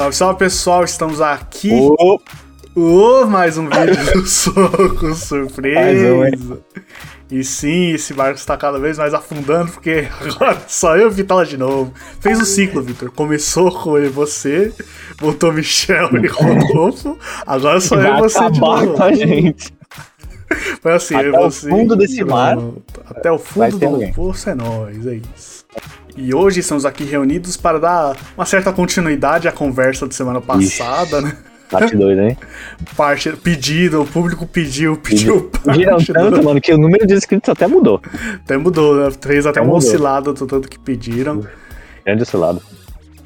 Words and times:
Salve, 0.00 0.16
salve 0.16 0.38
pessoal, 0.38 0.82
estamos 0.82 1.20
aqui. 1.20 1.70
Ô, 1.70 2.18
Oh, 2.74 3.26
mais 3.26 3.58
um 3.58 3.68
vídeo 3.68 4.12
do 4.14 4.24
Soco 4.26 5.14
Surpresa. 5.14 6.14
Um? 6.14 6.58
E 7.30 7.44
sim, 7.44 7.90
esse 7.90 8.14
barco 8.14 8.38
está 8.38 8.56
cada 8.56 8.78
vez 8.78 8.96
mais 8.96 9.12
afundando, 9.12 9.70
porque 9.72 10.08
agora 10.18 10.56
só 10.66 10.96
eu 10.96 11.08
e 11.08 11.10
Vitala 11.10 11.44
de 11.44 11.58
novo. 11.58 11.92
Fez 12.18 12.40
o 12.40 12.46
ciclo, 12.46 12.80
Vitor. 12.80 13.10
Começou 13.10 13.70
com 13.70 13.98
eu 13.98 14.06
e 14.06 14.08
você, 14.08 14.72
voltou 15.18 15.52
Michel 15.52 16.08
e 16.16 16.26
Rodolfo, 16.28 17.18
agora 17.46 17.78
só 17.78 17.96
eu 17.96 18.16
e 18.16 18.20
você 18.20 18.50
de 18.50 18.58
novo. 18.58 18.94
com 18.94 19.02
a 19.02 19.12
gente. 19.12 19.70
Foi 20.80 20.94
assim, 20.94 21.14
eu 21.14 21.20
e 21.24 21.28
Até 21.28 21.38
o 21.40 21.50
você. 21.50 21.68
fundo 21.68 21.94
desse 21.94 22.24
mar. 22.24 22.56
Até 23.04 23.30
o 23.30 23.38
fundo 23.38 23.78
do 23.78 23.86
alguém. 23.86 24.14
poço 24.14 24.48
é 24.48 24.54
nóis, 24.54 25.06
é 25.06 25.20
isso. 25.36 25.59
E 26.16 26.34
hoje 26.34 26.60
estamos 26.60 26.84
aqui 26.84 27.04
reunidos 27.04 27.56
para 27.56 27.78
dar 27.78 28.16
uma 28.36 28.44
certa 28.44 28.72
continuidade 28.72 29.48
à 29.48 29.52
conversa 29.52 30.06
de 30.06 30.14
semana 30.14 30.40
passada, 30.40 31.20
né? 31.20 31.36
Parte 31.70 31.96
2, 31.96 32.18
hein? 32.18 32.36
Parte, 32.96 33.30
pedido, 33.36 34.02
o 34.02 34.06
público 34.06 34.44
pediu, 34.44 34.96
pediu 34.96 35.48
Viram 35.72 35.92
parte 35.98 36.12
tanto, 36.12 36.38
do- 36.38 36.42
mano, 36.42 36.60
que 36.60 36.72
o 36.72 36.78
número 36.78 37.06
de 37.06 37.14
inscritos 37.14 37.48
até 37.48 37.68
mudou. 37.68 38.00
Até 38.44 38.56
mudou, 38.58 38.96
né? 38.96 39.10
Três 39.20 39.46
até 39.46 39.60
Até 39.60 39.60
uma 39.60 39.74
mudou. 39.74 39.88
oscilada 39.88 40.32
do 40.32 40.46
tanto 40.46 40.68
que 40.68 40.78
pediram. 40.80 41.46
Grande 42.04 42.22
esse 42.24 42.36
lado. 42.36 42.60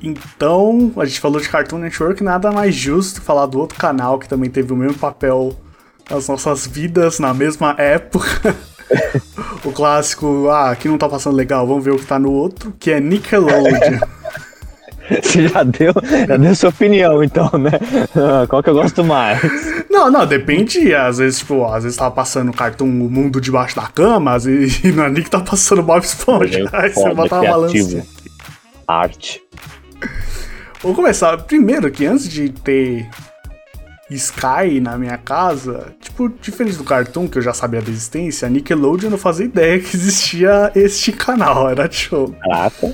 Então, 0.03 0.93
a 0.99 1.07
gente 1.07 1.21
falou 1.21 1.41
de 1.41 1.49
Cartoon 1.49 1.79
Network, 1.79 2.23
nada 2.23 2.53
mais 2.53 2.75
justo 2.75 3.23
falar 3.23 3.47
do 3.47 3.59
outro 3.59 3.79
canal 3.79 4.19
que 4.19 4.29
também 4.29 4.51
teve 4.51 4.71
o 4.75 4.77
mesmo 4.77 4.99
papel 4.99 5.57
nas 6.11 6.29
nossas 6.29 6.67
vidas 6.67 7.19
na 7.19 7.33
mesma 7.33 7.75
época. 7.79 8.55
o 9.65 9.73
clássico, 9.73 10.49
ah, 10.49 10.71
aqui 10.71 10.89
não 10.89 10.99
tá 10.99 11.09
passando 11.09 11.37
legal, 11.37 11.67
vamos 11.67 11.85
ver 11.85 11.93
o 11.93 11.99
que 11.99 12.07
tá 12.07 12.19
no 12.19 12.33
outro, 12.33 12.75
que 12.79 12.91
é 12.91 13.01
Nickelodeon. 13.01 14.01
Você 15.23 15.49
já 15.49 15.63
deu, 15.63 15.93
já 16.27 16.37
deu 16.37 16.55
sua 16.55 16.71
opinião, 16.71 17.23
então, 17.23 17.51
né? 17.59 17.73
Ah, 18.17 18.47
Qual 18.49 18.63
que 18.63 18.71
eu 18.71 18.75
gosto 18.75 19.05
mais? 19.05 19.39
não, 19.91 20.11
não, 20.11 20.27
depende, 20.27 20.95
às 20.95 21.19
vezes, 21.19 21.41
tipo, 21.41 21.63
às 21.67 21.85
vezes 21.85 21.99
tava 21.99 22.11
passando 22.11 22.53
Cartoon 22.53 22.87
O 22.87 23.11
Mundo 23.11 23.39
Debaixo 23.41 23.77
da 23.77 23.87
Cama, 23.87 24.33
às 24.33 24.45
vezes, 24.45 24.83
e 24.83 24.93
na 24.93 25.11
Nick 25.11 25.29
tá 25.29 25.41
passando 25.41 25.83
Bob 25.83 26.03
Esponja. 26.03 26.69
Aí 26.73 26.89
você 26.89 27.03
Foda, 27.03 27.15
bota 27.15 27.35
uma 27.35 27.45
balança. 27.45 28.07
Arte. 28.89 29.43
Vou 30.83 30.95
começar. 30.95 31.37
Primeiro 31.39 31.91
que 31.91 32.07
antes 32.07 32.29
de 32.29 32.49
ter 32.51 33.09
Sky 34.11 34.81
na 34.81 34.99
minha 34.99 35.17
casa, 35.17 35.95
tipo, 36.01 36.29
diferente 36.41 36.77
do 36.77 36.85
Cartoon, 36.85 37.27
que 37.29 37.39
eu 37.39 37.43
já 37.43 37.55
sabia 37.55 37.81
da 37.81 37.91
existência, 37.91 38.47
a 38.47 38.51
Nickelodeon 38.51 39.07
eu 39.07 39.11
não 39.13 39.19
fazia 39.19 39.47
ideia 39.47 39.81
que 39.81 39.97
existia 39.97 40.71
este 40.75 41.11
canal, 41.13 41.69
era 41.71 41.91
show. 41.91 42.35
Caraca. 42.43 42.93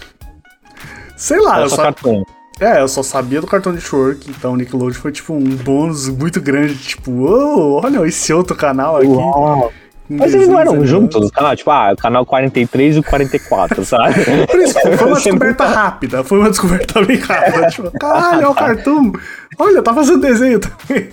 Sei 1.16 1.38
lá, 1.40 1.60
eu 1.60 1.68
só, 1.68 1.82
cartão. 1.82 2.24
é, 2.60 2.80
eu 2.80 2.88
só 2.88 3.02
sabia 3.02 3.40
do 3.40 3.46
Cartoon 3.46 3.72
Network, 3.72 4.30
então 4.30 4.52
o 4.52 4.56
Nickelodeon 4.56 4.98
foi 5.00 5.12
tipo 5.12 5.34
um 5.34 5.44
bônus 5.56 6.08
muito 6.08 6.40
grande, 6.40 6.74
tipo, 6.76 7.10
"Uou, 7.10 7.82
olha 7.84 8.06
esse 8.06 8.32
outro 8.32 8.56
canal 8.56 8.96
aqui. 8.96 9.06
Uau. 9.06 9.72
Mas 10.12 10.34
eles 10.34 10.48
não 10.48 10.58
eram 10.58 10.72
animados." 10.72 10.90
juntos, 10.90 11.24
os 11.24 11.30
canais? 11.30 11.58
Tipo, 11.58 11.70
ah, 11.70 11.92
o 11.92 11.96
canal 11.96 12.26
43 12.26 12.96
e 12.96 12.98
o 12.98 13.02
44, 13.02 13.84
sabe? 13.84 14.14
Por 14.46 14.58
isso, 14.60 14.74
foi 14.80 15.06
uma 15.06 15.14
descoberta 15.20 15.64
rápida, 15.66 16.24
foi 16.24 16.38
uma 16.38 16.50
descoberta 16.50 17.04
bem 17.04 17.18
rápida. 17.18 17.68
Tipo, 17.68 17.90
caralho, 17.98 18.42
é 18.42 18.48
o 18.48 18.54
Cartoon. 18.56 19.12
Olha, 19.60 19.82
tá 19.82 19.92
fazendo 19.94 20.20
desenho 20.22 20.58
também. 20.58 21.10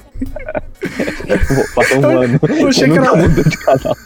Passou 1.76 1.98
um 2.00 2.18
ano. 2.22 2.40
eu 2.48 2.68
achei 2.68 2.90
que 2.90 2.98
era- 2.98 3.16
mudou 3.16 3.44
de 3.44 3.58
canal. 3.58 3.98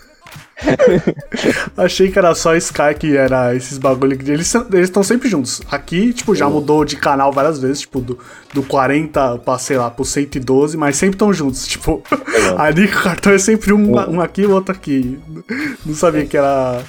Achei 1.75 2.11
que 2.11 2.19
era 2.19 2.35
só 2.35 2.55
Sky 2.55 2.93
que 2.99 3.17
era 3.17 3.55
esses 3.55 3.79
bagulho 3.79 4.15
que 4.15 4.29
eles 4.29 4.53
eles 4.53 4.89
estão 4.89 5.01
sempre 5.01 5.27
juntos. 5.27 5.59
Aqui, 5.71 6.13
tipo, 6.13 6.35
já 6.35 6.47
mudou 6.47 6.85
de 6.85 6.97
canal 6.97 7.31
várias 7.31 7.59
vezes, 7.59 7.79
tipo, 7.81 7.99
do, 7.99 8.19
do 8.53 8.61
40 8.61 9.39
pra, 9.39 9.57
sei 9.57 9.77
lá, 9.77 9.89
pro 9.89 10.05
112, 10.05 10.77
mas 10.77 10.97
sempre 10.97 11.15
estão 11.15 11.33
juntos. 11.33 11.65
Tipo, 11.71 12.03
ali 12.59 12.85
o 12.85 12.91
cartão 12.91 13.33
é 13.33 13.39
sempre 13.39 13.73
um, 13.73 13.91
um 14.11 14.21
aqui 14.21 14.41
e 14.41 14.45
o 14.45 14.51
outro 14.51 14.71
aqui. 14.73 15.17
Não 15.85 15.95
sabia 15.95 16.25
que 16.27 16.37
era. 16.37 16.83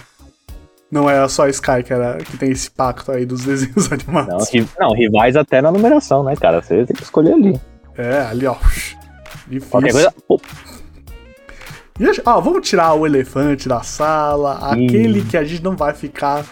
Não 0.93 1.09
era 1.09 1.27
só 1.29 1.49
Sky 1.49 1.83
que, 1.83 1.93
era, 1.93 2.19
que 2.19 2.37
tem 2.37 2.51
esse 2.53 2.71
pacto 2.71 3.11
aí 3.11 3.25
dos 3.27 3.43
desenhos 3.47 3.89
Não, 3.89 3.95
animados. 4.19 4.51
ri- 4.51 4.69
não, 4.79 4.93
rivais 4.93 5.35
até 5.37 5.63
na 5.63 5.73
numeração, 5.73 6.23
né, 6.23 6.37
cara? 6.37 6.61
Você 6.63 6.85
tem 6.85 6.95
que 6.95 7.03
escolher 7.03 7.33
ali. 7.33 7.59
É, 7.97 8.21
ali, 8.31 8.47
ó. 8.47 8.55
Difícil. 9.49 9.71
Qualquer 9.71 9.93
coisa. 9.93 10.15
Pô, 10.29 10.39
E 11.99 12.05
a- 12.07 12.13
ó, 12.27 12.41
vamos 12.41 12.69
tirar 12.69 12.93
o 12.95 13.07
elefante 13.07 13.69
da 13.69 13.83
sala, 13.83 14.59
aquele 14.71 15.23
que 15.25 15.37
a 15.37 15.45
gente 15.45 15.63
não 15.65 15.77
vai 15.77 15.95
ficar 15.95 16.45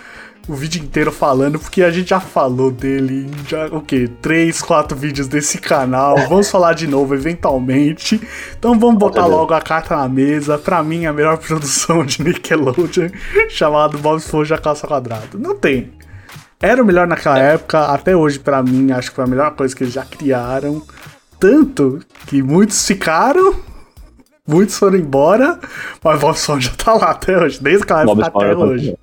o 0.48 0.54
vídeo 0.54 0.82
inteiro 0.82 1.12
falando, 1.12 1.58
porque 1.58 1.82
a 1.82 1.90
gente 1.90 2.10
já 2.10 2.20
falou 2.20 2.70
dele 2.70 3.26
em 3.26 3.48
já, 3.48 3.66
o 3.66 3.80
quê? 3.80 4.10
Três, 4.20 4.60
quatro 4.60 4.96
vídeos 4.96 5.28
desse 5.28 5.58
canal. 5.58 6.16
Vamos 6.28 6.50
falar 6.50 6.72
de 6.72 6.86
novo 6.86 7.14
eventualmente. 7.14 8.20
Então 8.58 8.78
vamos 8.78 8.98
botar 8.98 9.26
logo 9.26 9.54
a 9.54 9.60
carta 9.60 9.96
na 9.96 10.08
mesa. 10.08 10.58
Pra 10.58 10.82
mim, 10.82 11.06
a 11.06 11.12
melhor 11.12 11.38
produção 11.38 12.04
de 12.04 12.22
Nickelodeon, 12.22 13.10
chamado 13.48 13.98
Bob 13.98 14.18
Esponja 14.18 14.58
Calça 14.58 14.86
Quadrada. 14.86 15.38
Não 15.38 15.56
tem. 15.56 15.92
Era 16.62 16.82
o 16.82 16.84
melhor 16.84 17.06
naquela 17.06 17.38
época, 17.38 17.86
até 17.86 18.14
hoje 18.14 18.38
pra 18.38 18.62
mim, 18.62 18.92
acho 18.92 19.08
que 19.08 19.16
foi 19.16 19.24
a 19.24 19.28
melhor 19.28 19.52
coisa 19.52 19.74
que 19.74 19.84
eles 19.84 19.94
já 19.94 20.04
criaram. 20.04 20.82
Tanto 21.38 22.00
que 22.26 22.42
muitos 22.42 22.86
ficaram, 22.86 23.54
muitos 24.46 24.76
foram 24.76 24.98
embora, 24.98 25.58
mas 26.04 26.20
Bob 26.20 26.34
Esponja 26.34 26.70
tá 26.76 26.92
lá 26.92 27.12
até 27.12 27.38
hoje, 27.38 27.62
desde 27.62 27.84
aquela 27.84 28.02
época 28.02 28.26
até 28.26 28.50
Esponja 28.50 28.72
hoje. 28.72 28.98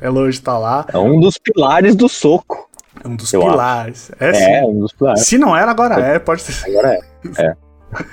Até 0.00 0.10
hoje 0.10 0.40
tá 0.40 0.56
lá, 0.56 0.86
É 0.90 0.96
um 0.96 1.20
dos 1.20 1.36
pilares 1.36 1.94
do 1.94 2.08
soco. 2.08 2.70
é 3.04 3.06
um 3.06 3.14
dos 3.14 3.30
pilares. 3.30 4.10
É, 4.18 4.60
É, 4.60 4.64
um 4.64 4.80
dos 4.80 4.92
pilares. 4.92 5.26
Se 5.26 5.36
não 5.36 5.54
era, 5.54 5.70
agora 5.70 6.00
é, 6.00 6.18
pode 6.18 6.40
ser. 6.40 6.70
Agora 6.70 6.98
é. 7.36 7.54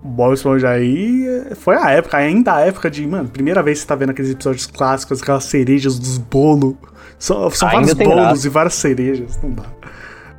Bob 0.00 0.32
Esponja 0.32 0.70
aí 0.70 1.26
foi 1.56 1.76
a 1.76 1.90
época, 1.90 2.16
ainda 2.16 2.54
a 2.54 2.60
época 2.60 2.88
de, 2.88 3.04
mano, 3.04 3.28
primeira 3.28 3.62
vez 3.62 3.78
que 3.78 3.82
você 3.82 3.88
tá 3.88 3.96
vendo 3.96 4.10
aqueles 4.10 4.30
episódios 4.30 4.66
clássicos, 4.66 5.20
aquelas 5.20 5.44
cerejas 5.44 5.98
dos 5.98 6.18
bolos. 6.18 6.76
São, 7.18 7.50
são 7.50 7.68
vários 7.68 7.92
bolos 7.94 8.14
graça. 8.14 8.46
e 8.46 8.50
várias 8.50 8.74
cerejas, 8.74 9.38
não 9.42 9.50
dá. 9.50 9.64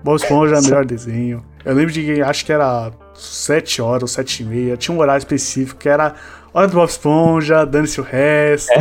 Bob 0.02 0.16
Esponja 0.16 0.56
é 0.56 0.60
o 0.60 0.64
melhor 0.64 0.86
desenho. 0.86 1.44
Eu 1.66 1.76
lembro 1.76 1.92
de, 1.92 2.22
acho 2.22 2.46
que 2.46 2.54
era 2.54 2.90
7 3.14 3.82
horas 3.82 4.04
ou 4.04 4.08
7 4.08 4.44
e 4.44 4.46
meia, 4.46 4.78
tinha 4.78 4.96
um 4.96 5.00
horário 5.00 5.20
específico 5.20 5.78
que 5.78 5.90
era 5.90 6.16
hora 6.54 6.68
do 6.68 6.74
Bob 6.76 6.90
Esponja, 6.90 7.66
dane-se 7.66 8.00
o 8.00 8.04
resto, 8.04 8.72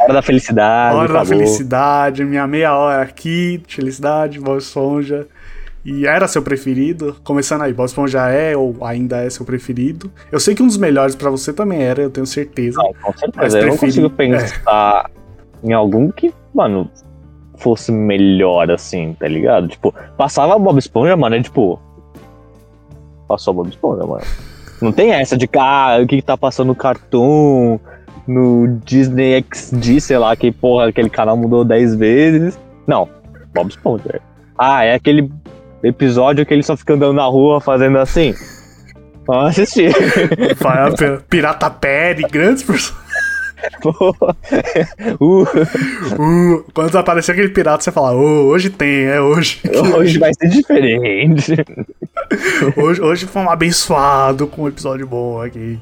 Hora 0.00 0.12
da 0.14 0.22
felicidade. 0.22 0.96
hora 0.96 1.12
da 1.12 1.24
felicidade, 1.24 2.24
minha 2.24 2.46
meia 2.46 2.74
hora 2.74 3.02
aqui, 3.02 3.62
felicidade, 3.68 4.38
Bob 4.40 4.58
Esponja. 4.58 5.26
E 5.84 6.06
era 6.06 6.28
seu 6.28 6.42
preferido? 6.42 7.16
Começando 7.24 7.62
aí, 7.62 7.72
Bob 7.72 7.86
Esponja 7.86 8.28
é 8.28 8.54
ou 8.56 8.76
ainda 8.84 9.24
é 9.24 9.30
seu 9.30 9.46
preferido? 9.46 10.10
Eu 10.30 10.38
sei 10.38 10.54
que 10.54 10.62
um 10.62 10.66
dos 10.66 10.76
melhores 10.76 11.14
pra 11.16 11.30
você 11.30 11.52
também 11.54 11.82
era, 11.82 12.02
eu 12.02 12.10
tenho 12.10 12.26
certeza. 12.26 12.76
Não, 12.82 12.92
com 12.92 13.10
Mas 13.12 13.20
certeza. 13.20 13.58
Eu 13.60 13.66
não 13.68 13.76
prefiro- 13.78 14.10
consigo 14.10 14.10
pensar 14.10 15.10
em 15.64 15.72
algum 15.72 16.10
que, 16.10 16.34
mano, 16.54 16.90
fosse 17.56 17.90
melhor 17.90 18.70
assim, 18.70 19.16
tá 19.18 19.26
ligado? 19.26 19.68
Tipo, 19.68 19.94
passava 20.18 20.58
Bob 20.58 20.78
Esponja, 20.78 21.16
mano, 21.16 21.36
é 21.36 21.42
tipo. 21.42 21.80
Passou 23.26 23.54
Bob 23.54 23.68
Esponja, 23.70 24.04
mano. 24.06 24.22
Não 24.80 24.92
tem 24.92 25.12
essa 25.12 25.36
de 25.36 25.48
ah, 25.58 25.98
o 26.02 26.06
que, 26.06 26.16
que 26.16 26.22
tá 26.22 26.36
passando 26.36 26.68
no 26.68 26.74
Cartoon, 26.74 27.78
no 28.26 28.78
Disney 28.84 29.44
XD, 29.52 30.00
sei 30.00 30.18
lá, 30.18 30.34
que 30.36 30.50
porra, 30.50 30.88
aquele 30.88 31.10
canal 31.10 31.36
mudou 31.36 31.64
10 31.64 31.96
vezes. 31.96 32.58
Não, 32.86 33.08
Bob 33.54 33.68
Esponja. 33.68 34.20
Ah, 34.56 34.84
é 34.84 34.94
aquele 34.94 35.30
episódio 35.82 36.44
que 36.46 36.54
ele 36.54 36.62
só 36.62 36.76
fica 36.76 36.94
andando 36.94 37.14
na 37.14 37.24
rua 37.24 37.60
fazendo 37.60 37.98
assim. 37.98 38.34
Vamos 39.26 39.50
assistir. 39.50 39.92
Vai, 40.58 40.90
Pirata 41.28 41.70
Perry, 41.70 42.22
grandes 42.22 42.62
personagens. 42.62 43.09
Uh, 45.20 45.42
Uh, 46.18 46.64
quando 46.74 46.96
aparecer 46.96 47.32
aquele 47.32 47.48
pirata, 47.48 47.82
você 47.82 47.90
fala, 47.90 48.12
"Oh, 48.12 48.46
hoje 48.48 48.70
tem, 48.70 49.04
é 49.06 49.20
hoje. 49.20 49.60
hoje 49.96 50.18
vai 50.18 50.32
ser 50.34 50.48
diferente. 50.48 51.54
hoje. 52.76 53.00
Hoje 53.00 53.26
foi 53.26 53.42
um 53.42 53.50
abençoado 53.50 54.46
com 54.46 54.62
um 54.62 54.68
episódio 54.68 55.06
bom 55.06 55.40
aqui. 55.40 55.78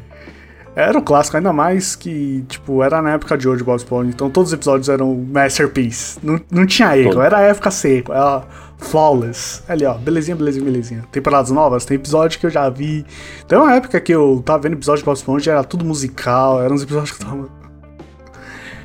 Era 0.76 0.96
o 0.96 1.02
clássico, 1.02 1.36
ainda 1.36 1.52
mais 1.52 1.96
que, 1.96 2.44
tipo, 2.48 2.84
era 2.84 3.02
na 3.02 3.14
época 3.14 3.36
de 3.36 3.48
hoje 3.48 3.64
Bob 3.64 3.76
Esponja, 3.76 4.10
então 4.10 4.30
todos 4.30 4.50
os 4.50 4.54
episódios 4.54 4.88
eram 4.88 5.12
masterpiece. 5.12 6.20
Não, 6.22 6.40
não 6.50 6.64
tinha 6.66 6.96
erro, 6.96 7.10
Todo. 7.10 7.22
era 7.22 7.38
a 7.38 7.40
época 7.40 7.68
seco, 7.72 8.12
era 8.12 8.44
flawless. 8.78 9.60
Ali, 9.68 9.84
ó, 9.84 9.94
belezinha, 9.94 10.36
belezinha, 10.36 10.64
belezinha. 10.64 11.04
Temporadas 11.10 11.50
novas, 11.50 11.84
tem 11.84 11.96
episódio 11.96 12.38
que 12.38 12.46
eu 12.46 12.50
já 12.50 12.68
vi. 12.70 13.04
Tem 13.48 13.58
uma 13.58 13.74
época 13.74 14.00
que 14.00 14.12
eu 14.14 14.40
tava 14.44 14.60
vendo 14.60 14.74
episódio 14.74 15.00
de 15.00 15.04
Bob 15.04 15.16
Esponja, 15.16 15.50
era 15.50 15.64
tudo 15.64 15.84
musical, 15.84 16.62
eram 16.62 16.76
uns 16.76 16.82
episódios 16.84 17.10
que 17.10 17.24
eu 17.24 17.26
tava. 17.28 17.57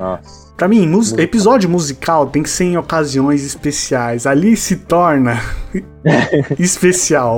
Nossa. 0.03 0.53
Pra 0.57 0.67
mim, 0.67 0.87
mus- 0.87 1.13
episódio 1.13 1.69
musical 1.69 2.27
tem 2.27 2.43
que 2.43 2.49
ser 2.49 2.65
em 2.65 2.77
ocasiões 2.77 3.43
especiais. 3.45 4.27
Ali 4.27 4.55
se 4.57 4.75
torna 4.77 5.41
especial 6.59 7.37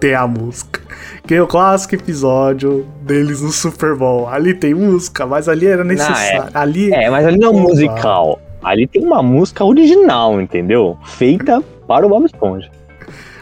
ter 0.00 0.14
a 0.14 0.26
música. 0.26 0.80
Que 1.26 1.34
é 1.34 1.42
o 1.42 1.46
clássico 1.46 1.94
episódio 1.94 2.86
deles 3.02 3.42
no 3.42 3.50
Super 3.52 3.94
Bowl. 3.96 4.28
Ali 4.28 4.54
tem 4.54 4.74
música, 4.74 5.26
mas 5.26 5.48
ali 5.48 5.66
era 5.66 5.84
necessário. 5.84 6.50
Ali 6.54 6.92
É, 6.92 7.10
mas 7.10 7.26
ali 7.26 7.38
não 7.38 7.50
é 7.50 7.60
musical. 7.60 8.40
Ali 8.62 8.86
tem 8.86 9.04
uma 9.04 9.22
música 9.22 9.64
original, 9.64 10.40
entendeu? 10.40 10.96
Feita 11.04 11.62
para 11.86 12.06
o 12.06 12.08
Bob 12.08 12.24
Esponja. 12.26 12.70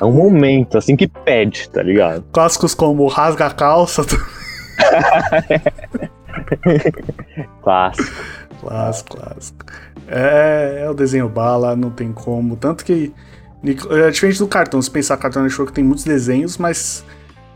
É 0.01 0.05
um 0.05 0.13
momento, 0.13 0.79
assim, 0.79 0.97
que 0.97 1.07
pede, 1.07 1.69
tá 1.69 1.83
ligado? 1.83 2.25
Clássicos 2.33 2.75
como 2.75 3.07
Rasga 3.07 3.47
a 3.47 3.51
Calça. 3.51 4.03
clássico. 7.63 8.25
Clássico, 8.61 9.17
clássico. 9.17 9.65
É, 10.07 10.83
é 10.85 10.91
o 10.91 10.95
desenho 10.95 11.29
bala, 11.29 11.77
não 11.77 11.91
tem 11.91 12.13
como. 12.13 12.57
Tanto 12.57 12.85
que. 12.85 13.13
É 13.91 14.11
diferente 14.11 14.39
do 14.39 14.49
cartão. 14.49 14.81
Se 14.81 14.91
pensar 14.91 15.17
Cartoon 15.17 15.43
Network 15.43 15.73
tem 15.73 15.85
muitos 15.85 16.05
desenhos, 16.05 16.59
mas. 16.59 17.05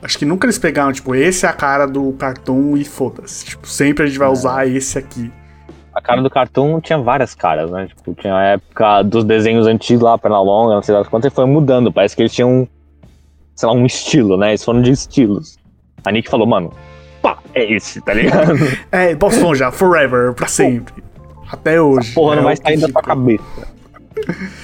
Acho 0.02 0.18
que 0.18 0.26
nunca 0.26 0.44
eles 0.44 0.58
pegaram, 0.58 0.92
tipo, 0.92 1.14
esse 1.14 1.46
é 1.46 1.48
a 1.48 1.52
cara 1.52 1.86
do 1.86 2.12
cartão 2.12 2.76
e 2.76 2.84
foda-se. 2.84 3.46
Tipo, 3.46 3.66
sempre 3.66 4.04
a 4.04 4.06
gente 4.06 4.18
vai 4.18 4.28
é. 4.28 4.30
usar 4.30 4.68
esse 4.68 4.98
aqui. 4.98 5.32
A 5.94 6.00
cara 6.00 6.20
do 6.20 6.28
cartoon 6.28 6.78
tinha 6.80 6.98
várias 6.98 7.34
caras, 7.34 7.70
né? 7.70 7.86
Tipo, 7.86 8.14
tinha 8.14 8.34
a 8.34 8.44
época 8.44 9.02
dos 9.02 9.24
desenhos 9.24 9.66
antigos 9.66 10.02
lá, 10.02 10.18
perna 10.18 10.40
longa, 10.42 10.74
não 10.74 10.82
sei 10.82 10.94
das 10.94 11.08
quantas, 11.08 11.32
e 11.32 11.34
foi 11.34 11.46
mudando. 11.46 11.90
Parece 11.90 12.14
que 12.14 12.20
eles 12.20 12.34
tinham, 12.34 12.68
sei 13.54 13.66
lá, 13.66 13.74
um 13.74 13.86
estilo, 13.86 14.36
né? 14.36 14.50
Eles 14.50 14.62
foram 14.62 14.82
de 14.82 14.90
estilos. 14.90 15.56
A 16.04 16.12
Nick 16.12 16.28
falou, 16.28 16.46
mano, 16.46 16.70
é 17.54 17.72
esse, 17.72 18.00
tá 18.00 18.14
ligado? 18.14 18.54
é, 18.90 19.14
Bob 19.14 19.32
Esponja, 19.32 19.70
forever, 19.70 20.34
pra 20.34 20.46
sempre. 20.46 21.02
Até 21.50 21.80
hoje. 21.80 22.08
Essa 22.08 22.14
porra 22.14 22.34
é 22.34 22.36
não 22.36 22.44
vai 22.44 22.56
sair 22.56 22.78
da 22.78 22.88
tua 22.88 23.02
cabeça. 23.02 23.74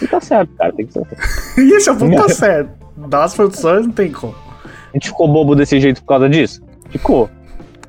E 0.02 0.06
tá 0.06 0.20
certo, 0.20 0.54
cara, 0.56 0.72
tem 0.72 0.86
que 0.86 0.92
ser 0.92 1.00
assim. 1.00 1.60
e 1.62 1.72
esse 1.74 1.88
é 1.88 1.92
o 1.92 1.96
ponto 1.96 2.16
tá 2.16 2.28
certo. 2.28 2.70
Das 3.08 3.34
produções 3.34 3.86
não 3.86 3.92
tem 3.92 4.10
como. 4.10 4.34
A 4.64 4.92
gente 4.94 5.08
ficou 5.08 5.28
bobo 5.28 5.54
desse 5.54 5.78
jeito 5.80 6.02
por 6.02 6.08
causa 6.08 6.28
disso? 6.28 6.62
Ficou. 6.90 7.30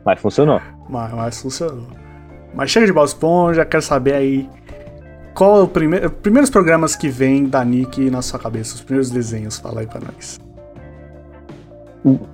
Mas 0.05 0.19
funcionou. 0.19 0.61
Mas, 0.89 1.13
mas 1.13 1.41
funcionou. 1.41 1.87
Mas 2.53 2.69
chega 2.69 2.85
de 2.85 2.93
Bob 2.93 3.05
Esponja, 3.05 3.65
quero 3.65 3.81
saber 3.81 4.13
aí 4.13 4.49
qual 5.33 5.59
é 5.59 5.63
o 5.63 5.67
primeiro. 5.67 6.09
Primeiros 6.09 6.49
programas 6.49 6.95
que 6.95 7.09
vem 7.09 7.45
da 7.45 7.63
Nick 7.63 8.09
na 8.09 8.21
sua 8.21 8.39
cabeça, 8.39 8.75
os 8.75 8.81
primeiros 8.81 9.09
desenhos, 9.09 9.57
fala 9.57 9.81
aí 9.81 9.87
pra 9.87 10.01
nós. 10.01 10.39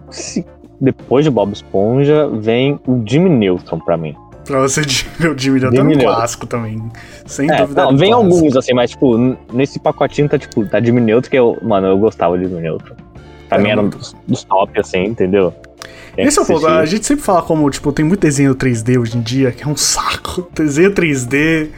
Se, 0.09 0.45
depois 0.79 1.25
de 1.25 1.31
Bob 1.31 1.51
Esponja, 1.51 2.27
vem 2.27 2.79
o 2.87 3.01
Jimmy 3.05 3.29
Neutron 3.29 3.79
pra 3.79 3.97
mim. 3.97 4.15
Pra 4.45 4.59
você, 4.59 4.81
o 5.27 5.37
Jimmy 5.37 5.59
Neutron 5.59 5.91
é 5.91 5.95
um 5.95 5.99
clássico 5.99 6.47
também. 6.47 6.81
Sem 7.25 7.51
é, 7.51 7.57
dúvida. 7.57 7.83
Não, 7.83 7.97
vem 7.97 8.11
clássico. 8.11 8.35
alguns, 8.35 8.55
assim, 8.55 8.73
mas, 8.73 8.91
tipo, 8.91 9.37
nesse 9.51 9.79
pacotinho 9.79 10.29
tá, 10.29 10.37
tipo, 10.37 10.65
tá 10.65 10.79
Jimmy 10.79 11.01
Neutron, 11.01 11.29
que 11.29 11.37
eu, 11.37 11.57
mano, 11.61 11.87
eu 11.87 11.97
gostava 11.97 12.37
de 12.37 12.45
Jimmy 12.45 12.61
Neutron. 12.61 12.95
Pra 13.49 13.57
é 13.57 13.61
mim 13.61 13.69
era 13.69 13.81
um 13.81 13.89
dos, 13.89 14.15
dos 14.27 14.43
top, 14.43 14.79
assim, 14.79 15.05
entendeu? 15.05 15.53
Esse 16.17 16.39
é 16.39 16.41
o 16.41 16.45
ponto. 16.45 16.65
A 16.67 16.85
gente 16.85 17.05
sempre 17.05 17.23
fala 17.23 17.41
como, 17.43 17.69
tipo, 17.69 17.91
tem 17.91 18.03
muito 18.03 18.21
desenho 18.21 18.55
3D 18.55 18.99
hoje 18.99 19.17
em 19.17 19.21
dia, 19.21 19.51
que 19.51 19.63
é 19.63 19.67
um 19.67 19.77
saco. 19.77 20.47
Desenho 20.55 20.91
3D. 20.91 21.69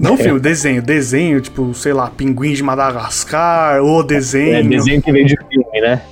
Não 0.00 0.16
filme, 0.16 0.38
desenho. 0.40 0.80
Desenho, 0.80 1.40
tipo, 1.40 1.74
sei 1.74 1.92
lá, 1.92 2.08
Pinguim 2.08 2.52
de 2.52 2.62
Madagascar, 2.62 3.82
ou 3.82 4.04
desenho. 4.04 4.54
É, 4.54 4.62
desenho 4.62 5.02
que 5.02 5.10
vem 5.10 5.26
de 5.26 5.36
filme, 5.50 5.80
né? 5.80 6.02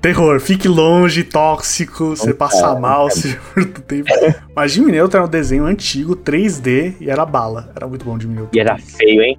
Terror, 0.00 0.38
fique 0.40 0.68
longe, 0.68 1.24
tóxico, 1.24 2.10
você 2.10 2.32
passa 2.32 2.78
mal 2.78 3.10
se 3.10 3.32
for 3.34 3.64
do 3.64 3.80
tempo. 3.80 4.08
Mas 4.54 4.72
Jimmy 4.72 4.92
Neutron 4.92 5.18
era 5.18 5.26
um 5.26 5.30
desenho 5.30 5.64
antigo, 5.64 6.14
3D, 6.14 6.94
e 7.00 7.10
era 7.10 7.26
bala. 7.26 7.72
Era 7.74 7.86
muito 7.88 8.04
bom 8.04 8.18
Jimmy 8.18 8.34
Neutron. 8.34 8.56
E 8.56 8.60
era 8.60 8.78
feio, 8.78 9.22
hein? 9.22 9.38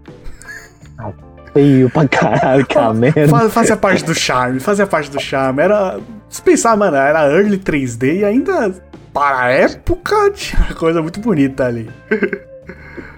feio 1.53 1.89
pra 1.89 2.07
caralho, 2.07 2.65
que 2.65 2.77
merda. 2.94 3.50
Fazia 3.50 3.77
parte 3.77 4.03
do 4.03 4.13
charme, 4.13 4.59
fazia 4.59 4.85
parte 4.85 5.09
do 5.09 5.19
charme. 5.19 5.61
Era. 5.61 6.00
Se 6.29 6.41
pensar, 6.41 6.77
mano, 6.77 6.95
era 6.95 7.27
early 7.31 7.57
3D 7.57 8.19
e 8.19 8.25
ainda, 8.25 8.73
para 9.13 9.39
a 9.44 9.50
época, 9.50 10.29
tinha 10.31 10.61
uma 10.61 10.75
coisa 10.75 11.01
muito 11.01 11.19
bonita 11.19 11.65
ali. 11.65 11.89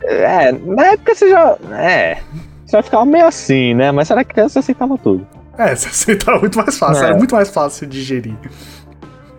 É, 0.04 0.52
na 0.52 0.88
época 0.88 1.14
você 1.16 1.30
já. 1.30 1.58
É. 1.74 2.18
Você 2.66 2.78
vai 2.78 2.84
ficar 2.84 3.06
meio 3.06 3.26
assim, 3.26 3.74
né? 3.74 3.92
Mas 3.92 4.10
era 4.10 4.24
criança, 4.24 4.54
você 4.54 4.60
aceitava 4.60 4.98
tudo. 4.98 5.28
É, 5.62 5.76
você 5.76 5.90
aceitava 5.90 6.40
muito 6.40 6.58
mais 6.58 6.78
fácil, 6.78 7.04
é. 7.04 7.08
era 7.08 7.18
muito 7.18 7.36
mais 7.36 7.50
fácil 7.50 7.88
de 7.88 8.00
digerir. 8.00 8.36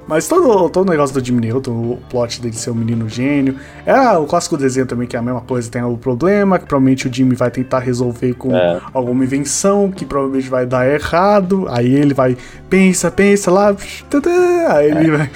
Mas 0.06 0.26
todo, 0.26 0.68
todo 0.68 0.86
o 0.86 0.90
negócio 0.90 1.18
do 1.18 1.24
Jim 1.24 1.36
Newton, 1.36 1.70
o 1.70 2.02
plot 2.10 2.40
dele 2.42 2.54
ser 2.54 2.70
um 2.70 2.74
menino 2.74 3.08
gênio. 3.08 3.56
É 3.86 3.96
o 4.18 4.26
clássico 4.26 4.56
desenho 4.56 4.84
também, 4.84 5.06
que 5.06 5.16
é 5.16 5.18
a 5.18 5.22
mesma 5.22 5.40
coisa, 5.40 5.70
tem 5.70 5.82
o 5.82 5.96
problema, 5.96 6.58
que 6.58 6.66
provavelmente 6.66 7.08
o 7.08 7.12
Jimmy 7.12 7.34
vai 7.34 7.50
tentar 7.50 7.78
resolver 7.78 8.34
com 8.34 8.54
é. 8.54 8.80
alguma 8.92 9.24
invenção, 9.24 9.90
que 9.90 10.04
provavelmente 10.04 10.48
vai 10.48 10.66
dar 10.66 10.88
errado. 10.88 11.66
Aí 11.70 11.94
ele 11.94 12.12
vai, 12.12 12.36
pensa, 12.68 13.10
pensa 13.10 13.50
lá, 13.50 13.74
aí 14.70 14.90
ele 14.90 15.14
é. 15.14 15.16
vai 15.16 15.30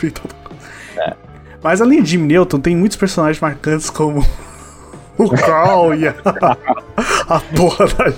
É. 0.99 1.15
Mas 1.63 1.81
além 1.81 2.03
de 2.03 2.11
Jim 2.11 2.23
Newton, 2.23 2.61
tem 2.61 2.77
muitos 2.77 2.97
personagens 2.97 3.41
marcantes 3.41 3.89
como 3.89 4.27
o 5.17 5.31
Carl 5.31 5.95
e 5.95 6.09
a, 6.09 6.15
a 7.29 7.41
porra 7.41 7.87
da 7.87 8.11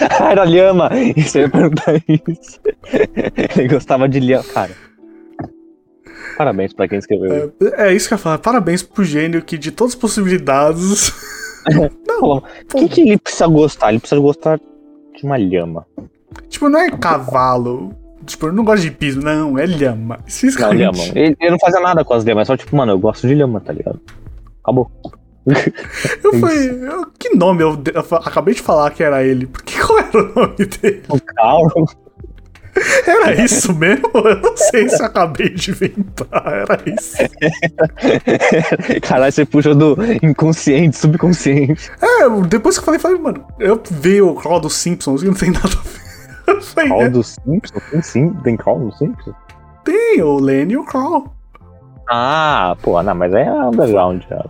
Era 0.20 0.44
lhama. 0.44 0.90
Isso 1.16 1.38
eu 1.38 1.42
ia 1.42 1.48
perguntar 1.48 1.94
isso. 2.08 2.60
Ele 3.56 3.68
gostava 3.68 4.08
de 4.08 4.20
lhama. 4.20 4.44
Cara. 4.44 4.72
Parabéns 6.36 6.72
pra 6.72 6.88
quem 6.88 6.98
escreveu. 6.98 7.52
É, 7.76 7.88
é 7.88 7.94
isso 7.94 8.08
que 8.08 8.14
eu 8.14 8.16
ia 8.16 8.22
falar. 8.22 8.38
Parabéns 8.38 8.82
pro 8.82 9.04
gênio 9.04 9.42
que 9.42 9.56
de 9.56 9.70
todas 9.70 9.94
as 9.94 10.00
possibilidades. 10.00 11.12
não. 12.06 12.38
O 12.38 12.42
que, 12.68 12.88
que 12.88 13.00
ele 13.02 13.18
precisa 13.18 13.46
gostar? 13.46 13.90
Ele 13.90 14.00
precisa 14.00 14.20
gostar 14.20 14.58
de 14.58 15.24
uma 15.24 15.36
lhama. 15.36 15.86
Tipo, 16.48 16.68
não 16.68 16.80
é 16.80 16.90
cavalo. 16.90 17.94
Tipo, 18.26 18.46
eu 18.46 18.52
não 18.52 18.64
gosto 18.64 18.82
de 18.82 18.90
piso, 18.90 19.20
não, 19.20 19.58
é 19.58 19.66
lhama. 19.66 20.18
Não, 20.62 20.72
lhama. 20.72 20.98
Ele, 21.14 21.36
ele, 21.38 21.50
não 21.50 21.58
fazia 21.58 21.80
nada 21.80 22.04
com 22.04 22.14
as 22.14 22.24
lhamas, 22.24 22.42
é 22.42 22.44
só 22.46 22.56
tipo, 22.56 22.74
mano, 22.74 22.92
eu 22.92 22.98
gosto 22.98 23.28
de 23.28 23.34
lhama, 23.34 23.60
tá 23.60 23.72
ligado? 23.72 24.00
Acabou. 24.62 24.90
Eu 26.22 26.40
falei, 26.40 26.70
eu, 26.70 27.06
que 27.18 27.36
nome? 27.36 27.62
Eu, 27.62 27.82
eu, 27.92 28.16
acabei 28.18 28.54
de 28.54 28.62
falar 28.62 28.90
que 28.90 29.02
era 29.02 29.22
ele. 29.22 29.46
Porque 29.46 29.74
qual 29.80 29.98
era 29.98 30.18
o 30.18 30.34
nome 30.34 30.56
dele? 30.56 31.02
O 31.08 31.20
Carl. 31.20 31.68
Era 33.06 33.40
isso 33.40 33.72
mesmo? 33.74 34.10
Eu 34.14 34.40
não 34.40 34.56
sei 34.56 34.88
se 34.88 35.00
eu 35.00 35.06
acabei 35.06 35.50
de 35.50 35.70
inventar. 35.70 36.42
Era 36.44 36.82
isso. 36.86 37.16
Caralho, 39.02 39.32
você 39.32 39.44
puxou 39.44 39.74
do 39.76 39.96
inconsciente, 40.22 40.96
subconsciente. 40.96 41.90
É, 42.02 42.28
depois 42.48 42.76
que 42.76 42.80
eu 42.80 42.84
falei, 42.84 42.98
falei, 42.98 43.18
mano, 43.18 43.46
eu 43.60 43.80
vi 43.88 44.20
o 44.20 44.34
Crawl 44.34 44.58
dos 44.58 44.74
Simpsons 44.74 45.22
e 45.22 45.26
não 45.26 45.34
tem 45.34 45.52
nada 45.52 45.68
a 45.68 46.52
ver. 46.52 46.62
Falei, 46.62 46.88
Crawl 46.88 47.02
é. 47.02 47.08
dos 47.10 47.36
Simpsons? 47.44 47.82
Tem 47.90 48.02
sim, 48.02 48.30
tem 48.42 48.56
Crawl 48.56 48.80
dos 48.80 48.98
Simpsons? 48.98 49.36
Tem, 49.84 50.20
o 50.20 50.40
Lenny 50.40 50.72
e 50.74 50.76
o 50.76 50.84
Crawl. 50.84 51.32
Ah, 52.10 52.76
pô, 52.82 53.00
não, 53.02 53.14
mas 53.14 53.32
é 53.32 53.50
underground 53.50 54.22
já. 54.28 54.44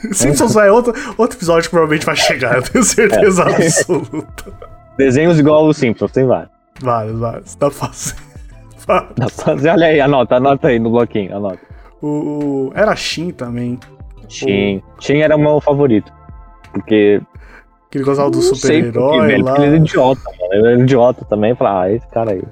Simpsons 0.12 0.56
é 0.56 0.70
outro, 0.70 0.92
outro 1.16 1.36
episódio 1.36 1.64
que 1.64 1.70
provavelmente 1.70 2.06
vai 2.06 2.16
chegar, 2.16 2.56
eu 2.56 2.62
tenho 2.62 2.84
certeza 2.84 3.42
é. 3.50 3.66
absoluta. 3.66 4.52
Desenhos 4.96 5.38
igual 5.38 5.66
aos 5.66 5.76
Simpsons, 5.76 6.12
tem 6.12 6.26
vários. 6.26 6.50
Vários, 6.80 7.18
vários. 7.18 7.54
Dá 7.56 7.70
pra 7.70 7.88
fazer. 7.88 8.16
Dá 8.86 9.02
pra 9.02 9.28
fazer, 9.28 9.70
olha 9.70 9.86
aí, 9.86 10.00
anota, 10.00 10.36
anota 10.36 10.68
aí 10.68 10.78
no 10.78 10.90
bloquinho, 10.90 11.36
anota. 11.36 11.60
O, 12.00 12.06
o... 12.06 12.72
Era 12.74 12.96
Shin 12.96 13.30
também. 13.30 13.78
Shin. 14.28 14.82
O... 14.98 15.02
Shin 15.02 15.18
era 15.18 15.36
o 15.36 15.38
meu 15.38 15.60
favorito. 15.60 16.10
Porque. 16.72 17.20
Que 17.90 17.98
ele 17.98 18.04
gostava 18.04 18.30
do 18.30 18.40
super-herói 18.40 19.42
lá. 19.42 19.56
Ele 19.56 19.66
era 19.66 19.76
idiota, 19.76 20.22
mano. 20.24 20.52
Ele 20.52 20.66
era 20.68 20.80
idiota 20.80 21.24
também. 21.24 21.54
Falar, 21.56 21.82
ah, 21.82 21.92
esse 21.92 22.06
cara 22.08 22.32
aí. 22.32 22.42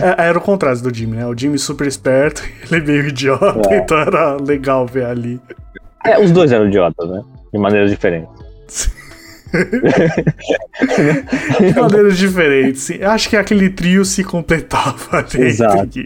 É, 0.00 0.28
era 0.28 0.38
o 0.38 0.40
contrário 0.40 0.80
do 0.80 0.94
Jimmy, 0.94 1.16
né? 1.16 1.26
O 1.26 1.36
Jimmy 1.36 1.58
super 1.58 1.86
esperto, 1.86 2.42
ele 2.70 2.82
é 2.82 2.86
meio 2.86 3.08
idiota, 3.08 3.72
é. 3.72 3.78
então 3.78 3.98
era 3.98 4.36
legal 4.36 4.86
ver 4.86 5.06
ali. 5.06 5.40
É, 6.04 6.22
os 6.22 6.30
dois 6.30 6.52
eram 6.52 6.68
idiotas, 6.68 7.08
né? 7.08 7.22
De 7.52 7.58
maneiras 7.58 7.90
diferentes. 7.90 8.92
de 11.60 11.80
maneiras 11.80 12.18
diferentes. 12.18 12.90
Acho 13.00 13.30
que 13.30 13.36
aquele 13.36 13.70
trio 13.70 14.04
se 14.04 14.24
completava. 14.24 15.24
Exato. 15.38 15.98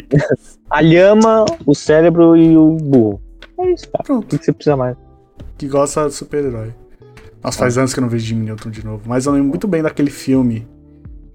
A 0.71 0.81
lhama, 0.81 1.45
o 1.67 1.75
cérebro 1.75 2.37
e 2.37 2.57
o 2.57 2.77
burro. 2.77 3.21
É 3.59 3.73
isso, 3.73 3.91
cara. 3.91 4.05
Pronto. 4.05 4.37
O 4.37 4.39
que 4.39 4.45
você 4.45 4.53
precisa 4.53 4.77
mais? 4.77 4.97
Que 5.57 5.67
gosta 5.67 6.07
de 6.07 6.15
super-herói. 6.15 6.73
Nossa, 7.43 7.59
faz 7.59 7.79
anos 7.79 7.93
que 7.93 7.99
eu 7.99 8.03
não 8.03 8.09
vejo 8.09 8.27
Jimmy 8.27 8.47
Newton 8.47 8.71
de 8.71 8.85
novo. 8.85 9.03
Mas 9.07 9.27
eu 9.27 9.33
lembro 9.33 9.49
muito 9.49 9.67
bem 9.67 9.83
daquele 9.83 10.11
filme. 10.11 10.69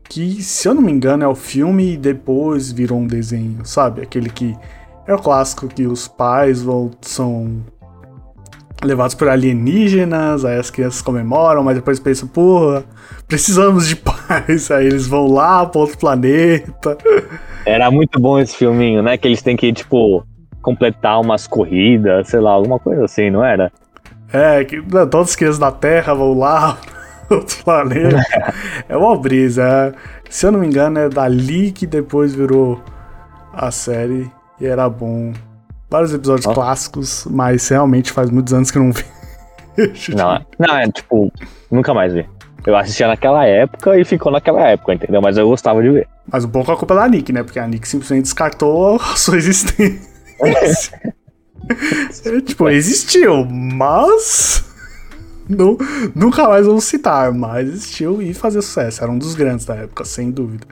Que, 0.08 0.44
se 0.44 0.68
eu 0.68 0.74
não 0.74 0.82
me 0.82 0.92
engano, 0.92 1.24
é 1.24 1.28
o 1.28 1.36
filme 1.36 1.94
e 1.94 1.98
depois 1.98 2.72
virou 2.72 3.00
um 3.00 3.08
desenho, 3.08 3.66
sabe? 3.66 4.02
Aquele 4.02 4.30
que 4.30 4.56
é 5.08 5.14
o 5.14 5.18
clássico 5.18 5.68
que 5.68 5.88
os 5.88 6.08
pais 6.08 6.62
vão, 6.62 6.92
são 7.02 7.64
levados 8.84 9.16
por 9.16 9.30
alienígenas, 9.30 10.46
aí 10.46 10.58
as 10.58 10.70
crianças 10.70 11.02
comemoram, 11.02 11.64
mas 11.64 11.76
depois 11.76 12.00
pensam, 12.00 12.28
porra, 12.28 12.84
precisamos 13.28 13.88
de 13.88 13.96
paz, 13.98 14.70
aí 14.72 14.86
eles 14.86 15.08
vão 15.08 15.28
lá 15.28 15.66
para 15.66 15.82
outro 15.82 15.98
planeta. 15.98 16.98
Era 17.66 17.90
muito 17.90 18.20
bom 18.20 18.40
esse 18.40 18.56
filminho, 18.56 19.02
né? 19.02 19.18
Que 19.18 19.28
eles 19.28 19.42
têm 19.42 19.56
que, 19.56 19.72
tipo, 19.72 20.26
completar 20.62 21.20
umas 21.20 21.48
corridas, 21.48 22.28
sei 22.30 22.40
lá, 22.40 22.52
alguma 22.52 22.80
coisa 22.80 23.06
assim, 23.06 23.30
não 23.30 23.44
era? 23.44 23.72
É, 24.32 24.64
que 24.64 24.78
não, 24.78 25.08
todas 25.08 25.30
as 25.30 25.36
crianças 25.36 25.60
da 25.60 25.72
Terra 25.72 26.14
vão 26.14 26.38
lá 26.38 26.78
para 27.28 27.38
outro 27.38 27.64
planeta. 27.64 28.18
é 28.90 28.98
uma 28.98 29.16
brisa. 29.18 29.64
É. 29.64 29.94
Se 30.30 30.48
eu 30.48 30.52
não 30.52 30.60
me 30.60 30.68
engano, 30.68 31.00
é 31.00 31.08
dali 31.08 31.72
que 31.72 31.86
depois 31.86 32.34
virou 32.34 32.82
a 33.54 33.70
série 33.70 34.32
e 34.60 34.66
era 34.66 34.90
bom 34.90 35.32
vários 35.94 36.12
episódios 36.12 36.48
oh. 36.48 36.54
clássicos, 36.54 37.28
mas 37.30 37.68
realmente 37.68 38.12
faz 38.12 38.32
muitos 38.32 38.52
anos 38.52 38.72
que 38.72 38.78
eu 38.80 38.84
não 38.84 38.92
vi. 38.92 39.06
não, 40.16 40.44
não, 40.58 40.78
é 40.78 40.92
tipo, 40.92 41.32
nunca 41.70 41.94
mais 41.94 42.12
vi. 42.12 42.28
Eu 42.66 42.76
assistia 42.76 43.08
naquela 43.08 43.46
época 43.46 44.00
e 44.00 44.04
ficou 44.04 44.32
naquela 44.32 44.62
época, 44.70 44.94
entendeu? 44.94 45.22
Mas 45.22 45.38
eu 45.38 45.48
gostava 45.48 45.84
de 45.84 45.92
ver. 45.92 46.08
Mas 46.32 46.46
um 46.46 46.50
pouco 46.50 46.72
a 46.72 46.78
culpa 46.78 46.96
da 46.96 47.08
Nick, 47.08 47.32
né? 47.32 47.44
Porque 47.44 47.60
a 47.60 47.68
Nick 47.68 47.88
simplesmente 47.88 48.24
descartou 48.24 48.96
a 48.96 49.00
sua 49.16 49.38
existência. 49.38 50.00
é, 52.26 52.42
tipo, 52.42 52.70
existiu, 52.70 53.46
mas. 53.46 54.66
Não, 55.48 55.78
nunca 56.16 56.48
mais 56.48 56.66
vamos 56.66 56.86
citar, 56.86 57.34
mas 57.34 57.68
existiu 57.68 58.22
e 58.22 58.34
fazia 58.34 58.62
sucesso. 58.62 59.04
Era 59.04 59.12
um 59.12 59.18
dos 59.18 59.36
grandes 59.36 59.66
da 59.66 59.76
época, 59.76 60.06
sem 60.06 60.32
dúvida. 60.32 60.66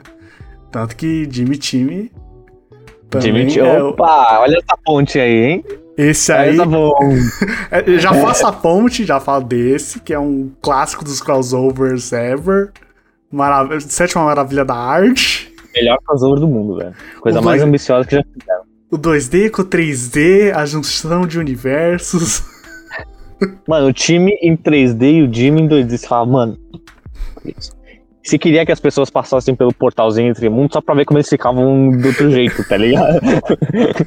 Tanto 0.70 0.96
que 0.96 1.28
Jimmy 1.30 1.58
Time. 1.58 2.10
Jimmy 3.20 3.46
Time. 3.46 3.66
É 3.66 3.82
Opa, 3.82 4.40
olha 4.40 4.56
essa 4.56 4.76
ponte 4.84 5.18
aí, 5.18 5.44
hein? 5.44 5.64
Esse 5.96 6.32
aí. 6.32 6.56
É, 7.70 7.98
já 7.98 8.12
faço 8.14 8.46
a 8.46 8.52
ponte, 8.52 9.04
já 9.04 9.18
falo 9.18 9.44
desse, 9.44 10.00
que 10.00 10.12
é 10.12 10.18
um 10.18 10.50
clássico 10.60 11.04
dos 11.04 11.20
crossovers 11.20 12.12
ever. 12.12 12.70
Marav 13.30 13.80
Sétima 13.80 14.24
maravilha 14.24 14.64
da 14.64 14.74
arte. 14.74 15.52
Melhor 15.74 15.98
crossover 16.04 16.38
do 16.38 16.46
mundo, 16.46 16.76
velho. 16.76 16.94
Coisa 17.20 17.40
o 17.40 17.44
mais 17.44 17.60
dois... 17.60 17.68
ambiciosa 17.68 18.06
que 18.06 18.16
já 18.16 18.22
fizeram. 18.22 18.62
O 18.90 18.98
2D 18.98 19.50
com 19.50 19.62
o 19.62 19.64
3D, 19.64 20.54
a 20.54 20.66
junção 20.66 21.26
de 21.26 21.38
universos. 21.38 22.44
Mano, 23.66 23.88
o 23.88 23.92
time 23.92 24.32
em 24.42 24.54
3D 24.54 25.14
e 25.14 25.22
o 25.22 25.32
Jimmy 25.32 25.62
em 25.62 25.68
2D. 25.68 25.98
Você 25.98 26.06
fala, 26.06 26.26
mano. 26.26 26.58
Se 28.22 28.38
queria 28.38 28.64
que 28.64 28.72
as 28.72 28.80
pessoas 28.80 29.10
passassem 29.10 29.54
pelo 29.54 29.74
portalzinho 29.74 30.30
entre 30.30 30.48
mundos 30.48 30.74
só 30.74 30.80
pra 30.80 30.94
ver 30.94 31.04
como 31.04 31.18
eles 31.18 31.28
ficavam 31.28 31.90
do 31.90 32.08
outro 32.08 32.30
jeito, 32.30 32.62
tá 32.68 32.76
ligado? 32.76 33.18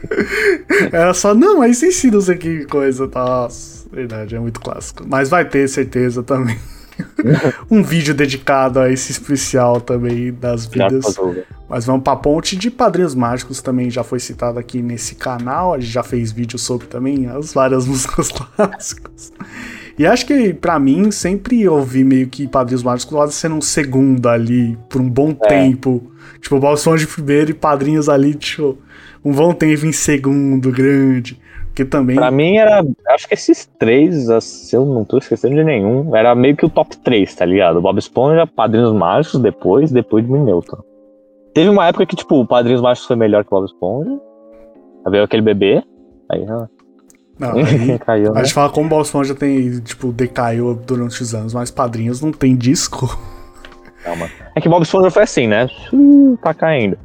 Era 0.91 1.13
só, 1.13 1.33
não, 1.33 1.59
mas 1.59 1.81
não 2.11 2.21
sei 2.21 2.35
que 2.37 2.65
coisa, 2.65 3.07
tá. 3.07 3.47
Verdade, 3.91 4.35
é 4.35 4.39
muito 4.39 4.59
clássico. 4.59 5.03
Mas 5.07 5.29
vai 5.29 5.45
ter 5.45 5.67
certeza 5.67 6.23
também. 6.23 6.57
um 7.69 7.83
vídeo 7.83 8.13
dedicado 8.13 8.79
a 8.79 8.91
esse 8.91 9.11
especial 9.11 9.81
também 9.81 10.33
das 10.33 10.65
vidas. 10.65 11.15
Mas 11.67 11.85
vamos 11.85 12.03
pra 12.03 12.15
ponte 12.15 12.55
de 12.55 12.69
Padrinhos 12.69 13.15
Mágicos, 13.15 13.61
também 13.61 13.89
já 13.89 14.03
foi 14.03 14.19
citado 14.19 14.59
aqui 14.59 14.81
nesse 14.81 15.15
canal. 15.15 15.73
A 15.73 15.79
gente 15.79 15.91
já 15.91 16.03
fez 16.03 16.31
vídeo 16.31 16.57
sobre 16.57 16.87
também 16.87 17.27
as 17.27 17.53
várias 17.53 17.85
músicas 17.87 18.31
clássicas. 18.31 19.33
E 19.97 20.05
acho 20.05 20.25
que, 20.25 20.53
para 20.53 20.77
mim, 20.77 21.09
sempre 21.09 21.67
ouvi 21.67 22.03
meio 22.03 22.27
que 22.27 22.47
Padrinhos 22.47 22.83
Mágicos 22.83 23.13
quase 23.13 23.33
sendo 23.33 23.55
um 23.55 23.61
segundo 23.61 24.27
ali, 24.27 24.77
por 24.89 24.99
um 24.99 25.09
bom 25.09 25.29
é. 25.43 25.47
tempo. 25.47 26.11
Tipo, 26.41 26.59
Bob 26.59 26.75
Esponja 26.75 27.07
primeiro 27.07 27.51
e 27.51 27.53
Padrinhos 27.53 28.09
ali, 28.09 28.35
tipo, 28.35 28.77
um 29.23 29.31
bom 29.31 29.53
tempo 29.53 29.85
em 29.85 29.93
segundo, 29.93 30.69
grande. 30.71 31.39
Que 31.73 31.83
também. 31.83 32.15
Pra 32.15 32.31
mim 32.31 32.55
era. 32.55 32.83
Acho 33.09 33.27
que 33.27 33.33
esses 33.33 33.65
três, 33.77 34.27
se 34.41 34.75
eu 34.75 34.85
não 34.85 35.03
tô 35.03 35.17
esquecendo 35.17 35.55
de 35.55 35.63
nenhum, 35.63 36.15
era 36.15 36.33
meio 36.33 36.55
que 36.55 36.65
o 36.65 36.69
top 36.69 36.95
3, 36.97 37.35
tá 37.35 37.45
ligado? 37.45 37.81
Bob 37.81 37.97
Esponja, 37.97 38.47
Padrinhos 38.47 38.93
Mágicos 38.93 39.41
depois, 39.41 39.91
depois 39.91 40.25
de 40.25 40.31
Newton. 40.31 40.77
Teve 41.53 41.69
uma 41.69 41.87
época 41.87 42.05
que, 42.05 42.15
tipo, 42.15 42.39
o 42.39 42.47
Padrinhos 42.47 42.81
Mágicos 42.81 43.07
foi 43.07 43.17
melhor 43.17 43.43
que 43.43 43.53
o 43.53 43.57
Bob 43.57 43.65
Esponja. 43.65 44.21
Aí 45.05 45.11
veio 45.11 45.23
aquele 45.23 45.41
bebê. 45.41 45.83
Aí, 46.29 46.45
ó. 46.49 46.65
Não, 47.37 47.51
aí, 47.59 47.99
caiu, 47.99 48.33
né? 48.33 48.41
A 48.41 48.43
gente 48.43 48.53
fala 48.53 48.69
como 48.69 48.85
o 48.87 48.89
Bob 48.89 49.03
Esponja 49.03 49.35
tem, 49.35 49.79
tipo, 49.79 50.11
decaiu 50.11 50.75
durante 50.75 51.21
os 51.21 51.33
anos, 51.35 51.53
mas 51.53 51.69
Padrinhos 51.71 52.21
não 52.21 52.31
tem 52.31 52.55
disco. 52.55 53.17
Calma. 54.03 54.29
É 54.55 54.61
que 54.61 54.69
Bob 54.69 54.83
Esponja 54.83 55.11
foi 55.11 55.23
assim, 55.23 55.47
né? 55.47 55.69
Uh, 55.91 56.37
tá 56.41 56.53
caindo. 56.53 56.97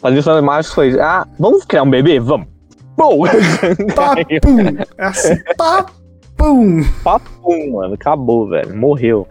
Padrinhos 0.00 0.26
Mágicos 0.42 0.74
foi, 0.74 1.00
ah, 1.00 1.26
vamos 1.38 1.64
criar 1.64 1.82
um 1.82 1.90
bebê? 1.90 2.20
Vamos. 2.20 2.48
Pum! 2.96 3.22
Papum! 3.94 4.84
É 4.96 5.04
assim, 5.04 5.36
papum! 5.56 6.82
Papum, 7.04 7.72
mano. 7.72 7.94
Acabou, 7.94 8.48
velho. 8.48 8.74
Morreu. 8.76 9.28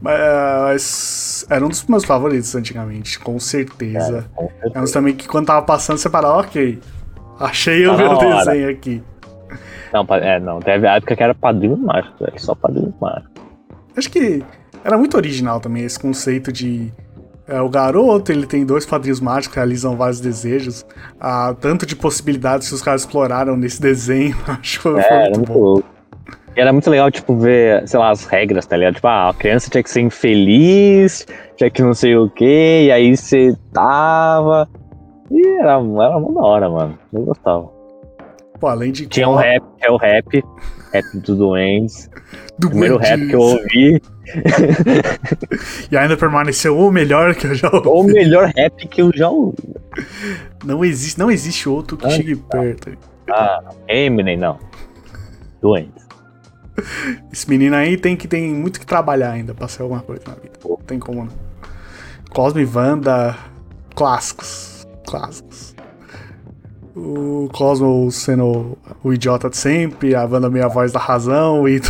Mas 0.00 1.46
era 1.48 1.64
um 1.64 1.68
dos 1.68 1.84
meus 1.86 2.04
favoritos 2.04 2.54
antigamente, 2.54 3.18
com 3.20 3.38
certeza. 3.38 4.28
É, 4.28 4.36
com 4.36 4.48
certeza. 4.48 4.72
É 4.74 4.80
um 4.80 4.84
também 4.84 5.14
que 5.14 5.28
quando 5.28 5.46
tava 5.46 5.62
passando, 5.62 5.98
você 5.98 6.10
parava, 6.10 6.40
ok. 6.40 6.78
Achei 7.38 7.84
tá 7.84 7.92
o 7.92 7.96
meu 7.96 8.18
desenho 8.18 8.70
aqui. 8.70 9.02
Não, 9.92 10.06
é, 10.16 10.40
não, 10.40 10.60
teve 10.60 10.86
a 10.86 10.96
época 10.96 11.16
que 11.16 11.22
era 11.22 11.34
padrinho 11.34 11.76
mágico, 11.76 12.24
velho. 12.24 12.40
Só 12.40 12.54
padrinho 12.54 12.94
mágico. 13.00 13.30
Acho 13.96 14.10
que 14.10 14.42
era 14.84 14.96
muito 14.96 15.16
original 15.16 15.60
também 15.60 15.84
esse 15.84 15.98
conceito 15.98 16.52
de 16.52 16.92
é, 17.46 17.60
o 17.60 17.68
garoto, 17.68 18.30
ele 18.30 18.46
tem 18.46 18.64
dois 18.64 18.86
padrinhos 18.86 19.20
mágicos 19.20 19.48
que 19.48 19.56
realizam 19.56 19.96
vários 19.96 20.20
desejos. 20.20 20.86
Ah, 21.20 21.54
tanto 21.60 21.84
de 21.84 21.96
possibilidades 21.96 22.68
que 22.68 22.74
os 22.74 22.82
caras 22.82 23.02
exploraram 23.02 23.56
nesse 23.56 23.80
desenho. 23.80 24.36
Acho 24.46 24.78
que 24.78 24.82
foi, 24.82 25.00
é, 25.00 25.24
muito, 25.24 25.36
muito 25.38 25.52
bom. 25.52 25.82
E 26.56 26.60
era 26.60 26.72
muito 26.72 26.88
legal, 26.88 27.10
tipo, 27.10 27.34
ver, 27.36 27.86
sei 27.88 27.98
lá, 27.98 28.10
as 28.10 28.24
regras, 28.26 28.66
tá 28.66 28.76
ligado? 28.76 28.94
Tipo, 28.94 29.06
ah, 29.08 29.30
a 29.30 29.34
criança 29.34 29.70
tinha 29.70 29.82
que 29.82 29.90
ser 29.90 30.02
infeliz, 30.02 31.26
tinha 31.56 31.70
que 31.70 31.82
não 31.82 31.94
sei 31.94 32.16
o 32.16 32.28
quê, 32.28 32.84
e 32.86 32.92
aí 32.92 33.16
você 33.16 33.56
tava. 33.72 34.68
E 35.30 35.46
era, 35.60 35.72
era 35.72 35.78
uma 35.78 36.32
da 36.32 36.46
hora, 36.46 36.70
mano. 36.70 36.98
Eu 37.12 37.22
gostava. 37.22 37.70
Pô, 38.62 38.68
além 38.68 38.92
de. 38.92 39.08
Tinha 39.08 39.28
um 39.28 39.34
rap, 39.34 39.60
é 39.80 39.90
o 39.90 39.96
rap, 39.96 40.40
rap 40.92 41.04
do 41.18 41.34
Duendes. 41.34 42.08
Do 42.56 42.68
Primeiro 42.68 42.96
rap 42.96 43.26
que 43.26 43.34
eu 43.34 43.40
ouvi. 43.40 44.00
e 45.90 45.96
ainda 45.96 46.16
permaneceu 46.16 46.78
o 46.78 46.92
melhor 46.92 47.34
que 47.34 47.48
eu 47.48 47.56
já 47.56 47.68
ouvi. 47.74 47.88
O 47.88 48.04
melhor 48.04 48.52
rap 48.56 48.86
que 48.86 49.02
eu 49.02 49.10
já 49.12 49.28
ouvi. 49.28 49.56
Não 50.64 50.84
existe, 50.84 51.18
não 51.18 51.28
existe 51.28 51.68
outro 51.68 51.96
que 51.96 52.06
ah, 52.06 52.10
chegue 52.10 52.36
perto. 52.36 52.96
Ah, 53.28 53.64
Eminem, 53.88 54.36
não. 54.36 54.60
Duendes. 55.60 56.06
Esse 57.32 57.50
menino 57.50 57.74
aí 57.74 57.96
tem 57.96 58.14
que 58.14 58.28
tem 58.28 58.54
muito 58.54 58.78
que 58.78 58.86
trabalhar 58.86 59.32
ainda 59.32 59.52
pra 59.52 59.66
ser 59.66 59.82
alguma 59.82 60.02
coisa 60.02 60.22
na 60.24 60.34
vida. 60.34 60.52
Não 60.64 60.76
tem 60.76 61.00
como 61.00 61.24
não. 61.24 61.32
Cosmo 62.30 62.60
e 62.60 62.64
Wanda, 62.64 63.36
clássicos. 63.96 64.86
Clássicos. 65.04 65.71
O 66.94 67.48
Cosmo 67.52 68.10
sendo 68.10 68.76
o 69.02 69.12
idiota 69.12 69.48
de 69.48 69.56
sempre, 69.56 70.14
a 70.14 70.24
Wanda 70.24 70.50
meio 70.50 70.66
a 70.66 70.68
voz 70.68 70.92
da 70.92 71.00
razão 71.00 71.66
e 71.66 71.80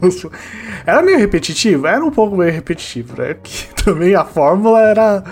Era 0.86 1.02
meio 1.02 1.18
repetitivo? 1.18 1.86
Era 1.86 2.04
um 2.04 2.10
pouco 2.10 2.36
meio 2.36 2.52
repetitivo, 2.52 3.20
né? 3.20 3.34
Que 3.42 3.68
também 3.82 4.14
a 4.14 4.24
fórmula 4.24 4.80
era 4.80 5.24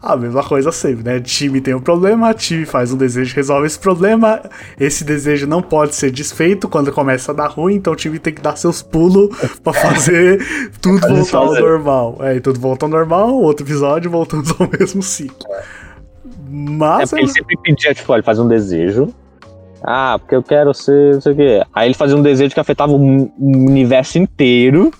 a 0.00 0.16
mesma 0.16 0.42
coisa 0.42 0.72
sempre, 0.72 1.04
né? 1.04 1.20
Time 1.20 1.60
tem 1.60 1.74
um 1.74 1.80
problema, 1.80 2.32
time 2.32 2.64
faz 2.64 2.92
um 2.92 2.96
desejo, 2.96 3.34
resolve 3.34 3.66
esse 3.66 3.78
problema. 3.78 4.40
Esse 4.80 5.04
desejo 5.04 5.46
não 5.46 5.60
pode 5.60 5.94
ser 5.94 6.10
desfeito 6.10 6.68
quando 6.68 6.90
começa 6.90 7.32
a 7.32 7.34
dar 7.34 7.48
ruim, 7.48 7.74
então 7.74 7.92
o 7.92 7.96
time 7.96 8.18
tem 8.18 8.32
que 8.32 8.40
dar 8.40 8.56
seus 8.56 8.82
pulos 8.82 9.36
para 9.62 9.72
fazer 9.72 10.42
tudo 10.80 11.06
voltar 11.06 11.38
ao 11.38 11.54
normal. 11.54 12.18
É, 12.20 12.36
e 12.36 12.40
tudo 12.40 12.58
volta 12.58 12.86
ao 12.86 12.90
normal, 12.90 13.34
outro 13.34 13.64
episódio 13.64 14.10
voltamos 14.10 14.54
ao 14.58 14.68
mesmo 14.78 15.02
ciclo. 15.02 15.46
Mas. 16.54 17.12
É 17.12 17.18
ele 17.18 17.28
sempre 17.28 17.56
pedia, 17.56 17.92
tipo, 17.92 18.14
ele 18.14 18.22
faz 18.22 18.38
um 18.38 18.46
desejo, 18.46 19.12
ah, 19.86 20.18
porque 20.18 20.34
eu 20.34 20.42
quero 20.42 20.72
ser, 20.72 21.14
não 21.14 21.20
sei 21.20 21.32
o 21.32 21.36
quê. 21.36 21.62
Aí 21.74 21.88
ele 21.88 21.94
fazia 21.94 22.16
um 22.16 22.22
desejo 22.22 22.54
que 22.54 22.60
afetava 22.60 22.92
o 22.92 23.30
universo 23.38 24.18
inteiro. 24.18 24.90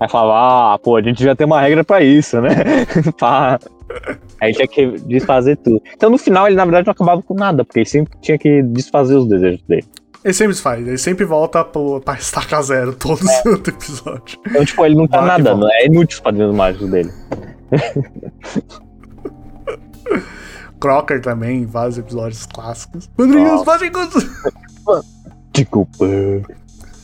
Aí 0.00 0.08
falava, 0.08 0.74
ah, 0.74 0.78
pô, 0.78 0.96
a 0.96 1.02
gente 1.02 1.18
devia 1.18 1.36
ter 1.36 1.44
uma 1.44 1.60
regra 1.60 1.84
pra 1.84 2.02
isso, 2.02 2.40
né? 2.40 2.50
Pá. 3.16 3.60
Aí 4.40 4.52
tinha 4.52 4.66
que 4.66 4.98
desfazer 5.06 5.56
tudo. 5.58 5.80
Então 5.94 6.10
no 6.10 6.18
final 6.18 6.48
ele 6.48 6.56
na 6.56 6.64
verdade 6.64 6.86
não 6.86 6.92
acabava 6.92 7.22
com 7.22 7.34
nada, 7.34 7.64
porque 7.64 7.78
ele 7.78 7.86
sempre 7.86 8.18
tinha 8.20 8.36
que 8.36 8.62
desfazer 8.62 9.14
os 9.14 9.28
desejos 9.28 9.62
dele. 9.68 9.84
Ele 10.24 10.34
sempre 10.34 10.56
faz, 10.56 10.86
ele 10.86 10.98
sempre 10.98 11.24
volta 11.24 11.64
pro, 11.64 12.00
pra 12.00 12.14
estacar 12.14 12.62
zero 12.62 12.94
todo 12.94 13.22
é. 13.22 13.26
santo 13.42 13.70
episódio. 13.70 14.38
Então, 14.46 14.64
tipo, 14.64 14.84
ele 14.84 14.96
não 14.96 15.06
tá 15.06 15.22
nada, 15.22 15.54
não 15.54 15.70
é 15.70 15.86
inútil 15.86 16.16
os 16.16 16.20
padrinhos 16.20 16.54
mágicos 16.54 16.90
dele. 16.90 17.12
Crocker 20.82 21.22
também, 21.22 21.64
vários 21.64 21.96
episódios 21.96 22.44
clássicos. 22.44 23.06
Padrinhos 23.16 23.64
mágicos! 23.64 24.26
Desculpa. 25.52 26.06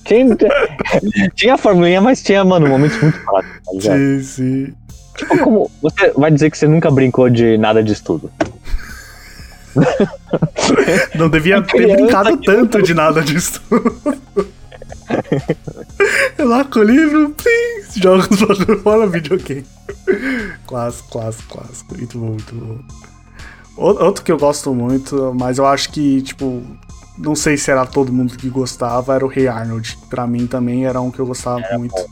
Tinha, 0.04 0.36
tinha 1.36 1.54
a 1.54 1.58
formulinha, 1.58 2.00
mas 2.00 2.20
tinha, 2.20 2.44
mano, 2.44 2.66
momentos 2.66 3.00
muito 3.00 3.24
clássicos, 3.24 3.84
tá? 3.84 3.94
Sim, 3.94 4.22
sim. 4.24 4.74
Tipo, 5.16 5.38
como 5.38 5.70
você 5.80 6.10
vai 6.16 6.28
dizer 6.28 6.50
que 6.50 6.58
você 6.58 6.66
nunca 6.66 6.90
brincou 6.90 7.30
de 7.30 7.56
nada 7.56 7.80
de 7.80 7.92
estudo? 7.92 8.28
Não 11.14 11.28
devia 11.28 11.62
ter 11.62 11.94
brincado 11.94 12.36
tanto 12.38 12.82
de 12.82 12.94
nada 12.94 13.22
de 13.22 13.36
estudo. 13.36 13.94
lá 16.36 16.64
com 16.64 16.80
o 16.80 16.82
livro, 16.82 17.30
plim, 17.30 18.02
joga 18.02 18.26
os 18.28 18.40
bagulho 18.40 18.82
fora, 18.82 19.06
videogame. 19.06 19.64
Clássico, 20.66 21.10
clássico, 21.10 21.58
clássico. 21.58 21.96
Muito 21.96 22.18
bom, 22.18 22.26
muito 22.26 22.54
bom. 22.56 22.78
Outro 23.78 24.24
que 24.24 24.32
eu 24.32 24.38
gosto 24.38 24.74
muito, 24.74 25.32
mas 25.38 25.58
eu 25.58 25.66
acho 25.66 25.90
que, 25.90 26.20
tipo, 26.22 26.62
não 27.16 27.34
sei 27.36 27.56
se 27.56 27.70
era 27.70 27.86
todo 27.86 28.12
mundo 28.12 28.36
que 28.36 28.48
gostava, 28.48 29.14
era 29.14 29.24
o 29.24 29.28
Rei 29.28 29.46
Arnold. 29.46 29.98
Pra 30.10 30.26
mim 30.26 30.46
também 30.46 30.84
era 30.84 31.00
um 31.00 31.10
que 31.10 31.20
eu 31.20 31.26
gostava 31.26 31.60
era 31.60 31.78
muito. 31.78 31.94
Bom. 31.94 32.06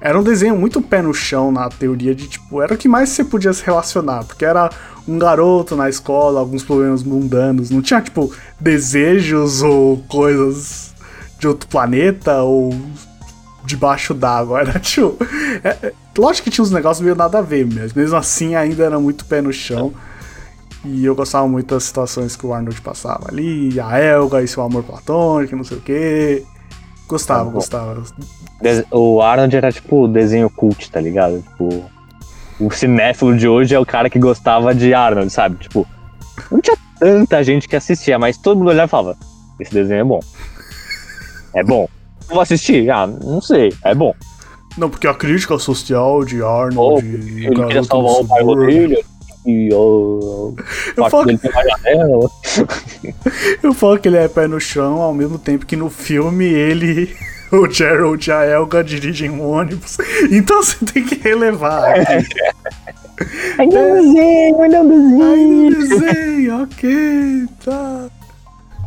Era 0.00 0.18
um 0.18 0.22
desenho 0.22 0.56
muito 0.56 0.80
pé 0.80 1.02
no 1.02 1.12
chão 1.12 1.52
na 1.52 1.68
teoria 1.68 2.14
de, 2.14 2.28
tipo, 2.28 2.62
era 2.62 2.72
o 2.72 2.76
que 2.76 2.88
mais 2.88 3.10
você 3.10 3.22
podia 3.22 3.52
se 3.52 3.62
relacionar, 3.62 4.24
porque 4.24 4.44
era 4.44 4.70
um 5.06 5.18
garoto 5.18 5.76
na 5.76 5.90
escola, 5.90 6.40
alguns 6.40 6.62
problemas 6.62 7.02
mundanos, 7.02 7.70
não 7.70 7.82
tinha, 7.82 8.00
tipo, 8.00 8.32
desejos 8.58 9.62
ou 9.62 9.98
coisas 10.08 10.94
de 11.38 11.46
outro 11.46 11.68
planeta 11.68 12.42
ou 12.42 12.74
debaixo 13.64 14.14
d'água. 14.14 14.60
Era, 14.62 14.78
tipo, 14.78 15.16
é, 15.62 15.92
Lógico 16.20 16.44
que 16.44 16.50
tinha 16.50 16.62
uns 16.62 16.70
negócios 16.70 17.02
meio 17.02 17.16
nada 17.16 17.38
a 17.38 17.42
ver, 17.42 17.66
mas 17.66 17.94
mesmo 17.94 18.16
assim 18.16 18.54
ainda 18.54 18.84
era 18.84 19.00
muito 19.00 19.24
pé 19.24 19.40
no 19.40 19.52
chão. 19.52 19.92
E 20.84 21.04
eu 21.04 21.14
gostava 21.14 21.46
muito 21.46 21.74
das 21.74 21.84
situações 21.84 22.36
que 22.36 22.46
o 22.46 22.54
Arnold 22.54 22.80
passava 22.80 23.28
ali, 23.28 23.78
a 23.78 23.98
Elga 23.98 24.42
e 24.42 24.48
seu 24.48 24.62
amor 24.62 24.82
platônico, 24.82 25.54
não 25.54 25.64
sei 25.64 25.76
o 25.76 25.80
quê. 25.80 26.42
Gostava, 27.06 27.46
Tá 27.46 27.50
gostava. 27.50 28.02
O 28.90 29.20
Arnold 29.20 29.56
era 29.56 29.72
tipo 29.72 30.08
desenho 30.08 30.48
cult, 30.48 30.90
tá 30.90 31.00
ligado? 31.00 31.42
Tipo, 31.42 31.84
o 32.58 32.70
cinéfilo 32.70 33.36
de 33.36 33.48
hoje 33.48 33.74
é 33.74 33.78
o 33.78 33.84
cara 33.84 34.08
que 34.08 34.18
gostava 34.18 34.74
de 34.74 34.94
Arnold, 34.94 35.30
sabe? 35.30 35.56
Tipo, 35.56 35.86
não 36.50 36.60
tinha 36.60 36.76
tanta 36.98 37.42
gente 37.42 37.68
que 37.68 37.76
assistia, 37.76 38.18
mas 38.18 38.38
todo 38.38 38.58
mundo 38.58 38.68
olhava 38.68 38.86
e 38.86 38.90
falava: 38.90 39.18
Esse 39.58 39.72
desenho 39.74 40.00
é 40.00 40.04
bom. 40.04 40.20
É 41.54 41.64
bom. 41.64 41.88
Vou 42.28 42.40
assistir? 42.40 42.88
Ah, 42.90 43.06
não 43.06 43.40
sei. 43.42 43.72
É 43.84 43.94
bom. 43.94 44.14
Não, 44.78 44.88
porque 44.88 45.06
a 45.08 45.14
crítica 45.14 45.58
social 45.58 46.24
de 46.24 46.42
Arnold 46.42 47.04
e 47.04 47.46
Ele 47.46 47.66
queria 47.66 47.82
salvar 47.82 48.12
o 48.20 48.24
bairro 48.24 48.50
Subúrbio. 48.50 49.04
E. 49.46 49.68
Eu 49.70 50.54
falo, 51.10 51.26
janela. 51.32 52.30
eu 53.62 53.72
falo 53.72 53.98
que 53.98 54.08
ele 54.08 54.18
é 54.18 54.28
pé 54.28 54.46
no 54.46 54.60
chão, 54.60 55.00
ao 55.00 55.14
mesmo 55.14 55.38
tempo 55.38 55.64
que 55.64 55.76
no 55.76 55.88
filme 55.88 56.44
ele, 56.44 57.14
o 57.50 57.68
Gerald 57.68 58.28
e 58.28 58.32
a 58.32 58.44
Elga 58.44 58.84
dirigem 58.84 59.30
um 59.30 59.48
ônibus. 59.48 59.96
Então 60.30 60.62
você 60.62 60.84
tem 60.84 61.04
que 61.04 61.14
relevar. 61.16 61.94
Ainda 63.58 63.78
é 63.78 63.94
desenho, 63.94 64.62
ainda 64.62 64.76
é 64.76 64.80
um 64.80 65.22
Ainda 65.22 65.76
desenho. 65.76 66.10
desenho, 66.10 66.62
ok, 66.62 67.48
tá. 67.64 68.08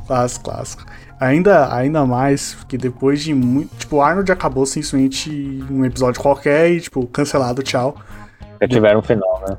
Clássico, 0.08 0.46
clássico. 0.46 0.86
Ainda, 1.20 1.74
ainda 1.74 2.06
mais, 2.06 2.54
porque 2.56 2.78
depois 2.78 3.22
de 3.24 3.34
muito. 3.34 3.74
Tipo, 3.78 3.98
o 3.98 4.02
Arnold 4.02 4.32
acabou 4.32 4.66
simplesmente 4.66 5.30
um 5.72 5.86
episódio 5.86 6.22
qualquer 6.22 6.70
e, 6.72 6.82
tipo, 6.82 7.08
cancelado, 7.08 7.64
tchau. 7.64 7.96
Já 8.62 8.68
tiveram 8.68 9.00
um 9.00 9.04
final, 9.04 9.44
né? 9.48 9.58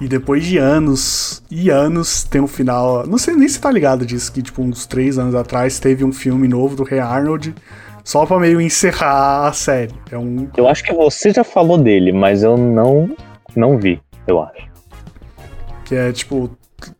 E 0.00 0.08
depois 0.08 0.46
de 0.46 0.56
anos 0.56 1.42
e 1.50 1.68
anos 1.68 2.24
tem 2.24 2.40
um 2.40 2.46
final. 2.46 3.06
Não 3.06 3.18
sei 3.18 3.34
nem 3.34 3.46
se 3.46 3.60
tá 3.60 3.70
ligado 3.70 4.06
disso, 4.06 4.32
que, 4.32 4.40
tipo, 4.40 4.62
uns 4.62 4.86
três 4.86 5.18
anos 5.18 5.34
atrás 5.34 5.78
teve 5.78 6.04
um 6.04 6.12
filme 6.12 6.48
novo 6.48 6.74
do 6.74 6.84
Rei 6.84 6.98
Arnold. 6.98 7.54
Só 8.02 8.24
pra 8.24 8.38
meio 8.38 8.60
encerrar 8.60 9.46
a 9.46 9.52
série. 9.52 9.94
É 10.10 10.16
um. 10.16 10.48
Eu 10.56 10.66
acho 10.66 10.82
que 10.82 10.94
você 10.94 11.30
já 11.30 11.44
falou 11.44 11.76
dele, 11.76 12.12
mas 12.12 12.42
eu 12.42 12.56
não, 12.56 13.14
não 13.54 13.78
vi, 13.78 14.00
eu 14.26 14.42
acho. 14.42 14.68
Que 15.84 15.94
é 15.94 16.12
tipo. 16.12 16.50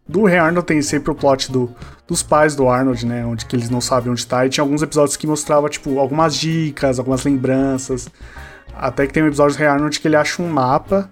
Do 0.06 0.24
Rei 0.24 0.38
Arnold 0.38 0.66
tem 0.66 0.82
sempre 0.82 1.10
o 1.10 1.14
plot 1.14 1.50
do, 1.50 1.74
dos 2.06 2.22
pais 2.22 2.54
do 2.54 2.68
Arnold, 2.68 3.06
né? 3.06 3.24
Onde 3.24 3.46
que 3.46 3.56
eles 3.56 3.70
não 3.70 3.80
sabem 3.80 4.12
onde 4.12 4.26
tá. 4.26 4.44
E 4.44 4.50
tinha 4.50 4.62
alguns 4.62 4.82
episódios 4.82 5.16
que 5.16 5.26
mostrava, 5.26 5.70
tipo, 5.70 5.98
algumas 5.98 6.36
dicas, 6.36 6.98
algumas 6.98 7.24
lembranças. 7.24 8.10
Até 8.74 9.06
que 9.06 9.12
tem 9.14 9.22
um 9.22 9.26
episódio 9.28 9.56
do 9.56 9.58
Rei 9.58 9.68
Arnold 9.68 9.98
que 9.98 10.06
ele 10.06 10.16
acha 10.16 10.42
um 10.42 10.48
mapa. 10.50 11.10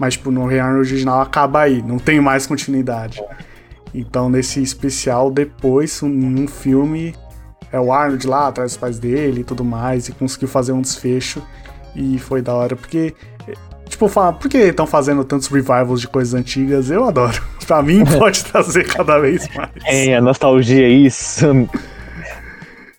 Mas, 0.00 0.14
tipo, 0.14 0.30
no 0.30 0.44
Arnold 0.46 0.88
original 0.88 1.20
acaba 1.20 1.60
aí. 1.60 1.82
Não 1.82 1.98
tem 1.98 2.18
mais 2.22 2.46
continuidade. 2.46 3.22
Então, 3.94 4.30
nesse 4.30 4.62
especial, 4.62 5.30
depois, 5.30 6.02
um, 6.02 6.08
um 6.08 6.48
filme. 6.48 7.14
É 7.70 7.78
o 7.78 7.92
Arnold 7.92 8.26
lá 8.26 8.48
atrás 8.48 8.72
dos 8.72 8.78
pais 8.78 8.98
dele 8.98 9.42
e 9.42 9.44
tudo 9.44 9.62
mais. 9.62 10.08
E 10.08 10.12
conseguiu 10.12 10.48
fazer 10.48 10.72
um 10.72 10.80
desfecho. 10.80 11.42
E 11.94 12.18
foi 12.18 12.40
da 12.40 12.54
hora. 12.54 12.74
Porque 12.74 13.14
Tipo, 13.90 14.08
fala, 14.08 14.32
por 14.32 14.48
que 14.48 14.56
estão 14.56 14.86
fazendo 14.86 15.24
tantos 15.24 15.48
revivals 15.48 16.00
de 16.00 16.08
coisas 16.08 16.32
antigas? 16.32 16.90
Eu 16.90 17.04
adoro. 17.04 17.42
Pra 17.66 17.82
mim, 17.82 18.04
pode 18.18 18.42
trazer 18.44 18.86
cada 18.86 19.18
vez 19.18 19.46
mais. 19.54 19.70
É, 19.84 20.16
a 20.16 20.20
nostalgia, 20.20 20.88
isso. 20.88 21.68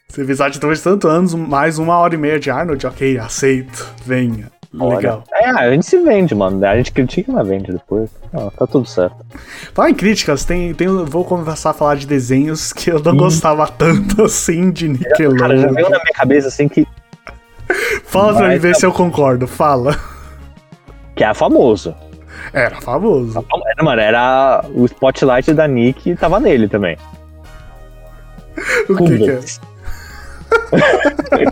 Você 0.07 0.23
visar 0.23 0.51
depois 0.51 0.79
de 0.79 0.83
tantos 0.83 1.09
anos, 1.09 1.33
mais 1.33 1.79
uma 1.79 1.97
hora 1.97 2.13
e 2.13 2.17
meia 2.17 2.37
de 2.37 2.51
Arnold, 2.51 2.85
ok, 2.85 3.17
aceito, 3.17 3.87
venha. 4.05 4.51
Legal. 4.73 5.23
É, 5.33 5.49
a 5.49 5.69
gente 5.71 5.85
se 5.85 5.97
vende, 5.99 6.33
mano. 6.33 6.65
A 6.65 6.77
gente 6.77 6.91
critica, 6.93 7.31
mas 7.31 7.45
vende 7.47 7.71
depois. 7.73 8.09
Ah, 8.33 8.49
tá 8.57 8.65
tudo 8.65 8.85
certo. 8.87 9.17
Falar 9.73 9.89
em 9.89 9.93
críticas, 9.93 10.45
tem, 10.45 10.73
tem, 10.73 10.87
vou 10.87 11.25
começar 11.25 11.71
a 11.71 11.73
falar 11.73 11.95
de 11.95 12.07
desenhos 12.07 12.71
que 12.71 12.89
eu 12.89 12.99
não 13.01 13.15
gostava 13.17 13.67
tanto 13.67 14.23
assim 14.23 14.71
de 14.71 14.87
Cara, 14.87 15.09
já 15.19 15.25
Nickelodeon. 15.27 15.73
veio 15.73 15.89
na 15.89 15.99
minha 15.99 16.13
cabeça 16.13 16.47
assim 16.47 16.69
que, 16.69 16.87
Fala 18.03 18.35
pra 18.35 18.49
mim 18.49 18.57
ver 18.57 18.73
tá 18.73 18.79
se 18.79 18.85
eu 18.85 18.91
concordo, 18.91 19.47
fala. 19.47 19.97
que 21.15 21.23
é 21.23 21.33
famoso. 21.33 21.95
Era 22.53 22.79
famoso. 22.81 23.45
Era, 23.67 23.83
mano, 23.83 24.01
era 24.01 24.65
o 24.73 24.85
spotlight 24.85 25.53
da 25.53 25.67
Nick 25.67 26.15
tava 26.15 26.39
nele 26.39 26.67
também. 26.67 26.97
O 28.89 28.95
que, 28.95 29.17
que 29.17 29.29
é? 29.29 29.39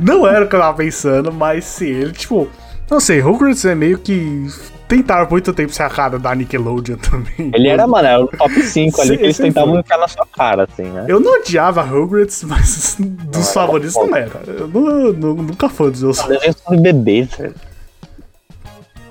Não 0.00 0.26
era 0.26 0.44
o 0.44 0.48
que 0.48 0.54
eu 0.56 0.60
tava 0.60 0.76
pensando, 0.76 1.32
mas 1.32 1.64
sim, 1.64 1.86
ele, 1.86 2.12
tipo. 2.12 2.48
Não 2.90 3.00
sei, 3.00 3.20
Rugrats 3.20 3.64
é 3.64 3.74
meio 3.74 3.98
que. 3.98 4.46
Tentaram 4.86 5.28
muito 5.28 5.52
tempo 5.52 5.72
ser 5.72 5.82
a 5.82 5.90
cara 5.90 6.16
da 6.16 6.32
Nickelodeon 6.32 6.96
também. 6.98 7.50
Ele 7.52 7.66
era, 7.68 7.88
mano, 7.88 8.06
era 8.06 8.20
o 8.24 8.28
top 8.28 8.54
5 8.62 9.00
ali 9.00 9.10
Sim, 9.10 9.16
que 9.16 9.24
eles 9.24 9.36
tentavam 9.36 9.72
foi. 9.72 9.80
enfiar 9.80 9.98
na 9.98 10.06
sua 10.06 10.24
cara, 10.26 10.62
assim, 10.70 10.84
né? 10.84 11.06
Eu 11.08 11.18
não 11.18 11.40
odiava 11.40 11.82
Rugrats, 11.82 12.44
mas 12.44 12.96
dos 13.00 13.42
era 13.46 13.52
favoritos 13.52 13.96
não 13.96 14.14
era. 14.14 14.30
Eu 14.46 14.68
não- 14.68 15.12
não- 15.12 15.34
nunca 15.42 15.68
foi 15.68 15.90
dos 15.90 16.02
meus 16.04 16.22
Desenho 16.22 16.54
sobre 16.64 16.80
bebê, 16.80 17.22
velho. 17.36 17.54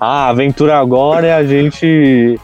Ah, 0.00 0.26
a 0.26 0.28
aventura 0.30 0.78
agora 0.78 1.26
é 1.26 1.34
a 1.34 1.44
gente 1.44 2.38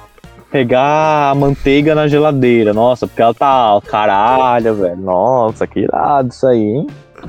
pegar 0.51 1.31
a 1.31 1.35
manteiga 1.35 1.95
na 1.95 2.07
geladeira. 2.09 2.75
Nossa, 2.75 3.07
porque 3.07 3.23
ela 3.23 3.33
tá 3.33 3.81
caralho, 3.87 4.75
velho. 4.75 4.97
Nossa, 4.97 5.67
que 5.67 5.81
irado 5.81 6.29
isso 6.29 6.47
aí, 6.47 6.61
hein? 6.61 6.87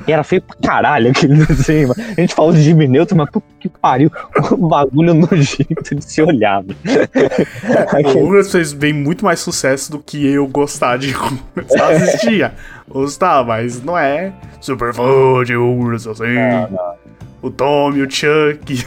E 0.07 0.11
era 0.11 0.23
feio 0.23 0.41
pra 0.41 0.55
caralho 0.61 1.11
aquele 1.11 1.45
desenho, 1.45 1.89
mano. 1.89 2.01
A 2.17 2.21
gente 2.21 2.33
falou 2.33 2.51
de 2.51 2.61
Jimmy 2.61 2.87
Neutron, 2.87 3.17
mas 3.17 3.29
puta 3.29 3.45
que 3.59 3.69
pariu. 3.69 4.11
O 4.53 4.67
bagulho 4.67 5.13
nojento 5.13 5.95
de 5.95 6.03
se 6.03 6.21
olhar, 6.21 6.63
velho. 6.63 6.77
O 8.15 8.19
Rugrats 8.25 8.51
fez 8.51 8.73
bem 8.73 8.93
muito 8.93 9.23
mais 9.23 9.39
sucesso 9.39 9.91
do 9.91 9.99
que 9.99 10.25
eu 10.25 10.47
gostar 10.47 10.97
de 10.97 11.11
Rugrats. 11.13 11.75
Eu 11.75 11.85
assistia, 11.85 12.53
gostava, 12.87 13.49
mas 13.49 13.81
não 13.83 13.97
é 13.97 14.31
super 14.59 14.93
fã 14.93 15.43
de 15.45 15.55
Rugrats, 15.55 16.07
assim. 16.07 16.33
Não, 16.33 16.69
não. 16.69 16.93
O 17.41 17.51
Tommy, 17.51 18.01
o 18.01 18.09
Chuck. 18.09 18.85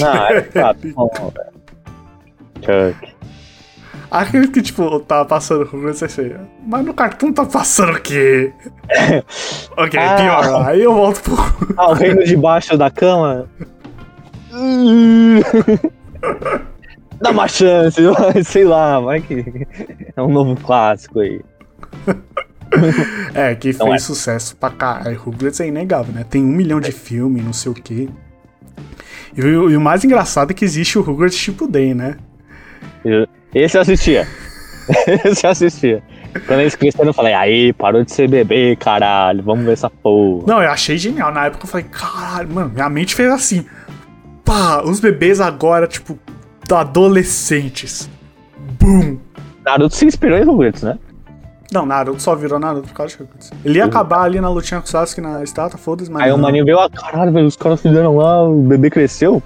Não, 0.00 0.26
era 0.26 0.48
chato, 0.52 0.88
bom, 0.94 1.10
velho. 1.34 2.92
Chuck. 2.92 3.15
Aquele 4.20 4.48
que, 4.48 4.62
tipo, 4.62 5.00
tava 5.00 5.24
passando 5.24 5.64
Rugrats 5.64 6.02
assim. 6.02 6.32
Mas 6.66 6.84
no 6.84 6.94
cartoon 6.94 7.32
tá 7.32 7.44
passando 7.44 7.96
o 7.96 8.00
quê? 8.00 8.52
ok, 9.76 9.98
Ah. 10.00 10.16
pior. 10.16 10.68
Aí 10.68 10.82
eu 10.82 10.94
volto 10.94 11.20
pro. 11.22 11.36
Ah, 11.76 11.90
o 11.90 11.94
reino 11.94 12.24
debaixo 12.24 12.76
da 12.76 12.90
cama. 12.90 13.48
Dá 17.20 17.30
uma 17.30 17.48
chance, 17.48 18.00
sei 18.44 18.64
lá, 18.64 19.00
vai 19.00 19.20
que 19.20 19.66
é 20.14 20.22
um 20.22 20.30
novo 20.32 20.56
clássico 20.60 21.20
aí. 21.20 21.40
É, 23.32 23.54
que 23.54 23.72
Não 23.78 23.86
fez 23.86 24.02
é. 24.02 24.04
sucesso 24.04 24.56
pra 24.56 24.70
caralho. 24.70 25.16
Rugrats 25.20 25.60
é 25.60 25.68
inegável, 25.68 26.12
né? 26.12 26.26
Tem 26.28 26.42
um 26.42 26.48
milhão 26.48 26.80
de 26.80 26.90
filmes, 26.90 27.42
não 27.42 27.52
sei 27.52 27.70
o 27.70 27.74
quê. 27.74 28.08
E 29.36 29.40
o, 29.40 29.70
e 29.70 29.76
o 29.76 29.80
mais 29.80 30.04
engraçado 30.04 30.50
é 30.50 30.54
que 30.54 30.64
existe 30.64 30.98
o 30.98 31.02
Rugrats 31.02 31.36
tipo 31.36 31.68
Day, 31.68 31.94
né? 31.94 32.16
Esse 33.56 33.78
eu 33.78 33.80
assistia. 33.80 34.28
Esse 35.24 35.46
eu 35.46 35.50
assistia. 35.50 36.02
Quando 36.46 36.60
eles 36.60 36.74
cresceram, 36.74 37.08
eu 37.08 37.14
falei, 37.14 37.32
aí, 37.32 37.72
parou 37.72 38.04
de 38.04 38.12
ser 38.12 38.28
bebê, 38.28 38.76
caralho, 38.76 39.42
vamos 39.42 39.64
ver 39.64 39.72
essa 39.72 39.88
porra. 39.88 40.44
Não, 40.46 40.62
eu 40.62 40.70
achei 40.70 40.98
genial. 40.98 41.32
Na 41.32 41.46
época 41.46 41.64
eu 41.64 41.68
falei, 41.68 41.86
caralho, 41.90 42.52
mano, 42.52 42.68
minha 42.68 42.88
mente 42.90 43.14
fez 43.14 43.32
assim. 43.32 43.64
Pá, 44.44 44.82
os 44.84 45.00
bebês 45.00 45.40
agora, 45.40 45.86
tipo, 45.86 46.18
adolescentes. 46.70 48.10
Boom! 48.78 49.16
Naruto 49.64 49.94
se 49.94 50.04
inspirou 50.04 50.36
em 50.36 50.44
Rugrats, 50.44 50.82
né? 50.82 50.98
Não, 51.72 51.86
Naruto 51.86 52.20
só 52.20 52.34
virou 52.34 52.58
Naruto 52.58 52.88
por 52.88 52.94
causa 52.94 53.16
de 53.16 53.22
Rugrats. 53.22 53.50
Ele 53.64 53.78
ia 53.78 53.86
acabar 53.86 54.20
ali 54.20 54.38
na 54.38 54.50
lutinha 54.50 54.82
com 54.82 54.86
o 54.86 54.90
Sasuke 54.90 55.22
na 55.22 55.42
estátua, 55.42 55.78
foda-se, 55.78 56.10
mas. 56.10 56.24
Aí 56.24 56.30
o 56.30 56.36
não. 56.36 56.42
maninho 56.42 56.66
veio, 56.66 56.78
ah, 56.78 56.90
caralho, 56.90 57.32
velho, 57.32 57.46
os 57.46 57.56
caras 57.56 57.80
fizeram 57.80 58.18
lá, 58.18 58.42
o 58.42 58.60
bebê 58.60 58.90
cresceu. 58.90 59.42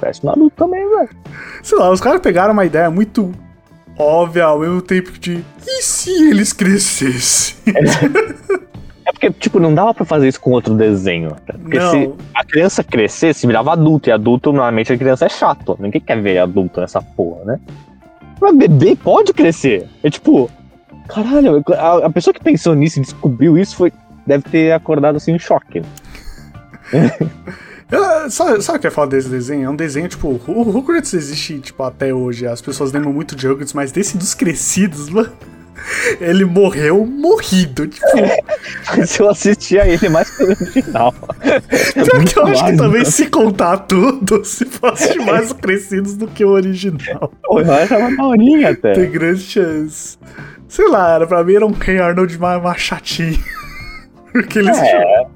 Parece 0.00 0.24
Naruto 0.24 0.56
também, 0.56 0.88
velho. 0.88 1.08
Sei 1.62 1.76
lá, 1.78 1.90
os 1.90 2.00
caras 2.00 2.20
pegaram 2.20 2.52
uma 2.52 2.64
ideia 2.64 2.90
muito 2.90 3.32
óbvia 3.98 4.44
ao 4.44 4.58
mesmo 4.60 4.80
tempo 4.80 5.10
de. 5.18 5.44
E 5.66 5.82
se 5.82 6.10
eles 6.30 6.52
crescessem? 6.52 7.56
É 9.08 9.10
porque, 9.10 9.30
tipo, 9.30 9.58
não 9.58 9.74
dava 9.74 9.94
pra 9.94 10.04
fazer 10.04 10.28
isso 10.28 10.38
com 10.38 10.50
outro 10.50 10.74
desenho. 10.74 11.30
cara. 11.46 11.58
Porque 11.58 11.78
Não. 11.78 11.90
se 11.90 12.12
a 12.34 12.44
criança 12.44 12.84
crescesse, 12.84 13.46
virava 13.46 13.72
adulto. 13.72 14.10
E 14.10 14.12
adulto, 14.12 14.52
normalmente, 14.52 14.92
a 14.92 14.98
criança 14.98 15.24
é 15.24 15.30
chato. 15.30 15.78
Ninguém 15.80 15.98
quer 15.98 16.20
ver 16.20 16.36
adulto 16.36 16.78
nessa 16.78 17.00
porra, 17.00 17.42
né? 17.46 17.60
Mas 18.38 18.54
bebê 18.54 18.94
pode 18.94 19.32
crescer. 19.32 19.88
É 20.04 20.10
tipo, 20.10 20.50
caralho, 21.08 21.64
a, 21.70 22.06
a 22.06 22.10
pessoa 22.10 22.34
que 22.34 22.44
pensou 22.44 22.74
nisso 22.74 22.98
e 22.98 23.02
descobriu 23.02 23.56
isso 23.56 23.76
foi. 23.76 23.90
Deve 24.26 24.44
ter 24.44 24.72
acordado 24.72 25.16
assim 25.16 25.32
em 25.32 25.38
choque. 25.38 25.80
Eu- 27.90 28.30
sabe, 28.30 28.62
sabe 28.62 28.78
o 28.78 28.80
que 28.80 28.86
é 28.86 28.90
foda 28.90 29.16
desse 29.16 29.28
desenho? 29.28 29.66
É 29.66 29.70
um 29.70 29.76
desenho, 29.76 30.08
tipo, 30.08 30.28
o 30.46 30.62
Rugrats 30.62 31.14
existe, 31.14 31.58
tipo, 31.58 31.82
até 31.82 32.12
hoje. 32.12 32.46
As 32.46 32.60
pessoas 32.60 32.92
lembram 32.92 33.12
muito 33.12 33.34
de 33.34 33.46
Rugrats, 33.48 33.72
mas 33.72 33.90
desse 33.92 34.16
dos 34.18 34.34
crescidos, 34.34 35.08
mano. 35.10 35.30
Ele 36.20 36.44
morreu 36.44 37.06
morrido. 37.06 37.86
Tipo, 37.86 38.04
Mas 38.96 39.16
eu 39.18 39.30
assistia 39.30 39.86
ele 39.86 40.08
mais 40.08 40.28
pelo 40.36 40.50
original. 40.50 41.14
pior 41.14 42.24
que 42.24 42.38
eu 42.38 42.46
acho 42.48 42.64
que 42.66 42.76
também, 42.76 42.98
né? 42.98 43.04
se 43.04 43.26
contar 43.28 43.76
tudo, 43.78 44.42
se 44.44 44.64
fosse 44.66 45.16
mais 45.20 45.52
crescidos 45.52 46.16
do 46.16 46.26
que 46.26 46.44
o 46.44 46.48
original. 46.48 47.32
Pô, 47.44 47.60
eu 47.60 47.72
achava 47.72 48.14
daorinha 48.16 48.70
até. 48.70 48.92
Tem 48.94 49.08
grande 49.10 49.40
chance. 49.40 50.18
Sei 50.68 50.86
lá, 50.88 51.14
era, 51.14 51.26
pra 51.28 51.44
mim 51.44 51.54
era 51.54 51.64
um 51.64 51.72
Ken 51.72 52.00
Arnold 52.00 52.36
mais, 52.38 52.60
mais 52.62 52.80
chatinho. 52.82 53.38
Porque 54.32 54.58
eles. 54.58 54.76
É. 54.76 55.26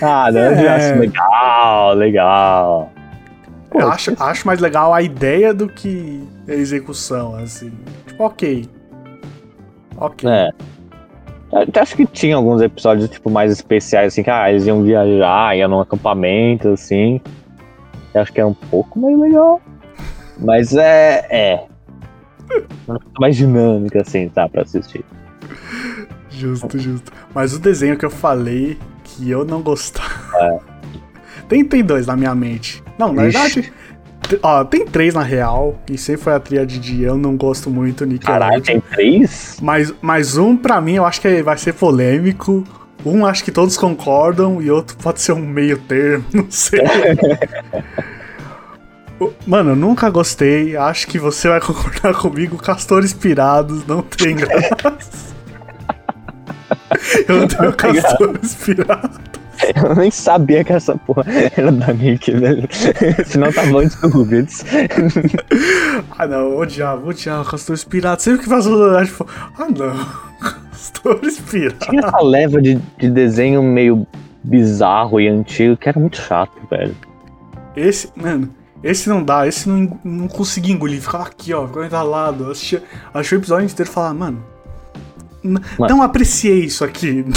Ah, 0.00 0.30
não, 0.30 0.40
É. 0.40 0.64
eu 0.64 0.70
acho 0.70 0.98
legal, 1.00 1.94
legal. 1.94 2.92
Pô, 3.70 3.80
Eu 3.80 3.90
acho, 3.90 4.14
acho 4.22 4.46
mais 4.46 4.60
legal 4.60 4.94
a 4.94 5.02
ideia 5.02 5.52
do 5.52 5.68
que 5.68 6.26
a 6.48 6.52
execução, 6.52 7.34
assim. 7.36 7.72
Tipo, 8.06 8.24
ok. 8.24 8.68
Ok. 9.98 10.28
É. 10.30 10.50
Eu 11.52 11.82
acho 11.82 11.96
que 11.96 12.06
tinha 12.06 12.36
alguns 12.36 12.60
episódios, 12.60 13.08
tipo, 13.08 13.30
mais 13.30 13.50
especiais, 13.52 14.12
assim, 14.12 14.22
que 14.22 14.30
ah, 14.30 14.50
eles 14.50 14.66
iam 14.66 14.82
viajar, 14.82 15.56
iam 15.56 15.68
num 15.70 15.80
acampamento, 15.80 16.68
assim. 16.68 17.20
Eu 18.14 18.22
acho 18.22 18.32
que 18.32 18.40
é 18.40 18.44
um 18.46 18.54
pouco 18.54 18.98
mais 18.98 19.18
legal. 19.18 19.60
Mas 20.38 20.74
é. 20.74 21.26
É. 21.30 21.64
Mais 23.18 23.36
dinâmica, 23.36 24.02
assim, 24.02 24.28
tá, 24.28 24.48
pra 24.48 24.62
assistir. 24.62 25.04
Justo, 26.30 26.78
justo. 26.78 27.10
Mas 27.34 27.54
o 27.54 27.58
desenho 27.58 27.96
que 27.96 28.04
eu 28.04 28.10
falei 28.10 28.78
que 29.06 29.30
eu 29.30 29.44
não 29.44 29.62
gostava. 29.62 30.10
É. 30.36 30.58
Tem, 31.48 31.64
tem 31.64 31.84
dois 31.84 32.06
na 32.08 32.16
minha 32.16 32.34
mente. 32.34 32.82
Não, 32.98 33.12
na 33.12 33.28
Ixi. 33.28 33.38
verdade. 33.60 33.72
Ó, 34.42 34.64
tem 34.64 34.84
três 34.84 35.14
na 35.14 35.22
real. 35.22 35.78
E 35.88 35.96
sempre 35.96 36.22
foi 36.22 36.34
a 36.34 36.40
tríade 36.40 36.80
de 36.80 37.02
eu 37.02 37.16
não 37.16 37.36
gosto 37.36 37.70
muito 37.70 38.04
Caralho, 38.18 38.56
Nickelodeon. 38.56 38.60
tem 38.62 38.80
três? 38.90 39.58
Mas, 39.62 39.94
mas 40.02 40.36
um, 40.36 40.56
pra 40.56 40.80
mim, 40.80 40.94
eu 40.94 41.04
acho 41.06 41.20
que 41.20 41.42
vai 41.42 41.56
ser 41.56 41.74
polêmico. 41.74 42.64
Um, 43.04 43.24
acho 43.24 43.44
que 43.44 43.52
todos 43.52 43.76
concordam. 43.76 44.60
E 44.60 44.70
outro 44.70 44.96
pode 44.96 45.20
ser 45.20 45.32
um 45.32 45.46
meio 45.46 45.78
termo. 45.78 46.24
Não 46.34 46.46
sei. 46.50 46.80
Mano, 49.46 49.70
eu 49.70 49.76
nunca 49.76 50.10
gostei. 50.10 50.76
Acho 50.76 51.06
que 51.06 51.18
você 51.18 51.48
vai 51.48 51.60
concordar 51.60 52.14
comigo. 52.14 52.56
Castores 52.58 53.12
pirados 53.12 53.86
não 53.86 54.02
tem 54.02 54.36
graça. 54.36 55.35
Eu 57.28 57.72
castores. 57.72 58.58
Eu 59.74 59.94
nem 59.94 60.10
sabia 60.10 60.62
que 60.62 60.72
essa 60.72 60.96
porra 60.96 61.24
era 61.56 61.72
da 61.72 61.92
Nick, 61.92 62.30
velho. 62.30 62.68
Senão 63.24 63.48
antes 63.78 63.96
do 63.96 64.08
Rubids. 64.08 64.64
Ah, 66.18 66.26
não, 66.26 66.56
odiava, 66.56 67.06
odiava 67.08 67.50
castores 67.50 67.84
pirados. 67.84 68.24
Sempre 68.24 68.42
que 68.42 68.48
faz 68.48 68.66
o 68.66 69.04
tipo, 69.04 69.26
ah, 69.58 69.66
não. 69.68 70.26
Castores 70.70 71.40
pirados. 71.40 71.86
Tinha 71.88 72.02
essa 72.06 72.22
leva 72.22 72.60
de, 72.60 72.78
de 72.98 73.10
desenho 73.10 73.62
meio 73.62 74.06
bizarro 74.44 75.20
e 75.20 75.28
antigo 75.28 75.76
que 75.76 75.88
era 75.88 75.98
muito 75.98 76.18
chato, 76.18 76.52
velho. 76.70 76.94
Esse, 77.74 78.10
mano, 78.14 78.54
esse 78.82 79.08
não 79.08 79.22
dá, 79.22 79.46
esse 79.46 79.68
não, 79.68 79.98
não 80.04 80.28
consegui 80.28 80.72
engolir. 80.72 81.00
Ficava 81.00 81.24
aqui, 81.24 81.52
ó, 81.52 81.66
ficava 81.66 81.86
entalado. 81.86 82.50
Assistia, 82.50 82.82
achei 83.12 83.36
o 83.36 83.40
episódio 83.40 83.64
inteiro 83.64 83.90
e 83.90 83.92
falava, 83.92 84.14
mano, 84.14 84.44
não 85.78 86.02
apreciei 86.02 86.64
isso 86.64 86.84
aqui. 86.84 87.24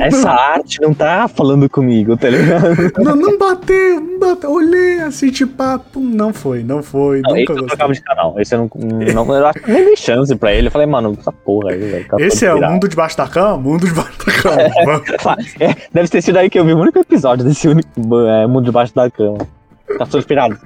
Essa 0.00 0.30
arte 0.30 0.80
não 0.80 0.94
tá 0.94 1.28
falando 1.28 1.68
comigo, 1.68 2.16
tá 2.16 2.30
ligado? 2.30 2.90
Não, 3.04 3.14
não 3.14 3.36
bateu, 3.36 4.00
não 4.00 4.18
bateu. 4.18 4.50
Olhei 4.50 5.00
assim, 5.00 5.30
tipo, 5.30 5.62
ah, 5.62 5.78
pum, 5.78 6.00
não 6.00 6.32
foi, 6.32 6.62
não 6.62 6.82
foi, 6.82 7.20
Não, 7.20 7.36
nunca 7.36 7.52
eu 7.52 7.66
trocava 7.66 7.92
de 7.92 8.00
canal. 8.00 8.34
Esse 8.40 8.54
eu 8.54 8.60
não. 8.60 9.24
não 9.26 9.34
eu 9.34 9.46
acho 9.46 9.60
que 9.60 9.70
nem 9.70 9.84
dei 9.84 9.96
chance 9.96 10.34
pra 10.36 10.54
ele. 10.54 10.68
Eu 10.68 10.72
falei, 10.72 10.86
mano, 10.86 11.14
essa 11.20 11.30
porra 11.30 11.72
aí, 11.72 11.78
velho. 11.78 12.08
tá 12.08 12.16
Esse 12.18 12.46
é 12.46 12.54
o 12.54 12.62
mundo 12.62 12.88
debaixo 12.88 13.18
da 13.18 13.28
cama? 13.28 13.58
Mundo 13.58 13.86
debaixo 13.86 14.18
da 14.24 14.32
cama. 14.32 15.34
É, 15.60 15.74
deve 15.92 16.08
ter 16.08 16.22
sido 16.22 16.38
aí 16.38 16.48
que 16.48 16.58
eu 16.58 16.64
vi 16.64 16.72
o 16.72 16.78
único 16.78 16.98
episódio 16.98 17.44
desse 17.44 17.68
único 17.68 17.88
é, 18.26 18.46
mundo 18.46 18.64
debaixo 18.64 18.94
da 18.94 19.10
cama. 19.10 19.38
Tá 19.98 20.06
todo 20.06 20.18
inspirado. 20.18 20.58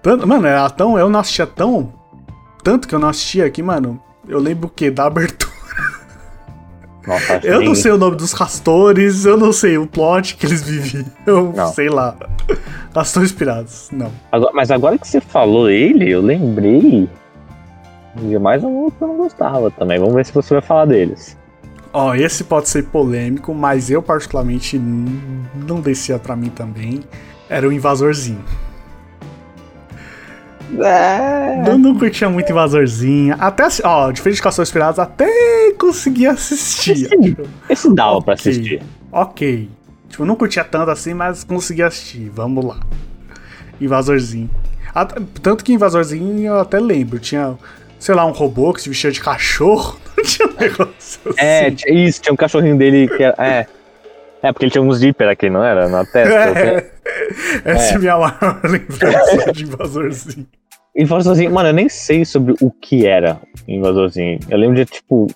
Tanto- 0.00 0.26
mano, 0.26 0.46
era 0.46 0.68
tão, 0.70 0.98
eu 0.98 1.08
não 1.08 1.20
assistia 1.20 1.46
tão. 1.46 1.92
Tanto 2.64 2.88
que 2.88 2.94
eu 2.94 2.98
não 2.98 3.08
assistia 3.08 3.44
aqui, 3.44 3.62
mano. 3.62 4.00
Eu 4.28 4.38
lembro 4.38 4.66
o 4.68 4.70
que? 4.70 4.90
Da 4.90 5.06
abertura. 5.06 5.52
Nossa, 7.06 7.40
Eu 7.42 7.58
nem- 7.58 7.68
não 7.68 7.74
sei 7.74 7.90
o 7.90 7.98
nome 7.98 8.14
dos 8.16 8.32
castores, 8.32 9.24
eu 9.24 9.36
não 9.36 9.52
sei 9.52 9.76
o 9.76 9.86
plot 9.88 10.36
que 10.36 10.46
eles 10.46 10.62
viviam. 10.62 11.04
Eu 11.26 11.52
Não. 11.52 11.66
sei 11.72 11.88
lá. 11.88 12.16
Castores 12.94 13.32
pirados, 13.32 13.88
não. 13.92 14.12
Agora- 14.30 14.52
mas 14.54 14.70
agora 14.70 14.96
que 14.96 15.08
você 15.08 15.20
falou 15.20 15.68
ele, 15.68 16.08
eu 16.10 16.20
lembrei 16.20 17.08
de 18.14 18.38
mais 18.38 18.62
um 18.62 18.70
outro 18.70 18.98
que 18.98 19.04
eu 19.04 19.08
não 19.08 19.16
gostava 19.16 19.70
também. 19.72 19.98
Vamos 19.98 20.14
ver 20.14 20.24
se 20.26 20.32
você 20.32 20.54
vai 20.54 20.62
falar 20.62 20.84
deles. 20.84 21.36
Ó, 21.92 22.14
esse 22.14 22.44
pode 22.44 22.68
ser 22.68 22.84
polêmico, 22.84 23.52
mas 23.52 23.90
eu 23.90 24.00
particularmente 24.00 24.78
não 24.78 25.80
descia 25.80 26.18
pra 26.18 26.36
mim 26.36 26.48
também. 26.50 27.00
Era 27.48 27.68
o 27.68 27.72
Invasorzinho. 27.72 28.44
É. 30.80 31.64
Eu 31.68 31.78
não 31.78 31.98
curtia 31.98 32.28
muito 32.30 32.50
Invasorzinho. 32.50 33.34
Até, 33.38 33.64
ó, 33.84 34.10
diferente 34.10 34.36
de 34.36 34.42
Castores 34.42 34.70
Pirados, 34.70 34.98
até 34.98 35.26
consegui 35.78 36.26
assistir. 36.26 36.92
Esse, 37.12 37.36
esse 37.68 37.94
dava 37.94 38.20
pra 38.22 38.34
Ok. 38.34 38.50
assistir. 38.52 38.82
Ok. 39.10 39.68
Tipo, 40.08 40.22
eu 40.22 40.26
não 40.26 40.36
curtia 40.36 40.64
tanto 40.64 40.90
assim, 40.90 41.14
mas 41.14 41.44
consegui 41.44 41.82
assistir. 41.82 42.30
Vamos 42.34 42.64
lá. 42.64 42.80
Invasorzinho. 43.80 44.50
At- 44.94 45.14
Tanto 45.42 45.64
que 45.64 45.72
Invasorzinho 45.72 46.46
eu 46.46 46.60
até 46.60 46.78
lembro. 46.78 47.18
Tinha, 47.18 47.54
sei 47.98 48.14
lá, 48.14 48.24
um 48.26 48.32
robô 48.32 48.72
que 48.72 48.82
se 48.82 48.88
vestia 48.88 49.10
de 49.10 49.20
cachorro. 49.20 49.98
Não 50.16 50.24
tinha 50.24 50.48
um 50.48 50.54
negócio 50.60 51.20
assim. 51.26 51.34
É, 51.38 51.70
tinha- 51.70 52.06
isso, 52.08 52.20
tinha 52.22 52.32
um 52.32 52.36
cachorrinho 52.36 52.76
dele 52.76 53.08
que 53.08 53.22
era. 53.22 53.34
É. 53.38 53.66
É, 54.42 54.52
porque 54.52 54.64
ele 54.64 54.72
tinha 54.72 54.82
uns 54.82 54.98
zíper 54.98 55.28
aqui, 55.28 55.48
não 55.48 55.62
era? 55.62 55.88
Na 55.88 56.04
testa. 56.04 56.34
É. 56.34 56.90
Essa 57.64 57.94
é 57.94 57.98
minha 57.98 58.16
maior 58.18 58.60
lembrança 58.64 59.52
de 59.52 59.62
Invasorzinho. 59.62 60.46
Invasorzinho, 60.96 61.50
mano, 61.50 61.70
eu 61.70 61.72
nem 61.72 61.88
sei 61.88 62.24
sobre 62.24 62.54
o 62.60 62.70
que 62.70 63.06
era 63.06 63.40
Invasorzinho. 63.66 64.38
Eu 64.48 64.58
lembro 64.58 64.76
de, 64.76 64.84
tipo, 64.84 65.26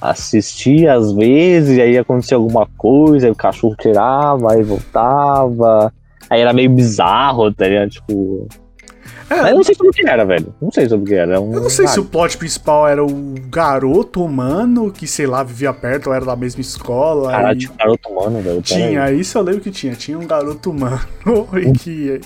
assistir 0.00 0.88
às 0.88 1.12
vezes, 1.12 1.78
e 1.78 1.80
aí 1.82 1.98
acontecia 1.98 2.36
alguma 2.36 2.66
coisa, 2.76 3.26
aí 3.26 3.32
o 3.32 3.36
cachorro 3.36 3.74
tirava, 3.80 4.52
aí 4.52 4.62
voltava. 4.62 5.92
Aí 6.28 6.40
era 6.40 6.52
meio 6.52 6.70
bizarro, 6.70 7.52
tá 7.52 7.66
ligado? 7.66 7.90
Tipo. 7.90 8.46
É, 9.28 9.36
Mas 9.42 9.50
eu 9.50 9.56
não 9.56 9.62
sei 9.62 9.74
sobre 9.74 9.90
o 9.90 9.92
que 9.92 10.08
era, 10.08 10.24
velho. 10.24 10.54
Não 10.60 10.70
sei 10.72 10.88
sobre 10.88 11.04
o 11.04 11.06
que 11.06 11.14
era. 11.14 11.36
É 11.36 11.38
um- 11.38 11.54
Eu 11.54 11.60
não 11.62 11.70
sei 11.70 11.84
ah, 11.84 11.88
se 11.88 12.00
o 12.00 12.04
plot 12.04 12.36
principal 12.36 12.86
era 12.88 13.04
o 13.04 13.34
garoto 13.48 14.24
humano 14.24 14.90
que, 14.92 15.06
sei 15.06 15.26
lá, 15.26 15.42
vivia 15.42 15.72
perto 15.72 16.08
ou 16.08 16.14
era 16.14 16.24
da 16.24 16.34
mesma 16.36 16.60
escola. 16.60 17.30
Caralho, 17.30 17.56
e 17.56 17.60
tinha 17.60 17.72
um 17.72 17.76
garoto 17.76 18.08
humano, 18.08 18.40
velho. 18.40 18.62
Tinha, 18.62 19.10
isso 19.12 19.38
eu 19.38 19.42
lembro 19.42 19.60
que 19.60 19.70
tinha. 19.70 19.94
Tinha 19.94 20.18
um 20.18 20.26
garoto 20.26 20.70
humano 20.70 21.00
e 21.54 21.72
que 21.72 22.20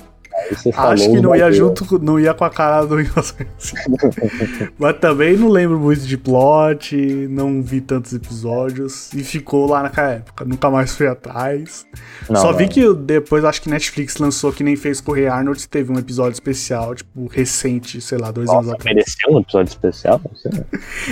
acho 0.77 1.11
que 1.11 1.21
não 1.21 1.35
ia 1.35 1.51
junto, 1.53 1.99
não 2.03 2.19
ia 2.19 2.35
com 2.35 2.45
a 2.45 2.51
cara 2.51 2.85
do. 2.85 2.97
Mas 4.79 4.99
também 4.99 5.37
não 5.37 5.49
lembro 5.49 5.79
muito 5.79 6.03
de 6.03 6.17
plot, 6.17 6.97
não 7.31 7.63
vi 7.63 7.81
tantos 7.81 8.13
episódios 8.13 9.13
e 9.13 9.23
ficou 9.23 9.69
lá 9.69 9.83
naquela 9.83 10.11
época. 10.13 10.45
Nunca 10.45 10.71
mais 10.71 10.95
fui 10.95 11.07
atrás. 11.07 11.87
Não, 12.29 12.41
Só 12.41 12.51
não. 12.53 12.59
vi 12.59 12.69
que 12.69 12.93
depois 12.95 13.45
acho 13.45 13.63
que 13.63 13.69
Netflix 13.71 14.17
lançou 14.17 14.53
que 14.53 14.63
nem 14.65 14.77
fez 14.77 15.01
Rei 15.01 15.27
Arnold, 15.29 15.69
teve 15.69 15.93
um 15.93 15.99
episódio 15.99 16.33
especial, 16.33 16.95
tipo, 16.95 17.27
recente, 17.27 18.01
sei 18.01 18.19
lá, 18.19 18.31
dois 18.31 18.49
anos 18.51 18.67
Nossa, 18.67 18.77
atrás. 18.77 18.95
mereceu 18.97 19.33
um 19.33 19.41
episódio 19.41 19.71
especial? 19.71 20.21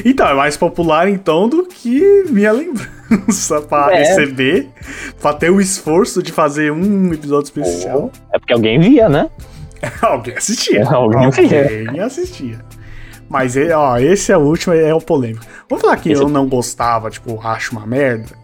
Então, 0.04 0.26
é 0.28 0.35
mais 0.35 0.56
popular 0.56 1.08
então 1.08 1.48
do 1.48 1.64
que 1.66 2.24
minha 2.30 2.50
lembrança 2.52 3.61
pra 3.61 3.92
É. 3.92 3.98
receber, 3.98 4.68
pra 5.20 5.32
ter 5.35 5.50
o 5.50 5.61
esforço 5.61 6.22
de 6.22 6.32
fazer 6.32 6.72
um 6.72 7.12
episódio 7.12 7.44
especial. 7.44 8.11
É 8.32 8.38
porque 8.38 8.52
alguém 8.52 8.80
via, 8.80 9.08
né? 9.08 9.12
Alguém 10.03 10.35
assistia. 10.37 10.85
Alguém 10.88 11.25
Alguém 11.25 12.01
assistia. 12.01 12.59
Mas, 13.29 13.57
é, 13.57 13.75
ó, 13.77 13.96
esse 13.98 14.31
é 14.31 14.37
o 14.37 14.40
último, 14.40 14.75
é 14.75 14.94
o 14.94 15.01
polêmico. 15.01 15.44
Vamos 15.68 15.83
falar 15.83 15.96
que 15.96 16.11
Esse- 16.12 16.22
eu 16.22 16.29
não 16.29 16.46
gostava, 16.48 17.11
tipo, 17.11 17.40
acho 17.46 17.72
uma 17.72 17.87
merda. 17.87 18.37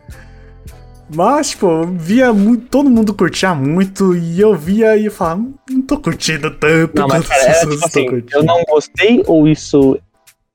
Mas, 1.15 1.51
tipo, 1.51 1.87
via 1.87 2.33
muito, 2.35 2.67
todo 2.67 2.91
mundo 2.91 3.15
curtia 3.15 3.55
muito 3.55 4.15
e 4.15 4.39
eu 4.41 4.55
via 4.55 4.95
e 4.97 5.07
eu 5.07 5.13
falava, 5.13 5.41
"Hum, 5.41 5.55
não 5.71 5.83
tô 5.83 5.99
curtindo 5.99 6.51
tanto 6.51 7.01
Não, 7.01 7.09
mas 7.09 7.27
cara, 7.27 7.43
é 7.45 7.61
tipo 7.67 7.85
assim, 7.85 8.07
eu 8.31 8.43
não 8.43 8.63
gostei 8.65 9.23
ou 9.27 9.49
isso 9.49 9.99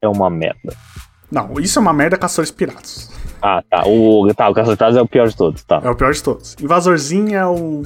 é 0.02 0.08
uma 0.08 0.30
merda? 0.30 0.76
Não, 1.32 1.60
isso 1.60 1.80
é 1.80 1.82
uma 1.82 1.92
merda 1.94 2.18
Caçadores 2.18 2.52
Piratas. 2.52 3.10
Ah, 3.42 3.64
tá. 3.68 3.84
O, 3.88 4.32
tá, 4.36 4.48
o 4.48 4.54
Caça 4.54 4.78
é 5.00 5.02
o 5.02 5.08
pior 5.08 5.28
de 5.28 5.36
todos, 5.36 5.64
tá. 5.64 5.82
É 5.84 5.90
o 5.90 5.96
pior 5.96 6.14
de 6.14 6.22
todos. 6.22 6.56
Invasorzinho 6.62 7.36
é 7.36 7.46
o. 7.48 7.82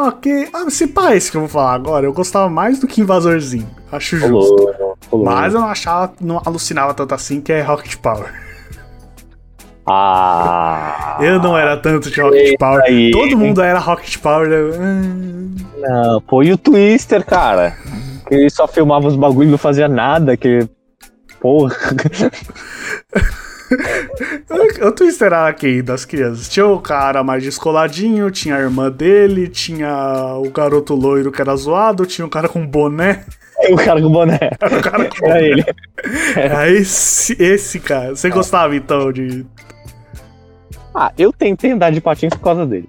Ok. 0.00 0.48
Ah, 0.54 0.70
se 0.70 0.86
pá, 0.86 1.14
esse 1.14 1.30
que 1.30 1.36
eu 1.36 1.42
vou 1.42 1.50
falar 1.50 1.74
agora, 1.74 2.06
eu 2.06 2.12
gostava 2.12 2.48
mais 2.48 2.78
do 2.78 2.86
que 2.86 3.02
Invasorzinho. 3.02 3.68
Acho 3.92 4.16
justo. 4.16 4.32
Rolou, 4.32 4.96
rolou. 5.10 5.26
Mas 5.26 5.52
eu 5.52 5.60
não 5.60 5.68
achava, 5.68 6.14
não 6.18 6.40
alucinava 6.42 6.94
tanto 6.94 7.14
assim 7.14 7.38
que 7.38 7.52
é 7.52 7.60
Rocket 7.60 7.96
Power. 7.96 8.32
Ah. 9.86 11.18
Eu 11.20 11.38
não 11.42 11.56
era 11.56 11.76
tanto 11.76 12.10
de 12.10 12.18
Rocket 12.18 12.56
Power. 12.58 12.82
aí. 12.84 13.10
Todo 13.10 13.36
mundo 13.36 13.60
era 13.60 13.78
Rocket 13.78 14.16
Power. 14.18 14.48
eu, 14.50 14.72
ah, 14.74 16.06
Não, 16.08 16.20
pô, 16.22 16.42
e 16.42 16.50
o 16.50 16.56
Twister, 16.56 17.22
cara? 17.26 17.76
Que 18.26 18.36
ele 18.36 18.48
só 18.48 18.66
filmava 18.66 19.06
os 19.06 19.16
bagulho 19.16 19.48
e 19.48 19.50
não 19.50 19.58
fazia 19.58 19.86
nada, 19.86 20.34
que. 20.34 20.66
porra. 21.40 21.76
o 24.82 24.92
Twister 24.92 25.26
era 25.28 25.52
quem 25.52 25.82
das 25.82 26.04
crianças? 26.04 26.48
Tinha 26.48 26.66
o 26.66 26.80
cara 26.80 27.22
mais 27.22 27.42
descoladinho, 27.42 28.30
tinha 28.30 28.56
a 28.56 28.60
irmã 28.60 28.90
dele, 28.90 29.48
tinha 29.48 30.34
o 30.36 30.50
garoto 30.50 30.94
loiro 30.94 31.30
que 31.30 31.40
era 31.40 31.54
zoado, 31.56 32.06
tinha 32.06 32.26
o 32.26 32.30
cara 32.30 32.48
com 32.48 32.66
boné. 32.66 33.24
O 33.70 33.76
cara 33.76 34.00
com 34.00 34.10
boné. 34.10 34.38
O 34.62 34.82
cara 34.82 35.08
com 35.08 35.26
Era 35.26 35.42
ele. 35.42 35.64
Era 36.34 36.70
esse, 36.70 37.36
esse 37.42 37.78
cara. 37.78 38.16
Você 38.16 38.30
gostava 38.30 38.74
então 38.74 39.12
de. 39.12 39.46
Ah, 40.94 41.12
eu 41.16 41.32
tentei 41.32 41.70
andar 41.70 41.90
de 41.90 42.00
patins 42.00 42.34
por 42.34 42.40
causa 42.40 42.66
dele. 42.66 42.88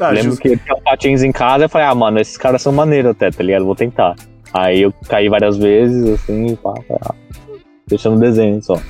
Ah, 0.00 0.08
Lembro 0.10 0.30
justo. 0.30 0.42
que 0.42 0.48
ele 0.48 0.60
tinha 0.64 0.80
patins 0.82 1.22
em 1.22 1.30
casa 1.30 1.66
e 1.66 1.68
falei, 1.68 1.86
ah, 1.86 1.94
mano, 1.94 2.18
esses 2.18 2.36
caras 2.36 2.62
são 2.62 2.72
maneiros 2.72 3.10
até, 3.12 3.30
tá 3.30 3.42
ligado? 3.42 3.64
Vou 3.64 3.76
tentar. 3.76 4.14
Aí 4.52 4.82
eu 4.82 4.92
caí 5.08 5.28
várias 5.28 5.56
vezes, 5.56 6.08
assim, 6.08 6.56
pá, 6.56 6.74
pá, 6.88 7.14
deixando 7.86 8.18
desenho 8.18 8.62
só. 8.62 8.80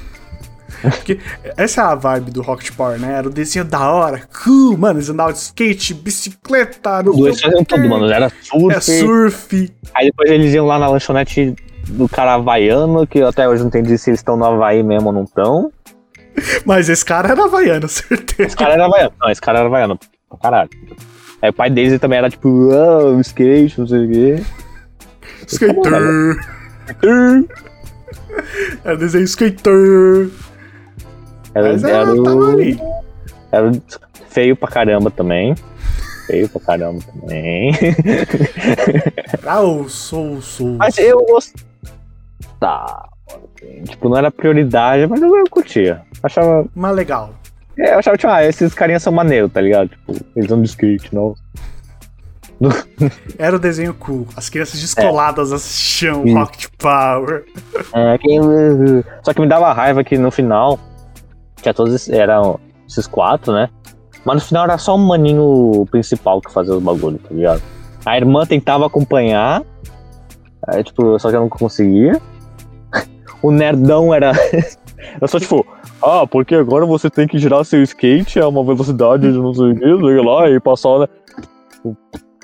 Porque 0.90 1.18
essa 1.56 1.82
é 1.82 1.84
a 1.84 1.94
vibe 1.94 2.30
do 2.30 2.42
Rocket 2.42 2.70
Power, 2.72 2.98
né? 2.98 3.14
Era 3.18 3.28
o 3.28 3.30
desenho 3.30 3.64
da 3.64 3.90
hora, 3.90 4.22
cool, 4.44 4.76
mano. 4.76 4.98
Eles 4.98 5.08
andavam 5.08 5.32
de 5.32 5.38
skate, 5.38 5.94
bicicleta, 5.94 7.02
tudo. 7.02 7.26
Eles 7.26 7.40
faziam 7.40 7.64
tudo, 7.64 7.88
mano. 7.88 8.10
Era 8.10 8.30
surf. 8.42 8.76
É 8.76 8.80
surf. 8.80 9.72
Aí 9.94 10.06
depois 10.06 10.30
eles 10.30 10.52
iam 10.54 10.66
lá 10.66 10.78
na 10.78 10.88
lanchonete 10.88 11.54
do 11.88 12.08
cara 12.08 12.34
havaiano, 12.34 13.06
que 13.06 13.22
até 13.22 13.48
hoje 13.48 13.62
não 13.62 13.68
entendi 13.68 13.96
se 13.98 14.10
eles 14.10 14.20
estão 14.20 14.36
no 14.36 14.44
Havaí 14.44 14.82
mesmo 14.82 15.08
ou 15.08 15.12
não 15.12 15.24
estão. 15.24 15.72
Mas 16.64 16.88
esse 16.88 17.04
cara 17.04 17.30
era 17.30 17.44
havaiano, 17.44 17.86
certeza. 17.88 18.48
Esse 18.48 18.56
cara 18.56 18.74
era 18.74 18.86
havaiano. 18.86 19.12
Não, 19.20 19.30
esse 19.30 19.40
cara 19.40 19.58
era 19.60 19.68
havaiano. 19.68 19.98
Caralho. 20.42 20.70
Aí 21.40 21.50
o 21.50 21.52
pai 21.52 21.70
deles 21.70 22.00
também 22.00 22.18
era 22.18 22.30
tipo, 22.30 22.48
oh, 22.48 23.20
skate, 23.20 23.78
não 23.78 23.86
sei 23.86 24.06
o 24.06 24.10
quê. 24.10 24.44
Skater. 25.46 26.36
Skater. 26.86 27.44
Era 28.84 28.96
desenho 28.96 29.24
skater. 29.24 30.30
Era, 31.54 31.72
Mas 31.72 31.84
era, 31.84 32.12
o... 32.12 32.60
era 33.52 33.72
feio 34.28 34.56
pra 34.56 34.68
caramba 34.68 35.10
também. 35.10 35.54
Feio 36.26 36.48
pra 36.48 36.60
caramba 36.60 37.00
também. 37.12 37.72
ah, 39.46 39.62
eu 39.62 39.88
sou, 39.88 40.40
sou. 40.42 40.76
Mas 40.76 40.98
eu 40.98 41.24
gostava. 41.24 41.64
Tá. 42.58 43.08
Tipo, 43.88 44.08
não 44.08 44.16
era 44.16 44.30
prioridade, 44.30 45.06
mas 45.06 45.22
eu, 45.22 45.36
eu 45.36 45.44
curtia. 45.48 46.02
Achava. 46.22 46.66
Mas 46.74 46.96
legal. 46.96 47.34
É, 47.78 47.94
eu 47.94 47.98
achava, 47.98 48.16
tipo, 48.16 48.32
ah, 48.32 48.44
esses 48.44 48.74
carinhas 48.74 49.02
são 49.02 49.12
maneiros, 49.12 49.52
tá 49.52 49.60
ligado? 49.60 49.90
Tipo, 49.90 50.14
eles 50.34 50.48
vão 50.48 50.60
de 50.60 50.68
skate, 50.68 51.14
não. 51.14 51.34
Era 53.38 53.56
o 53.56 53.58
desenho 53.58 53.94
cool. 53.94 54.26
As 54.36 54.48
crianças 54.48 54.80
descoladas 54.80 55.52
é. 55.52 55.56
assistiam 55.56 56.24
Rocket 56.32 56.68
Power. 56.78 57.44
É, 57.92 58.18
que... 58.18 58.28
Só 59.22 59.34
que 59.34 59.40
me 59.40 59.48
dava 59.48 59.72
raiva 59.72 60.04
que 60.04 60.16
no 60.16 60.30
final 60.30 60.78
tinha 61.64 61.74
todos 61.74 61.94
esses, 61.94 62.10
eram 62.10 62.60
esses 62.86 63.06
quatro, 63.06 63.52
né? 63.52 63.68
Mas 64.24 64.36
no 64.36 64.40
final 64.40 64.64
era 64.64 64.78
só 64.78 64.94
um 64.94 65.06
maninho 65.06 65.86
principal 65.90 66.40
que 66.40 66.52
fazia 66.52 66.74
os 66.74 66.82
bagulhos, 66.82 67.20
tá 67.22 67.34
ligado? 67.34 67.62
A 68.04 68.16
irmã 68.16 68.46
tentava 68.46 68.86
acompanhar, 68.86 69.62
aí, 70.68 70.84
tipo, 70.84 71.18
só 71.18 71.30
que 71.30 71.36
eu 71.36 71.40
não 71.40 71.48
conseguia. 71.48 72.20
O 73.42 73.50
nerdão 73.50 74.14
era. 74.14 74.32
eu 75.20 75.28
só 75.28 75.38
tipo, 75.38 75.66
ah, 76.02 76.26
porque 76.26 76.54
agora 76.54 76.86
você 76.86 77.10
tem 77.10 77.28
que 77.28 77.36
girar 77.36 77.62
seu 77.62 77.82
skate 77.82 78.40
a 78.40 78.48
uma 78.48 78.64
velocidade 78.64 79.30
de 79.30 79.38
não 79.38 79.52
sei 79.52 79.72
o 79.72 79.74
que, 79.74 79.80
sei 79.80 80.24
lá, 80.24 80.48
e 80.48 80.58
passar, 80.58 81.00
né? 81.00 81.08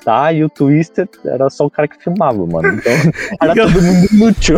Tá, 0.05 0.31
e 0.31 0.43
o 0.43 0.49
Twister 0.49 1.09
era 1.25 1.49
só 1.49 1.65
o 1.65 1.71
cara 1.71 1.87
que 1.87 2.03
filmava, 2.03 2.45
mano. 2.45 2.75
Então 2.75 2.93
era 3.41 3.53
todo 3.57 3.81
mundo 3.81 4.07
inútil. 4.13 4.57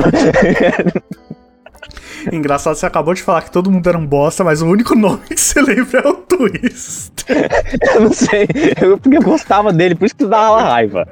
Engraçado, 2.32 2.76
você 2.76 2.86
acabou 2.86 3.14
de 3.14 3.22
falar 3.22 3.42
que 3.44 3.52
todo 3.52 3.72
mundo 3.72 3.88
era 3.88 3.98
um 3.98 4.06
bosta, 4.06 4.44
mas 4.44 4.62
o 4.62 4.68
único 4.68 4.96
nome 4.96 5.22
que 5.30 5.40
você 5.40 5.62
lembra 5.62 6.00
é 6.00 6.08
o 6.08 6.14
Twist. 6.14 7.14
eu 7.94 8.02
não 8.02 8.14
sei, 8.14 8.48
eu, 8.82 8.98
porque 8.98 9.18
eu 9.18 9.22
gostava 9.22 9.72
dele, 9.72 9.96
por 9.96 10.06
isso 10.06 10.16
que 10.16 10.26
dava 10.26 10.62
raiva. 10.62 11.08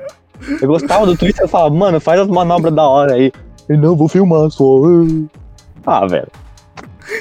Eu 0.62 0.68
gostava 0.68 1.06
do 1.06 1.16
Twist, 1.16 1.40
eu 1.40 1.48
falava, 1.48 1.74
mano, 1.74 2.00
faz 2.00 2.20
as 2.20 2.28
manobras 2.28 2.74
da 2.74 2.88
hora 2.88 3.14
aí. 3.14 3.32
E 3.70 3.78
não, 3.78 3.96
vou 3.96 4.08
filmar 4.08 4.50
só. 4.50 4.66
Ah, 5.86 6.06
velho. 6.08 6.28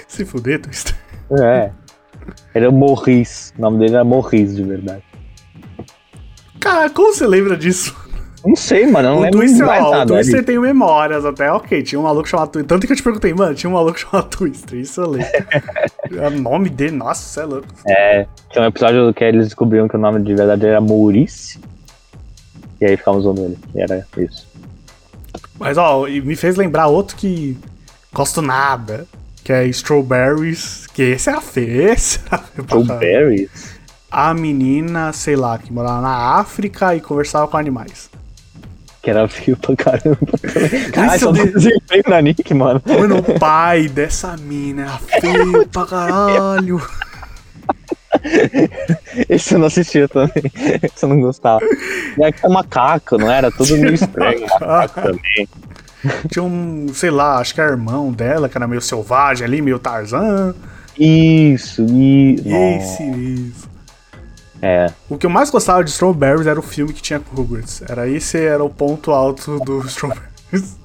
Se 0.08 0.24
fuder, 0.24 0.60
Twist. 0.60 0.94
É. 1.38 1.70
Ele 2.54 2.64
é 2.64 2.68
o 2.68 2.72
Morris. 2.72 3.52
O 3.58 3.60
nome 3.60 3.78
dele 3.78 3.94
era 3.94 4.04
Morris, 4.04 4.56
de 4.56 4.62
verdade. 4.62 5.02
Cara, 6.58 6.90
como 6.90 7.12
você 7.12 7.26
lembra 7.26 7.56
disso? 7.56 7.94
Não 8.44 8.56
sei, 8.56 8.86
mano. 8.86 9.08
Eu 9.08 9.12
não 9.12 9.18
o 9.18 9.22
lembro 9.22 9.38
Twister, 9.38 9.66
mais 9.66 9.84
ó, 9.84 9.90
nada. 9.90 10.12
O 10.12 10.16
Twister 10.16 10.44
tem 10.44 10.58
memórias 10.58 11.24
até, 11.24 11.52
ok. 11.52 11.82
Tinha 11.82 12.00
um 12.00 12.04
maluco 12.04 12.28
chamado 12.28 12.50
Twister. 12.50 12.68
Tanto 12.68 12.86
que 12.86 12.92
eu 12.92 12.96
te 12.96 13.02
perguntei, 13.02 13.34
mano, 13.34 13.54
tinha 13.54 13.68
um 13.68 13.74
maluco 13.74 13.98
chamado 14.00 14.28
Twister. 14.28 14.78
Isso 14.78 15.00
eu 15.00 15.10
lembro. 15.10 15.28
o 16.10 16.40
nome 16.40 16.70
dele, 16.70 16.96
nossa, 16.96 17.22
você 17.22 17.40
é 17.40 17.44
louco. 17.44 17.68
É, 17.86 18.26
tinha 18.50 18.64
um 18.64 18.68
episódio 18.68 19.12
que 19.12 19.24
eles 19.24 19.46
descobriram 19.46 19.88
que 19.88 19.96
o 19.96 19.98
nome 19.98 20.22
de 20.22 20.34
verdade 20.34 20.66
era 20.66 20.80
Maurice. 20.80 21.60
E 22.80 22.86
aí 22.86 22.96
ficamos 22.96 23.26
usando 23.26 23.44
ele. 23.44 23.58
E 23.74 23.80
era 23.80 24.06
isso. 24.16 24.48
Mas, 25.58 25.76
ó, 25.76 26.06
me 26.06 26.34
fez 26.34 26.56
lembrar 26.56 26.86
outro 26.86 27.16
que 27.16 27.56
gosto 28.12 28.40
nada. 28.40 29.06
Que 29.44 29.52
é 29.52 29.66
Strawberries. 29.66 30.86
Que 30.86 31.02
esse 31.02 31.28
é 31.28 31.34
a 31.34 31.40
feia. 31.40 31.92
Esse 31.92 32.18
é 32.30 32.34
a 32.34 32.38
feia 32.38 32.64
Strawberries? 32.64 33.80
A 34.10 34.32
menina, 34.32 35.12
sei 35.12 35.36
lá, 35.36 35.58
que 35.58 35.72
morava 35.72 36.00
na 36.00 36.38
África 36.40 36.96
e 36.96 37.00
conversava 37.00 37.46
com 37.46 37.56
animais. 37.56 38.10
Que 39.02 39.10
era 39.10 39.26
feio 39.28 39.56
pra 39.56 39.74
caramba. 39.76 40.18
Caralho, 40.92 41.20
só 41.20 41.32
de... 41.32 41.52
desempenho 41.52 42.04
na 42.08 42.20
Nick, 42.20 42.52
mano. 42.52 42.82
Mano, 42.86 43.18
o 43.18 43.38
pai 43.38 43.88
dessa 43.88 44.36
mina 44.36 44.82
era 44.82 44.98
feio 45.20 45.66
pra 45.68 45.86
caralho. 45.86 46.82
Esse 49.28 49.54
eu 49.54 49.58
não 49.58 49.66
assistia 49.66 50.08
também. 50.08 50.42
Esse 50.82 51.04
eu 51.04 51.08
não 51.08 51.20
gostava. 51.20 51.64
E 52.18 52.24
aqui 52.24 52.44
é 52.44 52.48
macaco, 52.48 53.16
não 53.16 53.30
era? 53.30 53.50
Tudo 53.50 53.76
meio 53.78 53.94
estranho. 53.94 54.46
também. 54.94 55.48
Tinha 56.30 56.42
um, 56.42 56.88
sei 56.92 57.10
lá, 57.10 57.36
acho 57.38 57.54
que 57.54 57.60
era 57.60 57.70
irmão 57.70 58.12
dela, 58.12 58.48
que 58.48 58.56
era 58.56 58.66
meio 58.66 58.80
selvagem 58.80 59.46
ali, 59.46 59.62
meio 59.62 59.78
Tarzan. 59.78 60.54
Isso, 60.98 61.84
isso. 61.84 62.48
Esse, 62.48 63.02
isso. 63.04 63.69
É. 64.62 64.92
O 65.08 65.16
que 65.16 65.24
eu 65.26 65.30
mais 65.30 65.50
gostava 65.50 65.82
de 65.82 65.90
Strawberries 65.90 66.46
era 66.46 66.58
o 66.58 66.62
filme 66.62 66.92
que 66.92 67.00
tinha 67.00 67.18
com 67.18 67.34
Rugrats. 67.34 67.82
Era 67.88 68.08
esse 68.08 68.38
era 68.38 68.62
o 68.62 68.68
ponto 68.70 69.10
alto 69.10 69.58
do 69.60 69.80
Strawberries. 69.86 70.76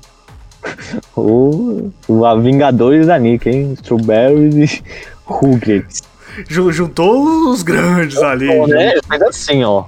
o, 1.16 1.92
o 2.08 2.42
Vingadores 2.42 3.08
da 3.08 3.18
Nick, 3.20 3.50
hein? 3.50 3.74
Strawberries 3.74 4.56
e 4.76 4.84
Rugrats. 5.26 6.04
Juntou 6.48 7.50
os 7.50 7.64
grandes 7.64 8.18
ali. 8.18 8.48
né? 8.68 8.94
Mas 9.08 9.22
assim, 9.22 9.64
ó. 9.64 9.86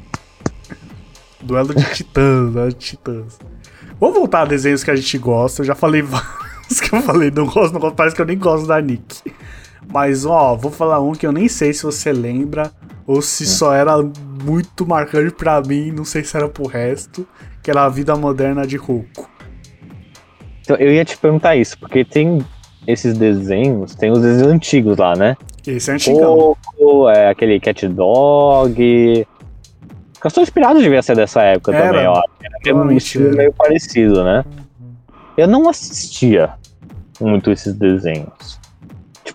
Duelo 1.42 1.74
de 1.74 1.84
titãs, 1.94 2.52
duelo 2.52 2.70
de 2.70 2.76
titãs. 2.76 3.38
Vamos 4.00 4.18
voltar 4.18 4.42
a 4.42 4.46
desenhos 4.46 4.84
que 4.84 4.92
a 4.92 4.96
gente 4.96 5.18
gosta. 5.18 5.62
Eu 5.62 5.66
já 5.66 5.76
falei 5.76 6.02
vários 6.04 6.82
que 6.82 6.94
eu 6.94 7.02
falei, 7.02 7.32
não 7.32 7.46
gosto, 7.46 7.74
não 7.74 7.80
gosto. 7.80 7.96
Parece 7.96 8.16
que 8.16 8.22
eu 8.22 8.26
nem 8.26 8.38
gosto 8.38 8.68
da 8.68 8.82
Nick. 8.82 9.22
Mas, 9.92 10.26
ó, 10.26 10.56
vou 10.56 10.72
falar 10.72 11.00
um 11.00 11.14
que 11.14 11.26
eu 11.26 11.32
nem 11.32 11.48
sei 11.48 11.74
se 11.74 11.84
você 11.84 12.12
lembra 12.12 12.72
ou 13.06 13.22
se 13.22 13.44
é. 13.44 13.48
só 13.48 13.74
era 13.74 13.96
muito 14.44 14.86
marcante 14.86 15.34
para 15.34 15.62
mim, 15.62 15.92
não 15.92 16.04
sei 16.04 16.24
se 16.24 16.36
era 16.36 16.48
pro 16.50 16.68
resto, 16.68 17.28
que 17.64 17.72
era 17.72 17.86
a 17.86 17.90
vida 17.90 18.16
moderna 18.16 18.68
de 18.68 18.76
Roku. 18.76 19.30
Então, 20.62 20.76
eu 20.76 20.92
ia 20.92 21.06
te 21.06 21.18
perguntar 21.18 21.56
isso, 21.56 21.80
porque 21.80 22.04
tem 22.04 22.46
esses 22.86 23.18
desenhos, 23.18 23.96
tem 23.96 24.12
os 24.12 24.22
desenhos 24.22 24.52
antigos 24.52 24.98
lá, 24.98 25.16
né? 25.16 25.38
Esse 25.66 25.92
é 25.92 25.94
antigão. 25.94 26.58
Coco, 26.76 27.10
é 27.10 27.30
aquele 27.30 27.60
Cat 27.60 27.88
Dog. 27.88 29.28
Castor 30.20 30.44
Inspirado 30.44 30.80
devia 30.80 31.02
ser 31.02 31.16
dessa 31.16 31.42
época 31.42 31.74
era, 31.74 31.88
também, 31.88 32.08
ó. 32.08 32.22
Era 32.66 32.76
um 32.76 32.92
estilo 32.92 33.36
meio 33.36 33.54
parecido, 33.54 34.24
né? 34.24 34.44
Eu 35.38 35.48
não 35.48 35.70
assistia 35.70 36.54
muito 37.20 37.52
esses 37.52 37.74
desenhos 37.74 38.60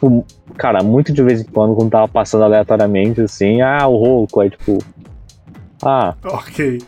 tipo, 0.02 0.26
cara, 0.56 0.82
muito 0.82 1.12
de 1.12 1.22
vez 1.22 1.40
em 1.40 1.44
quando, 1.44 1.74
quando 1.74 1.90
tava 1.90 2.08
passando 2.08 2.44
aleatoriamente, 2.44 3.20
assim, 3.20 3.60
ah, 3.60 3.86
o 3.86 3.96
Roku, 3.96 4.40
aí 4.40 4.50
tipo. 4.50 4.78
Ah. 5.82 6.14
Ok. 6.24 6.80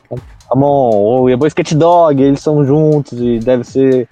Tá 0.48 0.55
bom, 0.55 1.29
e 1.29 1.46
Skate 1.46 1.74
Dog, 1.74 2.22
eles 2.22 2.40
são 2.40 2.64
juntos 2.64 3.18
e 3.18 3.38
deve 3.38 3.64
ser 3.64 4.09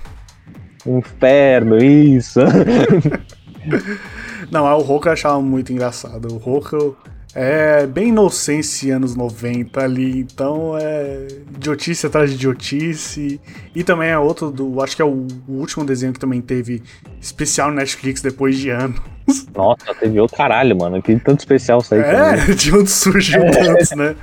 um 0.86 0.98
inferno, 0.98 1.78
isso. 1.78 2.40
Não, 4.50 4.64
o 4.64 4.82
Roku 4.82 5.08
eu 5.08 5.12
achava 5.12 5.40
muito 5.40 5.72
engraçado. 5.72 6.34
O 6.34 6.38
Roku 6.38 6.96
é 7.34 7.86
bem 7.86 8.08
inocência 8.08 8.96
anos 8.96 9.16
90 9.16 9.80
ali, 9.80 10.20
então 10.20 10.76
é 10.76 11.28
idiotice 11.56 12.06
atrás 12.06 12.28
de 12.30 12.36
idiotice. 12.36 13.40
E 13.74 13.82
também 13.82 14.10
é 14.10 14.18
outro 14.18 14.50
do. 14.50 14.82
Acho 14.82 14.94
que 14.96 15.00
é 15.00 15.04
o, 15.04 15.26
o 15.48 15.52
último 15.52 15.84
desenho 15.84 16.12
que 16.12 16.20
também 16.20 16.42
teve 16.42 16.82
especial 17.20 17.70
no 17.70 17.76
Netflix 17.76 18.20
depois 18.20 18.58
de 18.58 18.68
anos. 18.68 19.00
Nossa, 19.54 19.94
teve 19.98 20.20
o 20.20 20.28
caralho, 20.28 20.76
mano. 20.76 21.00
Que 21.00 21.18
tanto 21.18 21.40
especial 21.40 21.80
saiu. 21.80 22.02
É, 22.02 22.36
também. 22.36 22.52
de 22.56 22.74
onde 22.74 22.90
surgiu 22.90 23.40
é. 23.40 23.50
tantos, 23.50 23.90
né? 23.92 24.14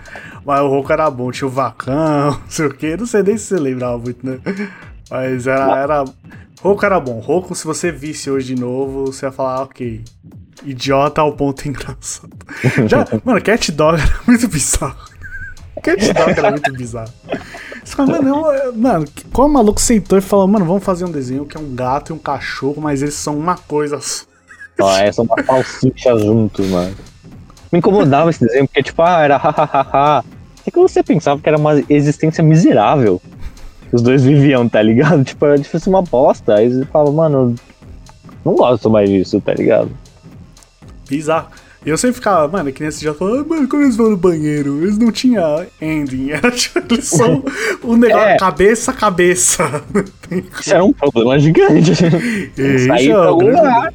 Mas 0.45 0.61
o 0.61 0.67
Roku 0.67 0.93
era 0.93 1.09
bom, 1.09 1.31
tinha 1.31 1.47
o 1.47 1.51
Vacão, 1.51 2.31
não 2.41 2.41
sei 2.47 2.65
o 2.67 2.73
que. 2.73 2.95
Não 2.95 3.07
sei 3.07 3.23
nem 3.23 3.37
se 3.37 3.45
você 3.45 3.57
lembrava 3.57 3.97
muito, 3.97 4.23
né? 4.23 4.39
Mas 5.09 5.47
era, 5.47 5.81
era 5.81 6.05
Roku 6.61 6.85
era 6.85 6.99
bom. 6.99 7.19
Roku, 7.19 7.55
se 7.55 7.65
você 7.65 7.91
visse 7.91 8.29
hoje 8.29 8.53
de 8.53 8.61
novo, 8.61 9.07
você 9.07 9.25
ia 9.25 9.31
falar, 9.31 9.63
ok. 9.63 10.03
Idiota 10.63 11.21
ao 11.21 11.33
ponto 11.33 11.67
engraçado. 11.67 12.29
Já, 12.87 13.05
mano, 13.23 13.41
Cat 13.41 13.71
Dog 13.71 13.99
era 14.01 14.19
muito 14.27 14.47
bizarro. 14.47 14.95
Cat 15.81 16.13
Dog 16.13 16.31
era 16.37 16.51
muito 16.51 16.73
bizarro. 16.73 17.11
Fala, 17.85 18.21
mano, 18.21 18.45
eu- 18.53 18.73
mano, 18.75 19.05
qual 19.33 19.47
maluco 19.49 19.79
sentou 19.81 20.17
e 20.17 20.21
falou, 20.21 20.47
mano, 20.47 20.65
vamos 20.65 20.83
fazer 20.83 21.05
um 21.05 21.11
desenho 21.11 21.45
que 21.45 21.57
é 21.57 21.59
um 21.59 21.73
gato 21.75 22.11
e 22.11 22.13
um 22.13 22.19
cachorro, 22.19 22.81
mas 22.81 23.01
eles 23.01 23.15
são 23.15 23.37
uma 23.37 23.55
coisa 23.55 23.99
só. 23.99 24.25
Ó, 24.81 24.97
é 24.97 25.11
só 25.11 25.23
uma 25.23 25.35
salsicha 25.43 26.17
juntos, 26.17 26.65
mano. 26.67 26.95
Me 27.71 27.79
incomodava 27.79 28.29
esse 28.29 28.39
desenho, 28.45 28.65
porque, 28.67 28.83
tipo, 28.83 29.01
ah, 29.01 29.21
era 29.21 29.37
hahaha. 29.37 30.23
É 30.65 30.71
que 30.71 30.79
você 30.79 31.01
pensava 31.03 31.39
que 31.41 31.47
era 31.47 31.57
uma 31.57 31.81
existência 31.89 32.43
miserável. 32.43 33.21
Os 33.91 34.01
dois 34.01 34.23
viviam, 34.23 34.67
tá 34.69 34.81
ligado? 34.81 35.23
Tipo, 35.23 35.45
era 35.45 35.57
difícil 35.57 35.91
uma 35.91 36.01
bosta. 36.01 36.55
Aí 36.55 36.69
você 36.71 36.85
fala, 36.85 37.11
mano, 37.11 37.55
não 38.45 38.55
gosto 38.55 38.89
mais 38.89 39.09
disso, 39.09 39.41
tá 39.41 39.53
ligado? 39.53 39.89
Bizarro. 41.09 41.47
E 41.85 41.89
eu 41.89 41.97
sempre 41.97 42.15
ficava, 42.15 42.45
mano, 42.47 42.73
que 42.73 42.83
nesse 42.83 42.99
dia 42.99 43.13
falando, 43.13 43.47
mano, 43.47 43.65
como 43.67 43.83
eles 43.83 43.95
vão 43.95 44.09
no 44.09 44.17
banheiro? 44.17 44.81
Eles 44.81 44.97
não 44.97 45.11
tinham 45.13 45.65
ending, 45.81 46.31
era 46.35 46.51
tipo, 46.51 46.93
eles 46.93 47.07
são 47.07 47.41
um 47.83 47.95
negócio 47.95 48.27
É. 48.27 48.37
cabeça 48.37 48.91
a 48.91 48.93
cabeça. 48.93 49.83
Isso 50.59 50.73
era 50.73 50.83
um 50.83 50.91
problema 50.91 51.39
gigante. 51.39 51.91
Isso 52.57 52.87
Sair 52.87 53.09
é 53.09 53.13
pra 53.13 53.21
o 53.23 53.27
algum 53.29 53.45
grande- 53.45 53.61
lugar. 53.61 53.93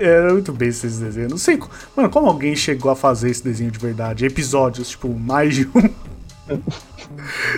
Era 0.00 0.32
muito 0.32 0.52
bem 0.52 0.68
esses 0.68 0.98
desenhos. 0.98 1.30
Não 1.30 1.38
sei, 1.38 1.58
mano, 1.96 2.08
como 2.08 2.28
alguém 2.28 2.54
chegou 2.54 2.90
a 2.90 2.96
fazer 2.96 3.30
esse 3.30 3.42
desenho 3.42 3.70
de 3.70 3.78
verdade? 3.78 4.24
Episódios, 4.24 4.90
tipo, 4.90 5.08
mais 5.08 5.54
de 5.56 5.68
um. 5.74 6.60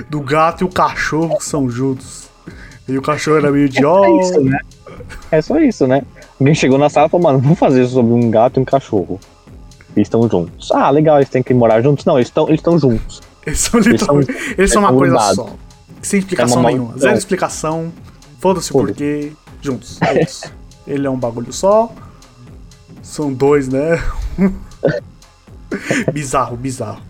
Do 0.08 0.20
gato 0.20 0.62
e 0.62 0.64
o 0.64 0.68
cachorro 0.68 1.36
que 1.38 1.44
são 1.44 1.68
juntos. 1.68 2.28
E 2.88 2.96
o 2.98 3.02
cachorro 3.02 3.38
era 3.38 3.50
meio 3.50 3.68
de 3.68 3.82
É 3.82 3.86
ó. 3.86 4.20
isso, 4.20 4.40
né? 4.42 4.58
É 5.30 5.42
só 5.42 5.58
isso, 5.58 5.86
né? 5.86 6.02
Alguém 6.38 6.54
chegou 6.54 6.78
na 6.78 6.88
sala 6.88 7.06
e 7.06 7.10
falou, 7.10 7.24
mano, 7.24 7.38
vamos 7.38 7.58
fazer 7.58 7.82
isso 7.82 7.94
sobre 7.94 8.12
um 8.12 8.30
gato 8.30 8.58
e 8.58 8.62
um 8.62 8.64
cachorro. 8.64 9.20
Eles 9.96 10.06
estão 10.06 10.28
juntos. 10.28 10.70
Ah, 10.72 10.90
legal, 10.90 11.18
eles 11.18 11.28
têm 11.28 11.42
que 11.42 11.54
morar 11.54 11.80
juntos. 11.80 12.04
Não, 12.04 12.16
eles 12.16 12.28
estão 12.28 12.48
eles 12.48 12.58
estão 12.60 12.78
juntos. 12.78 13.22
Eles 13.46 13.60
são 13.60 13.78
literalmente. 13.80 14.32
Eles 14.58 14.72
são 14.72 14.82
uma 14.82 14.92
coisa 14.92 15.18
só. 15.34 15.48
Sem 16.02 16.18
explicação 16.18 16.56
É 16.56 16.60
uma 16.60 16.70
nenhuma. 16.70 16.98
Zero 16.98 17.16
explicação. 17.16 17.92
Foda-se 18.40 18.70
o 18.70 18.72
Foda-se. 18.72 18.92
porquê. 18.94 19.32
Juntos. 19.62 20.00
É 20.02 20.22
isso. 20.22 20.52
Ele 20.86 21.06
é 21.06 21.10
um 21.10 21.16
bagulho 21.18 21.52
só. 21.52 21.90
São 23.02 23.32
dois, 23.32 23.68
né? 23.68 24.02
bizarro, 26.12 26.56
bizarro. 26.56 27.00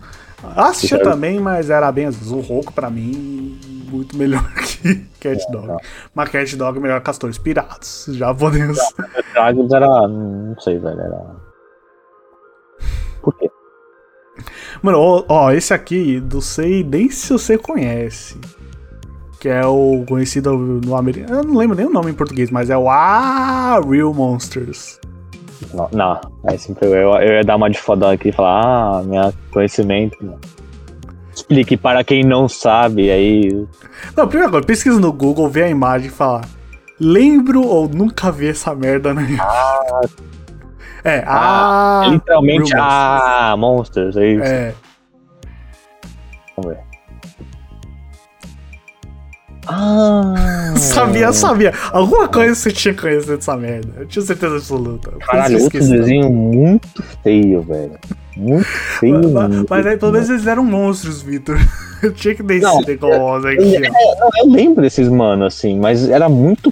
Assistia 0.55 1.01
também, 1.01 1.39
mas 1.39 1.69
era 1.69 1.91
bem 1.91 2.05
às 2.05 2.15
vezes. 2.15 2.31
O 2.31 2.39
Roco, 2.39 2.71
pra 2.71 2.89
mim, 2.89 3.44
muito 3.85 4.17
melhor 4.17 4.43
que 4.55 4.95
Cat 5.19 5.41
Dog. 5.51 5.67
não. 5.67 5.77
Mas 6.13 6.29
Cat 6.29 6.55
Dog 6.55 6.77
é 6.77 6.81
melhor 6.81 6.99
que 6.99 7.05
Castores 7.05 7.37
Pirados. 7.37 8.05
Já 8.09 8.33
podemos. 8.33 8.77
Dragons 9.33 9.71
era. 9.73 10.07
Não 10.07 10.55
sei, 10.59 10.77
velho. 10.79 10.99
Era. 10.99 11.35
Por 13.21 13.35
quê? 13.37 13.49
Mano, 14.81 14.99
ó, 14.99 15.23
ó, 15.29 15.51
esse 15.51 15.73
aqui, 15.73 16.21
não 16.31 16.41
sei 16.41 16.83
nem 16.83 17.09
se 17.09 17.31
você 17.33 17.57
conhece. 17.57 18.37
Que 19.39 19.49
é 19.49 19.65
o 19.65 20.03
conhecido 20.07 20.55
no 20.57 20.95
americano. 20.95 21.39
Eu 21.39 21.43
não 21.43 21.55
lembro 21.57 21.75
nem 21.77 21.85
o 21.85 21.89
nome 21.91 22.11
em 22.11 22.13
português, 22.13 22.49
mas 22.51 22.69
é 22.69 22.77
o 22.77 22.89
Ah, 22.89 23.79
Real 23.87 24.13
Monsters. 24.13 24.99
Não, 25.73 25.89
não. 25.91 26.19
Aí 26.47 26.57
sempre 26.57 26.87
eu, 26.87 26.93
eu, 26.93 27.09
eu 27.15 27.33
ia 27.35 27.43
dar 27.43 27.55
uma 27.55 27.69
de 27.69 27.79
fodão 27.79 28.09
aqui 28.09 28.29
e 28.29 28.31
falar, 28.31 28.61
ah, 28.99 29.03
meu 29.03 29.33
conhecimento. 29.51 30.17
Não. 30.21 30.37
Explique 31.35 31.75
para 31.75 32.01
quem 32.01 32.23
não 32.23 32.47
sabe, 32.47 33.11
aí. 33.11 33.67
Não, 34.15 34.25
primeira 34.25 34.49
coisa, 34.49 34.65
pesquisa 34.65 34.99
no 34.99 35.11
Google, 35.11 35.49
vê 35.49 35.63
a 35.63 35.69
imagem 35.69 36.07
e 36.07 36.11
fala. 36.11 36.41
Lembro 36.97 37.61
ou 37.61 37.89
nunca 37.89 38.31
vi 38.31 38.47
essa 38.47 38.73
merda 38.73 39.13
na 39.13 39.21
minha 39.21 39.43
É, 41.03 41.23
ah. 41.27 42.03
é 42.05 42.09
literalmente, 42.09 42.71
ah, 42.73 43.53
Monsters, 43.57 44.15
é 44.15 44.27
isso. 44.27 44.43
É. 44.43 44.73
Vamos 46.55 46.71
ver. 46.71 46.79
Ah! 49.67 50.73
Sabia, 50.77 51.33
sabia. 51.33 51.73
Alguma 51.91 52.27
coisa 52.27 52.55
você 52.55 52.71
tinha 52.71 52.93
conhecido 52.93 53.35
dessa 53.35 53.57
merda. 53.57 53.93
Eu 53.97 54.05
tinha 54.05 54.23
certeza 54.23 54.55
absoluta. 54.55 55.11
Caralho, 55.19 55.63
outro 55.63 55.79
desenho 55.79 56.29
muito 56.29 57.03
feio, 57.23 57.61
velho. 57.61 57.97
Muito 58.35 58.65
feio. 58.65 59.31
Mas, 59.31 59.63
mas 59.69 59.85
aí 59.85 59.97
pelo 59.97 60.11
menos 60.11 60.29
eles 60.29 60.45
eram 60.47 60.63
monstros, 60.63 61.21
Vitor. 61.21 61.57
Eu 62.03 62.13
tinha 62.13 62.35
que 62.35 62.43
Não, 62.43 62.79
descer 62.79 62.99
com 62.99 63.07
o 63.07 63.35
aqui. 63.35 63.77
É, 63.77 63.89
não, 63.89 64.29
eu 64.43 64.51
lembro 64.51 64.81
desses 64.81 65.07
mano, 65.07 65.45
assim, 65.45 65.79
mas 65.79 66.07
era 66.07 66.27
muito. 66.29 66.71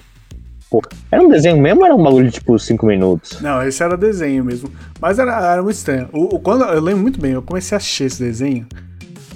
Pô, 0.70 0.82
era 1.12 1.24
um 1.24 1.30
desenho 1.30 1.60
mesmo 1.60 1.80
ou 1.80 1.86
era 1.86 1.96
um 1.96 2.04
bagulho 2.04 2.26
de 2.26 2.34
tipo 2.34 2.60
5 2.60 2.86
minutos? 2.86 3.42
Não, 3.42 3.64
esse 3.64 3.82
era 3.82 3.96
desenho 3.98 4.44
mesmo. 4.44 4.70
Mas 5.00 5.18
era, 5.18 5.54
era 5.54 5.64
muito 5.64 5.76
estranho. 5.78 6.10
O, 6.12 6.36
o- 6.36 6.40
quando, 6.40 6.66
eu 6.66 6.82
lembro 6.82 7.02
muito 7.02 7.20
bem, 7.20 7.32
eu 7.32 7.42
comecei 7.42 7.76
a 7.76 7.78
assistir 7.78 8.04
esse 8.04 8.22
desenho. 8.22 8.68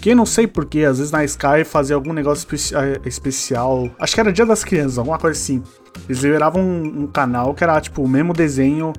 Que 0.02 0.13
não 0.13 0.26
sei 0.26 0.46
porquê, 0.46 0.82
às 0.82 0.98
vezes 1.00 1.12
na 1.12 1.24
Sky 1.24 1.63
fazia 1.66 1.96
algum 1.96 2.13
negócio 2.13 2.48
eh, 2.76 3.00
especial. 3.06 3.90
Acho 4.00 4.13
que 4.13 4.20
era 4.20 4.32
Dia 4.32 4.46
das 4.46 4.63
Crianças, 4.63 4.98
alguma 5.00 5.18
coisa 5.18 5.40
assim. 5.40 5.63
Eles 6.08 6.22
liberavam 6.22 6.62
um, 6.62 7.04
um 7.04 7.08
canal 7.08 7.54
que 7.56 7.63
era 7.63 7.80
tipo 7.82 8.04
o 8.04 8.08
mesmo 8.08 8.34
desenho, 8.34 8.94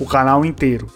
o 0.00 0.06
canal 0.06 0.44
inteiro. 0.44 0.86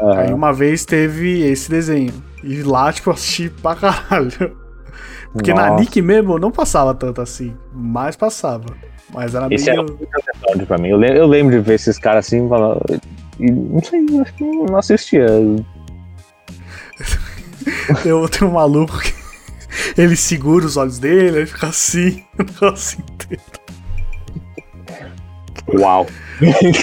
Aham. 0.00 0.18
Aí 0.18 0.32
uma 0.32 0.52
vez 0.52 0.84
teve 0.84 1.42
esse 1.42 1.70
desenho. 1.70 2.12
E 2.42 2.62
lá, 2.62 2.92
tipo, 2.92 3.10
eu 3.10 3.14
assisti 3.14 3.50
pra 3.50 3.74
caralho. 3.76 4.56
Porque 5.32 5.54
na 5.54 5.68
Nossa. 5.70 5.80
Nick 5.84 6.02
mesmo 6.02 6.38
não 6.38 6.50
passava 6.50 6.94
tanto 6.94 7.20
assim. 7.20 7.54
Mas 7.72 8.16
passava. 8.16 8.66
Mas 9.12 9.34
era 9.34 9.52
Esse 9.52 9.70
era 9.70 9.82
meio. 9.82 9.96
muito 9.96 10.08
episódio 10.28 10.66
pra 10.66 10.78
mim. 10.78 10.88
Eu, 10.88 11.02
eu 11.02 11.26
lembro 11.26 11.52
de 11.52 11.60
ver 11.60 11.74
esses 11.74 11.98
caras 11.98 12.26
assim 12.26 12.48
falando. 12.48 12.80
E 13.38 13.50
não 13.50 13.82
sei, 13.82 14.06
eu 14.10 14.22
acho 14.22 14.34
que 14.34 14.44
não 14.44 14.76
assistia. 14.76 15.26
Tem, 18.02 18.28
tem 18.28 18.48
um 18.48 18.52
maluco 18.52 18.98
que 19.00 19.12
ele 20.00 20.16
segura 20.16 20.64
os 20.64 20.76
olhos 20.78 20.98
dele, 20.98 21.40
aí 21.40 21.46
fica 21.46 21.66
assim, 21.68 22.24
o 22.38 22.42
negócio 22.42 22.98
inteiro. 23.00 23.42
Uau! 25.78 26.06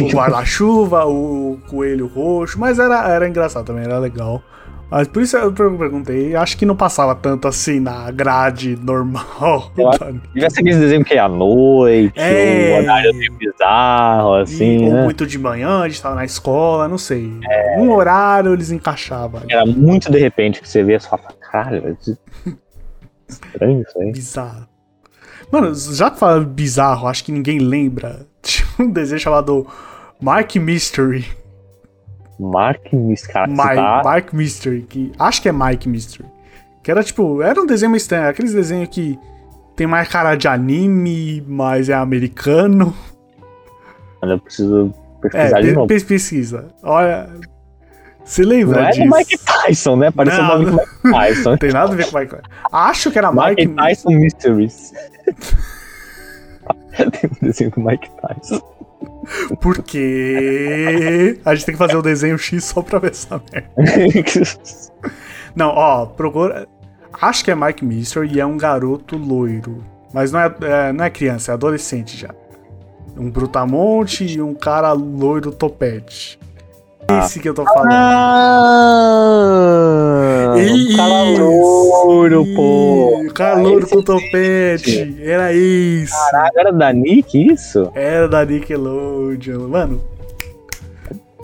O 0.01 0.07
guarda-chuva, 0.13 1.05
o 1.05 1.57
coelho 1.67 2.07
roxo, 2.07 2.59
mas 2.59 2.77
era, 2.79 3.09
era 3.09 3.27
engraçado 3.27 3.65
também, 3.65 3.83
era 3.83 3.97
legal. 3.97 4.41
Mas 4.89 5.05
por 5.07 5.21
isso 5.21 5.35
eu 5.35 5.51
perguntei, 5.51 6.33
acho 6.33 6.55
que 6.57 6.65
não 6.65 6.75
passava 6.75 7.13
tanto 7.13 7.45
assim 7.45 7.77
na 7.79 8.09
grade 8.09 8.77
normal. 8.81 9.71
Devia 10.33 10.49
ser 10.49 10.61
aqueles 10.61 10.77
desenhos 10.77 11.05
que 11.05 11.15
é 11.15 11.19
à 11.19 11.27
noite, 11.27 12.13
É. 12.17 12.73
o 12.77 12.83
horário 12.83 13.13
meio 13.15 13.33
bizarro, 13.33 14.35
assim, 14.35 14.85
ou 14.85 14.93
né? 14.93 15.03
muito 15.03 15.27
de 15.27 15.37
manhã, 15.37 15.81
a 15.81 15.89
gente 15.89 16.01
tava 16.01 16.15
na 16.15 16.23
escola, 16.23 16.87
não 16.87 16.97
sei. 16.97 17.29
Um 17.77 17.91
horário 17.91 18.53
eles 18.53 18.71
encaixavam. 18.71 19.41
Era 19.49 19.65
muito 19.65 20.09
de 20.09 20.19
repente 20.19 20.61
que 20.61 20.69
você 20.69 20.81
via 20.83 20.95
e 20.95 20.99
você 21.01 21.09
fala, 21.09 21.23
caralho, 21.51 21.97
estranho 23.27 23.81
isso 23.81 23.99
aí. 23.99 24.11
Bizarro. 24.11 24.67
Mano, 25.51 25.73
já 25.75 26.11
que 26.11 26.19
fala 26.19 26.39
bizarro, 26.41 27.07
acho 27.07 27.23
que 27.25 27.31
ninguém 27.31 27.59
lembra. 27.59 28.25
Um 28.83 28.89
desenho 28.89 29.19
chamado 29.19 29.65
Mark 30.21 30.55
Mystery. 30.55 31.25
Mark 32.39 32.83
você 32.91 33.31
Mike, 33.47 33.75
tá... 33.75 34.01
Mike 34.05 34.35
Mystery, 34.35 34.81
que 34.83 35.11
acho 35.17 35.41
que 35.41 35.49
é 35.49 35.51
Mike 35.51 35.89
Mystery. 35.89 36.25
Que 36.83 36.91
era 36.91 37.03
tipo, 37.03 37.41
era 37.41 37.59
um 37.59 37.65
desenho 37.65 37.89
meio 37.91 37.97
estranho, 37.97 38.29
aqueles 38.29 38.53
desenhos 38.53 38.89
que 38.89 39.17
tem 39.75 39.87
mais 39.87 40.07
cara 40.07 40.35
de 40.35 40.47
anime, 40.47 41.43
mas 41.47 41.89
é 41.89 41.93
americano. 41.93 42.93
Eu 44.21 44.39
preciso 44.39 44.93
É, 45.17 45.21
pesquisar 45.29 45.61
de 45.61 45.67
pe- 45.67 45.73
novo. 45.73 45.87
pe- 45.87 46.01
pesquisa. 46.03 46.67
Olha, 46.83 47.29
você 48.23 48.41
Não 48.43 48.49
lembra 48.49 48.81
é 48.81 48.89
do 48.89 48.93
disso? 48.95 49.15
Mike 49.15 49.37
Tyson, 49.39 49.95
né? 49.95 50.11
Parece 50.11 50.37
um 50.39 50.43
Não, 50.43 50.47
nome 50.59 50.65
do 50.65 50.71
Mike 50.73 51.11
Tyson. 51.11 51.49
Não 51.51 51.57
tem 51.59 51.71
nada 51.71 51.93
a 51.93 51.95
ver 51.95 52.11
com 52.11 52.19
Mike. 52.19 52.35
Acho 52.71 53.11
que 53.11 53.17
era 53.17 53.31
Mike 53.31 53.67
Mike. 53.67 53.75
Tyson 53.75 54.09
Mysteries. 54.11 54.93
Tem 57.11 57.29
um 57.29 57.45
desenho 57.45 57.71
do 57.71 57.79
Mike 57.81 58.09
Tyson. 58.21 58.61
Porque 59.61 61.39
a 61.45 61.53
gente 61.53 61.65
tem 61.65 61.75
que 61.75 61.79
fazer 61.79 61.97
o 61.97 62.01
desenho 62.01 62.37
X 62.37 62.63
só 62.63 62.81
pra 62.81 62.99
ver 62.99 63.11
essa 63.11 63.41
merda. 63.51 63.69
Não, 65.55 65.69
ó, 65.69 66.05
procura. 66.05 66.67
Acho 67.21 67.43
que 67.43 67.51
é 67.51 67.55
Mike 67.55 67.83
Mystery 67.83 68.33
e 68.35 68.39
é 68.39 68.45
um 68.45 68.57
garoto 68.57 69.17
loiro. 69.17 69.83
Mas 70.13 70.31
não 70.31 70.39
é, 70.39 70.55
é- 70.61 70.93
não 70.93 71.03
é 71.03 71.09
criança, 71.09 71.51
é 71.51 71.53
adolescente 71.53 72.15
já. 72.15 72.29
Um 73.17 73.29
brutamonte 73.29 74.23
e 74.25 74.41
um 74.41 74.53
cara 74.53 74.91
loiro 74.93 75.51
topete. 75.51 76.39
Esse 77.09 77.39
que 77.39 77.47
eu 77.47 77.53
tô 77.53 77.63
falando. 77.63 77.91
Ah! 77.91 78.95
Um 80.57 80.95
cara 80.95 81.23
louro, 81.39 82.45
pô. 82.55 83.21
O 83.25 83.33
cara 83.33 83.55
louro 83.61 83.85
Esse 83.85 83.95
com 83.95 84.01
topete. 84.01 85.17
Era 85.21 85.53
isso. 85.53 86.13
Caralho, 86.31 86.51
era 86.57 86.73
da 86.73 86.91
Nick 86.91 87.53
isso? 87.53 87.89
Era 87.95 88.27
da 88.27 88.43
Nickelodeon. 88.45 89.67
Mano, 89.69 90.01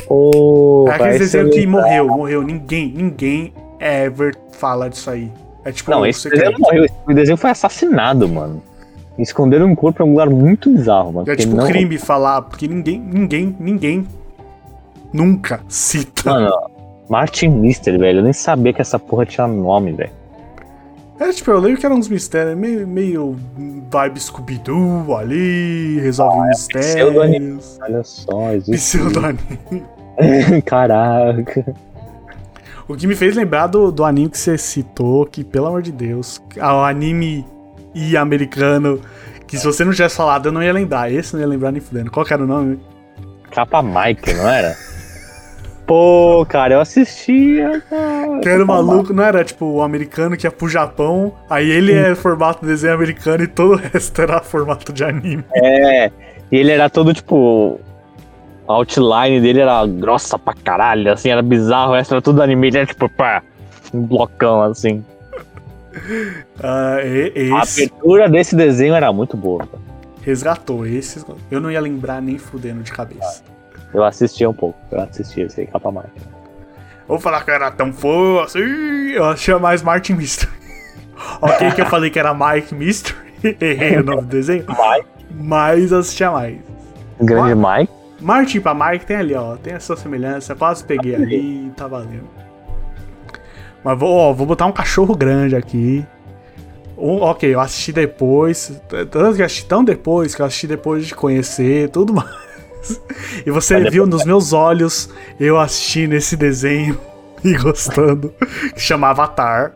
Pô, 0.07 0.85
é 0.89 0.95
aquele 0.95 1.19
desenho 1.19 1.51
ser 1.51 1.59
que 1.59 1.65
morreu, 1.65 2.07
morreu. 2.07 2.43
Ninguém, 2.43 2.93
ninguém 2.93 3.53
ever 3.79 4.35
fala 4.51 4.89
disso 4.89 5.09
aí. 5.09 5.31
É 5.65 5.71
tipo, 5.71 5.89
Não, 5.89 6.05
esse 6.05 6.29
desenho 6.29 6.51
não 6.51 6.59
morreu. 6.59 6.85
Esse 6.85 7.13
desenho 7.15 7.37
foi 7.37 7.49
assassinado, 7.49 8.27
mano. 8.27 8.61
Esconder 9.17 9.63
um 9.63 9.75
corpo 9.75 10.01
é 10.01 10.05
um 10.05 10.09
lugar 10.09 10.29
muito 10.29 10.71
bizarro, 10.71 11.13
mano. 11.13 11.31
É 11.31 11.35
tipo 11.35 11.55
não... 11.55 11.65
crime 11.65 11.97
falar, 11.97 12.41
porque 12.41 12.67
ninguém, 12.67 12.99
ninguém, 12.99 13.55
ninguém 13.59 14.07
nunca 15.13 15.61
cita. 15.69 16.29
Mano, 16.29 16.51
Martin 17.09 17.49
Mister, 17.49 17.97
velho. 17.97 18.19
Eu 18.19 18.23
nem 18.23 18.33
sabia 18.33 18.73
que 18.73 18.81
essa 18.81 18.97
porra 18.97 19.25
tinha 19.25 19.47
nome, 19.47 19.93
velho. 19.93 20.11
É, 21.19 21.31
tipo, 21.31 21.51
eu 21.51 21.59
lembro 21.59 21.79
que 21.79 21.85
eram 21.85 21.97
uns 21.97 22.09
mistérios, 22.09 22.57
meio, 22.57 22.87
meio 22.87 23.37
vibe 23.89 24.19
Scooby-Doo 24.19 25.15
ali, 25.15 25.99
resolve 25.99 26.39
Ah, 26.39 26.45
é 26.45 26.49
mistérios. 26.49 27.79
Olha 27.81 28.03
só, 28.03 28.51
existe. 28.51 28.97
Caraca. 30.65 31.75
O 32.87 32.95
que 32.95 33.07
me 33.07 33.15
fez 33.15 33.35
lembrar 33.35 33.67
do, 33.67 33.91
do 33.91 34.03
anime 34.03 34.29
que 34.29 34.37
você 34.37 34.57
citou, 34.57 35.25
que, 35.25 35.43
pelo 35.43 35.67
amor 35.67 35.81
de 35.81 35.91
Deus, 35.91 36.41
ah, 36.59 36.77
o 36.77 36.83
anime 36.83 37.45
e 37.93 38.17
americano, 38.17 38.99
que 39.47 39.57
se 39.57 39.65
você 39.65 39.85
não 39.85 39.93
tivesse 39.93 40.17
falado, 40.17 40.47
eu 40.47 40.51
não 40.51 40.63
ia 40.63 40.73
lembrar. 40.73 41.11
Esse 41.11 41.33
não 41.33 41.41
ia 41.41 41.47
lembrar 41.47 41.71
nem 41.71 41.79
fudendo. 41.79 42.11
Qual 42.11 42.25
era 42.29 42.43
o 42.43 42.47
nome? 42.47 42.79
Capa 43.51 43.81
Mike, 43.81 44.33
não 44.33 44.49
era? 44.49 44.75
Pô, 45.85 46.45
cara, 46.47 46.75
eu 46.75 46.79
assistia. 46.81 47.81
cara. 47.89 48.39
Que 48.39 48.47
era 48.49 48.63
o 48.63 48.67
Capa 48.67 48.81
maluco, 48.81 49.13
não 49.13 49.23
era 49.23 49.43
tipo 49.43 49.65
o 49.65 49.81
americano 49.81 50.37
que 50.37 50.47
ia 50.47 50.51
pro 50.51 50.69
Japão, 50.69 51.33
aí 51.49 51.69
ele 51.69 51.91
é 51.93 52.15
formato 52.15 52.65
desenho 52.65 52.93
americano 52.93 53.43
e 53.43 53.47
todo 53.47 53.73
o 53.73 53.75
resto 53.75 54.21
era 54.21 54.39
formato 54.41 54.93
de 54.93 55.03
anime. 55.03 55.43
É, 55.53 56.07
e 56.51 56.57
ele 56.57 56.71
era 56.71 56.89
todo 56.89 57.13
tipo. 57.13 57.79
A 58.65 58.73
outline 58.75 59.41
dele 59.41 59.59
era 59.59 59.85
grossa 59.85 60.39
pra 60.39 60.53
caralho, 60.53 61.11
assim, 61.11 61.29
era 61.29 61.41
bizarro, 61.41 61.95
era 61.95 62.21
tudo 62.21 62.41
anime, 62.41 62.67
ele 62.67 62.77
era 62.77 62.85
tipo, 62.85 63.09
pá, 63.09 63.41
um 63.93 64.01
blocão 64.01 64.61
assim. 64.61 65.03
Ah, 66.63 66.97
e- 67.03 67.51
A 67.51 67.61
abertura 67.61 68.27
desse 68.27 68.55
desenho 68.55 68.95
era 68.95 69.13
muito 69.13 69.37
boa. 69.37 69.59
cara. 69.59 69.77
resgatou, 70.23 70.87
esse 70.87 71.23
eu 71.51 71.59
não 71.61 71.69
ia 71.69 71.79
lembrar 71.79 72.19
nem 72.19 72.37
fudendo 72.39 72.81
de 72.81 72.91
cabeça. 72.91 73.43
Eu 73.93 74.03
assistia 74.03 74.49
um 74.49 74.53
pouco, 74.53 74.77
eu 74.91 75.01
assistia 75.01 75.45
esse 75.45 75.61
aí, 75.61 75.67
Capa 75.67 75.91
Mike. 75.91 76.27
Vou 77.07 77.19
falar 77.19 77.43
que 77.43 77.51
eu 77.51 77.55
era 77.55 77.69
tão 77.71 77.93
fã 77.93 78.43
assim, 78.43 78.59
eu 78.59 79.25
achei 79.25 79.53
mais 79.55 79.81
Martin 79.81 80.13
Mystery. 80.13 80.51
ok 81.41 81.71
que 81.71 81.81
eu 81.81 81.85
falei 81.85 82.09
que 82.09 82.17
era 82.17 82.33
Mike 82.33 82.73
Mystery, 82.73 83.17
errei 83.61 83.97
o 83.97 84.03
nome 84.03 84.21
do 84.21 84.27
desenho, 84.27 84.65
Mike. 84.67 85.07
mas 85.31 85.93
assistia 85.93 86.31
mais. 86.31 86.57
Grande 87.21 87.55
Mike. 87.55 88.03
Martin 88.23 88.61
pra 88.61 88.73
Mike 88.73 89.05
tem 89.05 89.17
ali, 89.17 89.35
ó. 89.35 89.57
Tem 89.57 89.73
a 89.73 89.79
sua 89.79 89.97
semelhança. 89.97 90.55
Quase 90.55 90.83
peguei 90.83 91.13
ali 91.13 91.71
tá 91.75 91.87
valendo. 91.87 92.29
Mas 93.83 93.99
vou, 93.99 94.15
ó, 94.15 94.33
vou 94.33 94.47
botar 94.47 94.65
um 94.65 94.71
cachorro 94.71 95.13
grande 95.15 95.55
aqui. 95.55 96.05
Um, 96.97 97.21
ok, 97.21 97.53
eu 97.53 97.59
assisti 97.59 97.91
depois. 97.91 98.81
Tanto 98.87 99.35
que 99.35 99.41
eu 99.41 99.45
assisti 99.45 99.65
tão 99.65 99.83
depois 99.83 100.33
que 100.33 100.41
eu 100.41 100.45
assisti 100.45 100.67
depois 100.67 101.05
de 101.05 101.13
conhecer 101.13 101.89
tudo 101.89 102.13
mais. 102.13 102.52
E 103.45 103.51
você 103.51 103.79
viu 103.89 104.05
nos 104.05 104.23
meus 104.25 104.53
olhos 104.53 105.09
eu 105.39 105.59
assistindo 105.59 106.13
esse 106.13 106.35
desenho 106.37 106.97
e 107.43 107.53
gostando. 107.57 108.33
Que 108.73 108.79
chama 108.79 109.09
Avatar. 109.09 109.73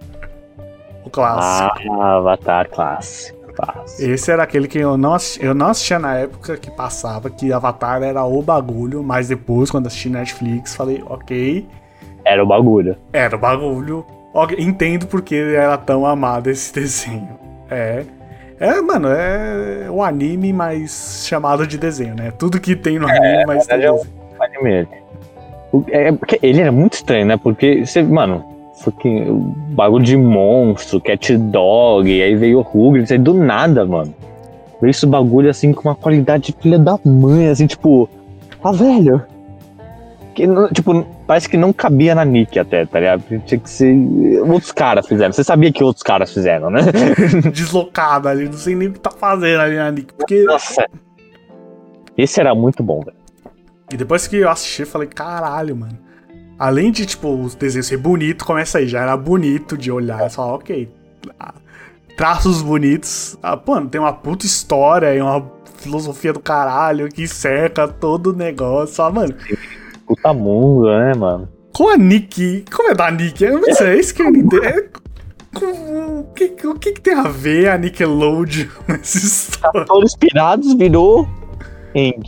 O 1.03 1.09
clássico. 1.09 1.91
Ah, 2.01 2.15
Avatar 2.17 2.69
clássico. 2.69 3.37
clássico. 3.53 4.01
Esse 4.09 4.31
era 4.31 4.43
aquele 4.43 4.67
que 4.67 4.77
eu 4.79 4.97
não, 4.97 5.13
assisti, 5.13 5.43
eu 5.45 5.53
não 5.53 5.67
assistia 5.67 5.97
na 5.99 6.15
época 6.15 6.57
que 6.57 6.69
passava, 6.71 7.29
que 7.29 7.51
Avatar 7.51 8.03
era 8.03 8.23
o 8.23 8.41
bagulho, 8.41 9.01
mas 9.03 9.27
depois, 9.29 9.71
quando 9.71 9.87
assisti 9.87 10.09
Netflix, 10.09 10.75
falei, 10.75 11.03
ok, 11.07 11.67
Era 12.25 12.43
o 12.43 12.47
bagulho. 12.47 12.95
era 13.13 13.35
o 13.35 13.39
bagulho. 13.39 14.05
Ok, 14.33 14.55
entendo 14.59 15.07
porque 15.07 15.35
era 15.35 15.77
tão 15.77 16.05
amado 16.05 16.49
esse 16.49 16.71
desenho. 16.75 17.37
É. 17.69 18.03
É, 18.59 18.81
mano, 18.81 19.07
é 19.09 19.87
o 19.89 20.01
anime 20.01 20.51
mais 20.51 21.23
chamado 21.27 21.67
de 21.67 21.77
desenho, 21.77 22.15
né? 22.15 22.31
Tudo 22.37 22.59
que 22.59 22.75
tem 22.75 22.97
no 22.97 23.07
anime, 23.07 23.45
mas 23.45 23.65
tem 23.67 23.77
verdade 23.79 23.83
é 23.85 23.91
um- 23.91 23.97
desenho. 23.97 24.13
anime. 24.39 24.87
É 25.91 26.11
porque 26.11 26.39
ele 26.41 26.61
era 26.61 26.71
muito 26.71 26.93
estranho, 26.93 27.25
né? 27.25 27.37
Porque 27.37 27.85
você, 27.85 28.01
mano, 28.01 28.43
fucking, 28.81 29.29
o 29.29 29.35
bagulho 29.75 30.03
de 30.03 30.17
monstro, 30.17 30.99
cat 30.99 31.37
dog, 31.37 32.09
aí 32.21 32.35
veio 32.35 32.59
o 32.59 32.61
Rugrats, 32.61 33.11
aí 33.11 33.17
do 33.17 33.33
nada, 33.33 33.85
mano. 33.85 34.13
Veio 34.81 34.91
esse 34.91 35.05
bagulho 35.05 35.49
assim 35.49 35.73
com 35.73 35.87
uma 35.89 35.95
qualidade 35.95 36.45
de 36.45 36.55
filha 36.59 36.79
da 36.79 36.97
mãe, 37.03 37.49
assim, 37.49 37.67
tipo, 37.67 38.09
ah, 38.63 38.71
velho. 38.71 39.21
Que, 40.37 40.45
tipo, 40.71 41.03
parece 41.25 41.49
que 41.49 41.57
não 41.57 41.73
cabia 41.73 42.13
na 42.13 42.23
Nick 42.23 42.59
até, 42.59 42.85
tá 42.85 42.99
ligado? 42.99 43.23
Tinha 43.43 43.59
que 43.59 43.67
ser. 43.67 43.91
Outros 44.47 44.71
caras 44.71 45.07
fizeram. 45.07 45.33
Você 45.33 45.43
sabia 45.43 45.71
que 45.73 45.83
outros 45.83 46.03
caras 46.03 46.31
fizeram, 46.31 46.69
né? 46.69 46.81
Deslocado 47.51 48.29
ali, 48.29 48.45
não 48.45 48.53
sei 48.53 48.75
nem 48.75 48.89
o 48.89 48.93
que 48.93 48.99
tá 48.99 49.09
fazendo 49.09 49.61
ali 49.61 49.77
na 49.77 49.89
Nick. 49.89 50.13
Porque. 50.13 50.43
Nossa. 50.43 50.85
Esse 52.15 52.39
era 52.39 52.53
muito 52.53 52.83
bom, 52.83 53.01
velho. 53.01 53.17
E 53.91 53.97
depois 53.97 54.27
que 54.27 54.35
eu 54.35 54.47
assisti, 54.47 54.83
eu 54.83 54.87
falei, 54.87 55.07
caralho, 55.07 55.75
mano. 55.75 55.97
Além 56.59 56.91
de, 56.91 57.07
tipo, 57.07 57.29
os 57.29 57.55
desenhos 57.55 57.87
ser 57.87 57.97
bonito, 57.97 58.45
começa 58.45 58.77
aí, 58.77 58.87
já 58.87 59.01
era 59.01 59.17
bonito 59.17 59.75
de 59.75 59.91
olhar. 59.91 60.29
Você 60.29 60.35
fala, 60.35 60.53
ok. 60.53 60.87
ah, 61.39 61.55
Traços 62.15 62.61
bonitos. 62.61 63.35
Ah, 63.41 63.59
mano, 63.65 63.89
tem 63.89 63.99
uma 63.99 64.13
puta 64.13 64.45
história 64.45 65.15
e 65.15 65.19
uma 65.19 65.51
filosofia 65.77 66.31
do 66.31 66.39
caralho 66.39 67.09
que 67.09 67.27
cerca 67.27 67.87
todo 67.87 68.27
o 68.27 68.33
negócio. 68.33 68.95
Fala, 68.95 69.11
mano, 69.11 69.35
Puta 70.07 70.33
mundo, 70.33 70.87
né, 70.87 71.13
mano? 71.13 71.49
com 71.77 71.89
a 71.89 71.97
Nick. 71.97 72.65
Como 72.75 72.89
é 72.89 72.95
da 72.95 73.11
Nick? 73.11 73.43
Eu 73.43 73.59
não 73.59 73.75
sei, 73.75 73.87
é 73.87 73.99
isso 73.99 74.15
que 74.15 74.23
eu 74.23 74.31
não 74.31 74.39
entendo. 74.39 74.63
É, 74.65 76.19
o, 76.19 76.23
que, 76.33 76.67
o 76.67 76.73
que, 76.73 76.91
que 76.93 77.01
tem 77.01 77.13
a 77.13 77.27
ver 77.27 77.69
a 77.69 77.77
Nickelodeon 77.77 78.67
nessa 78.89 79.17
história? 79.19 79.85
Todos 79.85 80.15
pirados 80.15 80.73
virou 80.73 81.29
Eng. 81.93 82.23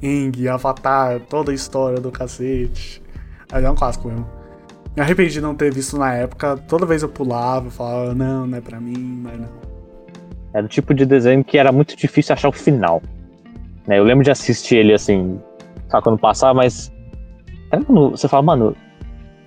Ing, 0.00 0.48
Avatar, 0.48 1.20
toda 1.28 1.52
a 1.52 1.54
história 1.54 2.00
do 2.00 2.10
cacete. 2.10 3.02
Mas 3.52 3.62
é 3.62 3.70
um 3.70 3.74
clássico 3.74 4.08
mesmo. 4.08 4.26
Me 4.96 5.02
arrependi 5.02 5.34
de 5.34 5.40
não 5.42 5.54
ter 5.54 5.72
visto 5.72 5.98
na 5.98 6.14
época. 6.14 6.56
Toda 6.56 6.86
vez 6.86 7.02
eu 7.02 7.08
pulava, 7.10 7.66
eu 7.66 7.70
falava, 7.70 8.14
não, 8.14 8.46
não 8.46 8.56
é 8.56 8.62
pra 8.62 8.80
mim, 8.80 9.20
mas 9.22 9.38
não. 9.38 9.48
Era 10.54 10.64
o 10.64 10.68
tipo 10.68 10.94
de 10.94 11.04
desenho 11.04 11.44
que 11.44 11.58
era 11.58 11.70
muito 11.70 11.94
difícil 11.94 12.32
achar 12.32 12.48
o 12.48 12.52
final. 12.52 13.02
Né, 13.86 13.98
eu 13.98 14.04
lembro 14.04 14.24
de 14.24 14.30
assistir 14.30 14.76
ele 14.76 14.94
assim, 14.94 15.38
sabe, 15.90 16.02
quando 16.02 16.18
passava, 16.18 16.54
mas. 16.54 16.90
Era 17.70 17.84
quando 17.84 18.10
você 18.10 18.28
fala, 18.28 18.42
mano, 18.42 18.76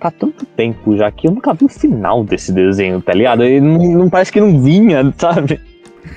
tá 0.00 0.10
tanto 0.10 0.44
tempo 0.46 0.96
já 0.96 1.10
que 1.10 1.26
eu 1.28 1.32
nunca 1.32 1.52
vi 1.54 1.64
o 1.64 1.68
final 1.68 2.22
desse 2.24 2.52
desenho, 2.52 3.00
tá 3.00 3.12
ligado? 3.12 3.44
E 3.44 3.60
não, 3.60 3.78
não 3.78 4.10
parece 4.10 4.32
que 4.32 4.40
não 4.40 4.60
vinha, 4.60 5.12
sabe? 5.18 5.60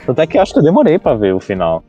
Até 0.07 0.25
que 0.27 0.37
eu 0.37 0.41
acho 0.41 0.53
que 0.53 0.59
eu 0.59 0.63
demorei 0.63 0.97
pra 0.99 1.13
ver 1.15 1.33
o 1.33 1.39
final. 1.39 1.83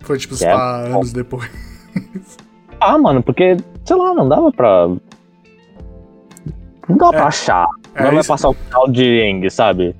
Foi 0.00 0.18
tipo, 0.18 0.34
É, 0.42 0.54
lá, 0.54 0.78
anos 0.80 1.12
depois. 1.12 1.48
Ah, 2.80 2.96
mano, 2.96 3.20
porque, 3.20 3.56
sei 3.84 3.96
lá, 3.96 4.14
não 4.14 4.28
dava 4.28 4.52
pra. 4.52 4.86
Não 6.88 6.96
dava 6.96 7.12
É. 7.12 7.16
pra 7.18 7.26
achar. 7.26 7.66
É, 7.92 8.04
não 8.04 8.10
vai 8.12 8.20
isso- 8.20 8.28
passar 8.28 8.48
o 8.50 8.54
final 8.54 8.86
de 8.88 9.04
Eng, 9.20 9.50
sabe? 9.50 9.96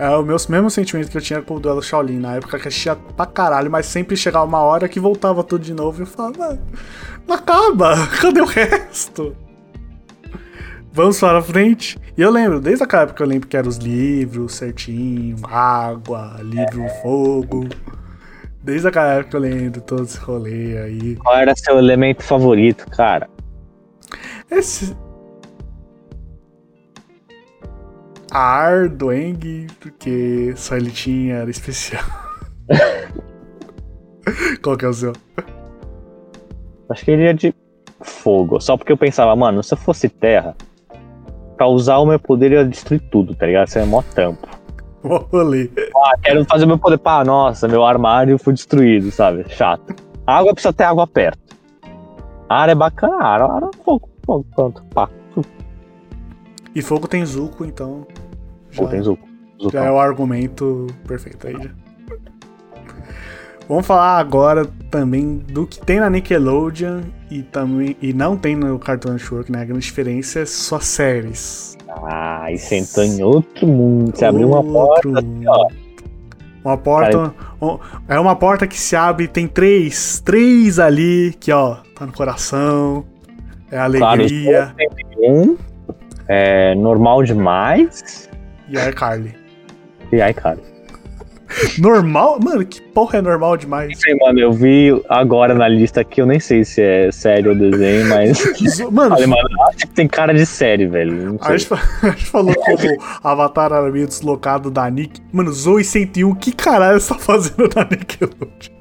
É 0.00 0.08
o 0.16 0.22
meu, 0.22 0.36
mesmo 0.48 0.70
sentimento 0.70 1.10
que 1.10 1.18
eu 1.18 1.20
tinha 1.20 1.42
com 1.42 1.56
o 1.56 1.60
duelo 1.60 1.82
Shaolin 1.82 2.18
na 2.18 2.36
época 2.36 2.58
que 2.58 2.64
eu 2.64 2.68
assistia 2.70 2.96
pra 2.96 3.26
caralho, 3.26 3.70
mas 3.70 3.84
sempre 3.84 4.16
chegava 4.16 4.46
uma 4.46 4.60
hora 4.60 4.88
que 4.88 4.98
voltava 4.98 5.44
tudo 5.44 5.62
de 5.62 5.74
novo 5.74 6.00
e 6.00 6.02
eu 6.04 6.06
falava, 6.06 6.58
não 7.28 7.34
acaba, 7.34 8.06
cadê 8.18 8.40
o 8.40 8.46
resto? 8.46 9.36
Vamos 10.90 11.20
para 11.20 11.42
frente. 11.42 11.98
E 12.16 12.22
eu 12.22 12.30
lembro, 12.30 12.62
desde 12.62 12.82
aquela 12.82 13.02
época 13.02 13.22
eu 13.22 13.28
lembro 13.28 13.46
que 13.46 13.54
eram 13.54 13.68
os 13.68 13.76
livros 13.76 14.54
certinho, 14.54 15.36
água, 15.46 16.34
livro 16.40 16.88
fogo. 17.02 17.68
Desde 18.62 18.88
aquela 18.88 19.12
época 19.12 19.36
eu 19.36 19.40
lembro 19.42 19.82
todo 19.82 20.04
esse 20.04 20.16
rolê 20.16 20.78
aí. 20.78 21.16
Qual 21.16 21.36
era 21.36 21.54
seu 21.54 21.76
elemento 21.76 22.22
favorito, 22.22 22.86
cara? 22.86 23.28
Esse. 24.50 24.96
Ar 28.30 28.88
do 28.88 29.12
Eng, 29.12 29.66
porque 29.80 30.52
só 30.56 30.76
ele 30.76 30.90
tinha, 30.90 31.36
era 31.36 31.50
especial. 31.50 32.04
Qual 34.62 34.76
que 34.76 34.84
é 34.84 34.88
o 34.88 34.92
seu? 34.92 35.12
Acho 36.88 37.04
que 37.04 37.10
ele 37.10 37.24
ia 37.24 37.34
de 37.34 37.54
fogo. 38.00 38.60
Só 38.60 38.76
porque 38.76 38.92
eu 38.92 38.96
pensava, 38.96 39.34
mano, 39.34 39.62
se 39.62 39.74
eu 39.74 39.78
fosse 39.78 40.08
terra, 40.08 40.56
pra 41.56 41.66
usar 41.66 41.98
o 41.98 42.06
meu 42.06 42.18
poder 42.18 42.52
eu 42.52 42.60
ia 42.60 42.64
destruir 42.64 43.00
tudo, 43.10 43.34
tá 43.34 43.46
ligado? 43.46 43.68
Isso 43.68 43.78
é 43.78 43.84
mó 43.84 44.02
tampo. 44.14 44.48
O 45.02 45.16
rolê. 45.16 45.70
Ah, 45.96 46.16
quero 46.22 46.44
fazer 46.44 46.66
meu 46.66 46.78
poder. 46.78 46.98
Pá, 46.98 47.24
nossa, 47.24 47.66
meu 47.66 47.84
armário 47.84 48.38
foi 48.38 48.52
destruído, 48.52 49.10
sabe? 49.10 49.44
Chato. 49.48 49.94
A 50.26 50.38
água 50.38 50.52
precisa 50.52 50.72
ter 50.72 50.84
água 50.84 51.06
perto. 51.06 51.56
A 52.48 52.62
ar 52.62 52.68
é 52.68 52.74
bacana, 52.74 53.16
a 53.16 53.26
ar, 53.26 53.42
a 53.42 53.44
ar 53.46 53.62
é 53.62 53.84
fogo, 53.84 54.08
fogo, 54.24 54.46
pronto. 54.54 54.84
Pá, 54.94 55.08
E 56.74 56.82
fogo 56.82 57.08
tem 57.08 57.24
Zuko, 57.24 57.64
então. 57.64 58.06
Já, 58.70 58.82
pô, 58.82 58.88
tem 58.88 59.02
Zuko. 59.02 59.28
Zuko. 59.60 59.72
já 59.72 59.84
é 59.84 59.90
o 59.90 59.98
argumento 59.98 60.86
perfeito 61.06 61.46
aí 61.46 61.54
já. 61.54 61.70
Vamos 63.68 63.86
falar 63.86 64.18
agora 64.18 64.66
também 64.90 65.36
do 65.36 65.64
que 65.64 65.78
tem 65.78 66.00
na 66.00 66.10
Nickelodeon 66.10 67.02
e 67.30 67.42
também 67.42 67.96
e 68.02 68.12
não 68.12 68.36
tem 68.36 68.56
no 68.56 68.76
Cartoon 68.80 69.12
Network, 69.12 69.52
né? 69.52 69.60
A 69.60 69.64
grande 69.64 69.84
diferença 69.84 70.40
é 70.40 70.46
suas 70.46 70.86
séries. 70.86 71.78
Ah, 72.02 72.50
e 72.50 72.58
sentou 72.58 73.04
em 73.04 73.22
outro 73.22 73.68
mundo. 73.68 74.10
Você 74.12 74.24
abriu 74.24 74.48
uma 74.48 74.62
porta 74.64 75.08
Outro 75.08 75.18
assim, 75.18 75.46
ó. 75.46 75.68
Uma 76.64 76.76
porta. 76.76 77.34
é 78.08 78.18
uma 78.18 78.34
porta 78.34 78.66
que 78.66 78.78
se 78.78 78.96
abre, 78.96 79.28
tem 79.28 79.46
três. 79.46 80.20
Três 80.20 80.80
ali, 80.80 81.34
que 81.38 81.52
ó, 81.52 81.76
tá 81.94 82.06
no 82.06 82.12
coração. 82.12 83.04
É 83.70 83.76
Claro, 83.76 84.22
alegria. 84.22 84.74
Um, 85.16 85.56
é 86.32 86.76
normal 86.76 87.24
demais. 87.24 88.30
E 88.68 88.78
aí, 88.78 88.92
Carly. 88.92 89.34
E 90.12 90.22
aí, 90.22 90.32
cara. 90.32 90.60
Normal? 91.78 92.38
Mano, 92.40 92.64
que 92.64 92.80
porra 92.80 93.18
é 93.18 93.20
normal 93.20 93.56
demais? 93.56 93.98
Sei, 93.98 94.14
mano, 94.14 94.38
eu 94.38 94.52
vi 94.52 94.90
agora 95.08 95.52
na 95.54 95.66
lista 95.66 96.02
aqui, 96.02 96.20
eu 96.20 96.26
nem 96.26 96.38
sei 96.38 96.64
se 96.64 96.80
é 96.80 97.10
série 97.10 97.48
ou 97.48 97.54
desenho, 97.56 98.08
mas. 98.08 98.38
Mano, 98.92 99.10
Falei, 99.10 99.26
mano, 99.26 99.48
acho 99.68 99.78
que 99.78 99.88
tem 99.88 100.06
cara 100.06 100.32
de 100.32 100.46
série, 100.46 100.86
velho. 100.86 101.36
A 101.40 101.56
gente, 101.56 101.74
a 101.74 102.10
gente 102.10 102.26
falou 102.26 102.54
como 102.54 103.02
Avatar 103.24 103.72
era 103.72 103.90
meio 103.90 104.06
deslocado 104.06 104.70
da 104.70 104.88
Nick. 104.88 105.20
Mano, 105.32 105.52
Zoe 105.52 105.82
101, 105.82 106.34
que 106.36 106.52
caralho 106.52 107.00
você 107.00 107.12
tá 107.12 107.18
fazendo 107.18 107.68
na 107.74 107.82
Nickelodeon? 107.82 108.80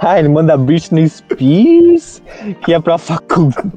Ah, 0.00 0.18
ele 0.18 0.28
manda 0.28 0.56
Britney 0.56 1.08
Spears, 1.08 2.20
que 2.64 2.74
é 2.74 2.80
pra 2.80 2.98
faculdade. 2.98 3.68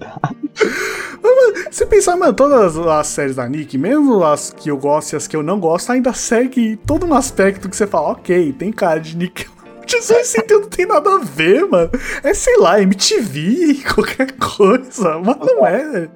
Você 1.69 1.86
pensar, 1.86 2.17
mano, 2.17 2.34
todas 2.34 2.78
as 2.78 3.07
séries 3.07 3.36
da 3.36 3.47
Nick, 3.47 3.78
mesmo 3.78 4.24
as 4.24 4.51
que 4.51 4.69
eu 4.69 4.78
gosto 4.78 5.13
e 5.13 5.15
as 5.15 5.28
que 5.28 5.36
eu 5.36 5.43
não 5.43 5.59
gosto, 5.59 5.91
ainda 5.91 6.13
segue 6.13 6.76
todo 6.86 7.05
um 7.05 7.13
aspecto 7.13 7.69
que 7.69 7.76
você 7.76 7.88
fala, 7.88 8.09
ok, 8.09 8.53
tem 8.53 8.72
cara 8.72 8.99
de. 8.99 9.32
Zoe 10.01 10.24
101 10.26 10.59
não 10.59 10.69
tem 10.69 10.86
nada 10.86 11.15
a 11.15 11.19
ver, 11.19 11.65
mano. 11.65 11.89
É, 12.24 12.34
sei 12.34 12.57
lá, 12.57 12.82
MTV, 12.82 13.84
qualquer 13.93 14.32
coisa. 14.34 15.19
Mas 15.19 15.38
não 15.38 15.65
é. 15.65 16.09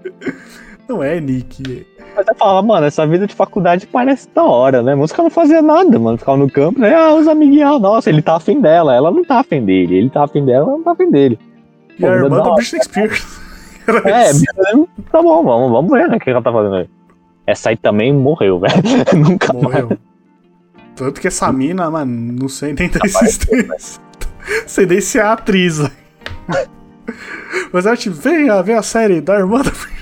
Não 0.87 1.03
é 1.03 1.19
Nick. 1.19 1.85
Mas 2.15 2.27
eu 2.27 2.35
falava, 2.35 2.65
mano, 2.65 2.85
essa 2.85 3.05
vida 3.05 3.27
de 3.27 3.33
faculdade 3.33 3.87
parece 3.87 4.29
da 4.33 4.43
hora, 4.43 4.81
né? 4.81 4.95
Música 4.95 5.21
não 5.21 5.29
fazia 5.29 5.61
nada, 5.61 5.97
mano. 5.99 6.17
Ficava 6.17 6.37
no 6.37 6.49
campo, 6.49 6.79
né? 6.79 6.93
Ah, 6.93 7.13
os 7.13 7.27
amiguinhos, 7.27 7.75
ah, 7.75 7.79
nossa, 7.79 8.09
ele 8.09 8.21
tá 8.21 8.35
afim 8.35 8.61
dela, 8.61 8.95
ela 8.95 9.11
não 9.11 9.23
tá 9.23 9.39
afim 9.39 9.63
dele. 9.63 9.97
Ele 9.97 10.09
tá 10.09 10.23
afim 10.23 10.45
dela, 10.45 10.65
ela 10.65 10.77
não 10.77 10.83
tá 10.83 10.91
afim 10.91 11.09
dele. 11.09 11.39
E 11.97 12.01
Pô, 12.01 12.07
a 12.07 12.15
irmã 12.15 12.41
hora. 12.41 12.55
Britney 12.55 12.83
Spears. 12.83 13.44
Era 13.87 14.09
É, 14.09 14.31
isso. 14.31 14.45
tá 15.11 15.21
bom, 15.21 15.43
vamos, 15.43 15.71
vamos 15.71 15.91
ver, 15.91 16.07
né? 16.09 16.17
O 16.17 16.19
que 16.19 16.29
ela 16.29 16.41
tá 16.41 16.51
fazendo 16.51 16.75
aí. 16.75 16.89
Essa 17.47 17.69
aí 17.69 17.77
também 17.77 18.13
morreu, 18.13 18.59
velho. 18.61 18.73
Nunca 19.15 19.53
mais. 19.53 19.63
Morreu. 19.63 19.97
Tanto 20.95 21.19
que 21.19 21.27
essa 21.27 21.51
mina, 21.51 21.89
mano, 21.91 22.33
não 22.39 22.47
sei 22.49 22.73
nem 22.73 22.89
da 22.89 22.99
existência. 23.03 24.01
sei 24.65 24.85
nem 24.85 25.01
se 25.01 25.19
é 25.19 25.21
atriz. 25.23 25.79
Mas 27.71 27.85
a 27.85 27.93
gente 27.95 28.09
vem 28.09 28.49
a 28.49 28.61
ver 28.61 28.73
a 28.73 28.81
série 28.81 29.21
da 29.21 29.35
irmã 29.37 29.61
da 29.61 29.71
Britney. 29.71 29.95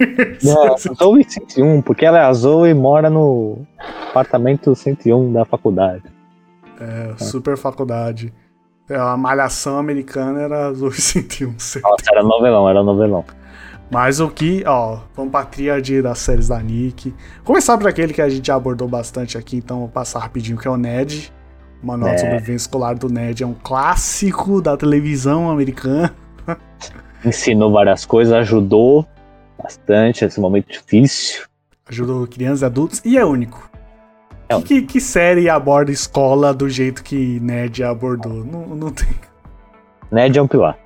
É, 0.00 0.94
Zoe 0.94 1.24
101, 1.28 1.82
porque 1.82 2.06
ela 2.06 2.18
é 2.18 2.22
a 2.22 2.32
Zoe 2.32 2.70
e 2.70 2.74
mora 2.74 3.10
no 3.10 3.58
apartamento 4.10 4.74
101 4.74 5.32
da 5.32 5.44
faculdade. 5.44 6.04
É, 6.80 7.14
super 7.18 7.56
faculdade. 7.56 8.32
É, 8.88 8.96
A 8.96 9.16
malhação 9.16 9.78
americana 9.78 10.40
era 10.42 10.72
101. 10.92 11.54
sei. 11.58 11.82
Nossa, 11.82 12.04
era 12.10 12.22
novelão, 12.22 12.68
era 12.68 12.82
novelão. 12.82 13.24
Mas 13.90 14.20
o 14.20 14.28
que, 14.28 14.62
ó, 14.66 14.98
vamos 15.16 15.30
pra 15.32 15.44
tríade 15.44 16.02
das 16.02 16.18
séries 16.18 16.48
da 16.48 16.58
Nick. 16.60 17.14
Começar 17.42 17.78
por 17.78 17.88
aquele 17.88 18.12
que 18.12 18.20
a 18.20 18.28
gente 18.28 18.46
já 18.46 18.54
abordou 18.54 18.86
bastante 18.86 19.38
aqui, 19.38 19.56
então 19.56 19.78
vou 19.80 19.88
passar 19.88 20.18
rapidinho, 20.20 20.58
que 20.58 20.68
é 20.68 20.70
o 20.70 20.76
Ned. 20.76 21.32
O 21.82 21.86
Manual 21.86 22.10
de 22.10 22.16
É. 22.16 22.18
Sobrevivência 22.18 22.56
Escolar 22.66 22.94
do 22.98 23.08
Ned 23.08 23.42
é 23.42 23.46
um 23.46 23.54
clássico 23.54 24.60
da 24.60 24.76
televisão 24.76 25.50
americana. 25.50 26.14
Ensinou 27.24 27.72
várias 27.72 28.04
coisas, 28.04 28.32
ajudou 28.34 29.06
bastante 29.62 30.24
nesse 30.24 30.38
momento 30.38 30.70
difícil. 30.70 31.44
Ajudou 31.88 32.26
crianças 32.26 32.62
e 32.62 32.64
adultos 32.66 33.02
e 33.04 33.16
é 33.16 33.24
único. 33.24 33.70
É 34.48 34.60
Que, 34.62 34.82
que, 34.82 35.00
série 35.00 35.48
aborda 35.48 35.90
escola 35.90 36.54
do 36.54 36.68
jeito 36.68 37.02
que 37.02 37.38
Ned 37.40 37.82
abordou? 37.84 38.44
Não, 38.44 38.66
não 38.74 38.90
tem. 38.90 39.08
Ned 40.10 40.38
é 40.38 40.42
um 40.42 40.46
pilar. 40.48 40.76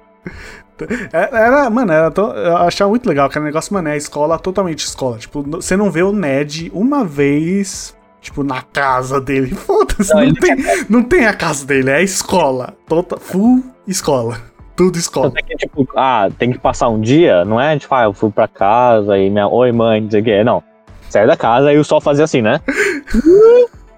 É- 1.12 1.28
Era, 1.32 1.70
mano, 1.70 1.92
era 1.92 2.10
tão- 2.10 2.32
eu 2.32 2.56
achava 2.56 2.90
muito 2.90 3.08
legal, 3.08 3.28
que 3.28 3.38
era 3.38 3.44
negócio, 3.44 3.72
mano, 3.72 3.88
é 3.88 3.96
escola, 3.96 4.38
totalmente 4.38 4.80
escola. 4.80 5.16
Tipo, 5.18 5.42
você 5.42 5.76
não 5.76 5.90
vê 5.90 6.02
o 6.02 6.12
Ned 6.12 6.70
uma 6.74 7.04
vez, 7.04 7.96
tipo, 8.20 8.42
na 8.42 8.62
casa 8.62 9.20
dele. 9.20 9.54
Foda-se, 9.54 10.12
Não, 10.12 10.24
não, 10.26 10.34
tem, 10.34 10.56
não 10.88 11.02
tem 11.04 11.26
a 11.26 11.34
casa 11.34 11.64
dele, 11.64 11.90
é 11.90 11.96
a 11.96 12.02
escola. 12.02 12.74
Tota, 12.88 13.16
full 13.18 13.62
escola. 13.86 14.38
Tudo 14.74 14.98
escola. 14.98 15.32
É 15.36 15.42
que, 15.42 15.54
tipo, 15.56 15.86
ah, 15.94 16.28
tem 16.36 16.50
que 16.50 16.58
passar 16.58 16.88
um 16.88 17.00
dia, 17.00 17.44
não 17.44 17.60
é 17.60 17.78
tipo, 17.78 17.94
ah, 17.94 18.04
eu 18.04 18.12
fui 18.12 18.30
pra 18.30 18.48
casa 18.48 19.16
e 19.18 19.30
minha. 19.30 19.46
Oi, 19.46 19.70
mãe, 19.70 20.00
não 20.00 20.10
sei 20.10 20.20
o 20.20 20.24
quê. 20.24 20.42
Não. 20.42 20.64
Sai 21.10 21.26
da 21.26 21.36
casa 21.36 21.70
e 21.72 21.76
o 21.78 21.84
sol 21.84 22.00
fazia 22.00 22.24
assim, 22.24 22.40
né? 22.40 22.58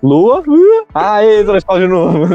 Lua, 0.03 0.41
uh, 0.41 1.45
na 1.47 1.57
escola 1.57 1.81
de 1.81 1.89
novo. 1.89 2.29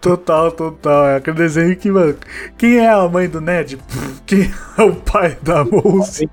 Total, 0.00 0.50
total. 0.50 1.06
É 1.06 1.16
aquele 1.16 1.36
desenho 1.36 1.76
que, 1.76 1.90
mano, 1.90 2.16
quem 2.56 2.78
é 2.78 2.88
a 2.88 3.08
mãe 3.08 3.28
do 3.28 3.40
Ned? 3.40 3.78
Quem 4.26 4.50
é 4.76 4.82
o 4.82 4.94
pai 4.94 5.36
da 5.42 5.64
Mouse? 5.64 6.28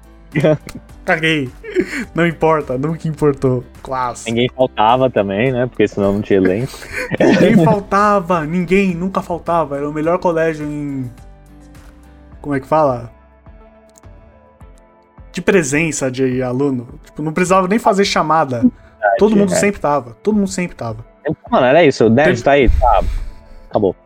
Caguei. 1.05 1.51
Não 2.15 2.25
importa, 2.25 2.77
nunca 2.77 3.07
importou. 3.07 3.63
Clássico. 3.83 4.29
Ninguém 4.29 4.49
faltava 4.49 5.09
também, 5.09 5.51
né? 5.51 5.67
Porque 5.67 5.87
senão 5.87 6.13
não 6.13 6.21
tinha 6.21 6.37
elenco. 6.37 6.73
Ninguém 7.19 7.63
faltava, 7.63 8.43
ninguém, 8.45 8.95
nunca 8.95 9.21
faltava. 9.21 9.77
Era 9.77 9.87
o 9.87 9.93
melhor 9.93 10.17
colégio 10.17 10.65
em. 10.65 11.09
Como 12.41 12.55
é 12.55 12.59
que 12.59 12.67
fala? 12.67 13.11
De 15.35 15.41
presença 15.41 16.09
de 16.09 16.41
aluno. 16.41 16.87
Tipo, 17.03 17.21
não 17.21 17.33
precisava 17.33 17.67
nem 17.67 17.77
fazer 17.77 18.05
chamada. 18.05 18.63
Todo 19.19 19.35
mundo 19.35 19.51
é. 19.51 19.55
sempre 19.55 19.81
tava. 19.81 20.15
Todo 20.23 20.35
mundo 20.35 20.49
sempre 20.49 20.77
tava. 20.77 21.05
Mano, 21.51 21.65
era 21.65 21.83
isso. 21.83 22.05
O 22.05 22.09
Ned 22.09 22.41
tá 22.41 22.51
aí, 22.51 22.69
tá. 22.69 23.03
Acabou. 23.69 23.93